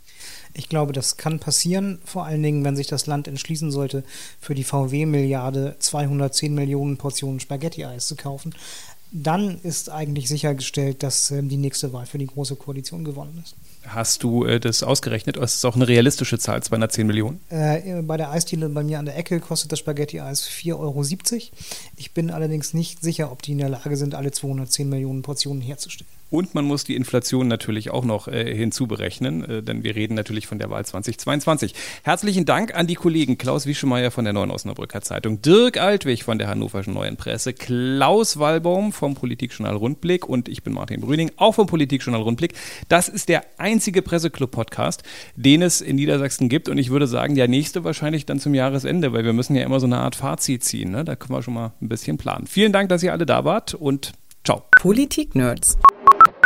Ich 0.53 0.69
glaube, 0.69 0.93
das 0.93 1.17
kann 1.17 1.39
passieren, 1.39 1.99
vor 2.05 2.25
allen 2.25 2.43
Dingen, 2.43 2.63
wenn 2.63 2.75
sich 2.75 2.88
das 2.88 3.08
Land 3.08 3.27
entschließen 3.27 3.71
sollte, 3.71 4.03
für 4.39 4.53
die 4.53 4.63
VW-Milliarde 4.63 5.77
210 5.79 6.53
Millionen 6.53 6.97
Portionen 6.97 7.39
Spaghetti-Eis 7.39 8.08
zu 8.08 8.15
kaufen 8.15 8.53
dann 9.15 9.60
ist 9.63 9.89
eigentlich 9.89 10.28
sichergestellt, 10.28 11.01
dass 11.01 11.32
äh, 11.32 11.41
die 11.41 11.56
nächste 11.56 11.93
Wahl 11.93 12.06
für 12.06 12.17
die 12.17 12.28
Große 12.28 12.56
Koalition 12.58 13.06
gewonnen 13.06 13.41
ist. 13.43 13.56
Hast 13.88 14.23
du 14.23 14.43
äh, 14.43 14.60
das 14.60 14.84
ausgerechnet? 14.84 15.38
Ist 15.38 15.56
es 15.56 15.65
auch 15.65 15.75
eine 15.75 15.88
realistische 15.88 16.38
Zahl, 16.38 16.62
210 16.62 17.08
Millionen? 17.08 17.39
Äh, 17.49 18.01
bei 18.01 18.17
der 18.17 18.32
Eisdiele 18.32 18.67
bei 18.67 18.84
mir 18.84 18.99
an 18.99 19.06
der 19.06 19.17
Ecke 19.17 19.39
kostet 19.39 19.71
das 19.71 19.80
Spaghetti-Eis 19.80 20.47
4,70 20.47 20.73
Euro. 20.75 21.06
Ich 21.95 22.12
bin 22.12 22.30
allerdings 22.30 22.73
nicht 22.73 23.01
sicher, 23.01 23.32
ob 23.32 23.41
die 23.41 23.54
in 23.54 23.60
der 23.60 23.69
Lage 23.69 23.95
sind, 23.95 24.15
alle 24.15 24.32
210 24.32 24.89
Millionen 24.89 25.21
Portionen 25.21 25.62
herzustellen. 25.62 26.12
Und 26.35 26.53
man 26.53 26.65
muss 26.65 26.83
die 26.83 26.97
Inflation 26.97 27.47
natürlich 27.47 27.91
auch 27.91 28.03
noch 28.03 28.27
äh, 28.27 28.53
hinzuberechnen, 28.53 29.45
äh, 29.45 29.63
denn 29.63 29.85
wir 29.85 29.95
reden 29.95 30.15
natürlich 30.15 30.47
von 30.47 30.59
der 30.59 30.69
Wahl 30.69 30.85
2022. 30.85 31.73
Herzlichen 32.03 32.43
Dank 32.43 32.75
an 32.75 32.87
die 32.87 32.95
Kollegen 32.95 33.37
Klaus 33.37 33.65
Wieschemeyer 33.65 34.11
von 34.11 34.25
der 34.25 34.33
Neuen 34.33 34.51
Osnabrücker 34.51 34.99
Zeitung, 34.99 35.41
Dirk 35.41 35.77
Altwig 35.77 36.25
von 36.25 36.37
der 36.37 36.49
Hannoverschen 36.49 36.93
Neuen 36.93 37.15
Presse, 37.15 37.53
Klaus 37.53 38.37
Wallbaum 38.37 38.91
vom 38.91 39.15
Politikjournal 39.15 39.77
Rundblick 39.77 40.27
und 40.27 40.49
ich 40.49 40.61
bin 40.61 40.73
Martin 40.73 40.99
Brüning, 40.99 41.31
auch 41.37 41.55
vom 41.55 41.67
Politikjournal 41.67 42.21
Rundblick. 42.21 42.53
Das 42.89 43.07
ist 43.07 43.29
der 43.29 43.45
einzige 43.57 44.01
Presseclub-Podcast, 44.01 45.03
den 45.37 45.61
es 45.61 45.79
in 45.79 45.95
Niedersachsen 45.95 46.49
gibt 46.49 46.67
und 46.67 46.77
ich 46.77 46.89
würde 46.89 47.07
sagen, 47.07 47.35
der 47.35 47.47
nächste 47.47 47.85
wahrscheinlich 47.85 48.25
dann 48.25 48.41
zum 48.41 48.53
Jahresende, 48.53 49.13
weil 49.13 49.23
wir 49.23 49.31
müssen 49.31 49.55
ja 49.55 49.63
immer 49.63 49.79
so 49.79 49.85
eine 49.85 49.99
Art 49.99 50.17
Fazit 50.17 50.65
ziehen. 50.65 50.91
Ne? 50.91 51.05
Da 51.05 51.15
können 51.15 51.31
wir 51.31 51.43
schon 51.43 51.53
mal 51.53 51.71
ein 51.81 51.87
bisschen 51.87 52.17
planen. 52.17 52.45
Vielen 52.45 52.73
Dank, 52.73 52.89
dass 52.89 53.03
ihr 53.03 53.13
alle 53.13 53.25
da 53.25 53.45
wart 53.45 53.73
und 53.73 54.11
ciao. 54.43 54.63
Politik-Nerds. 54.81 55.77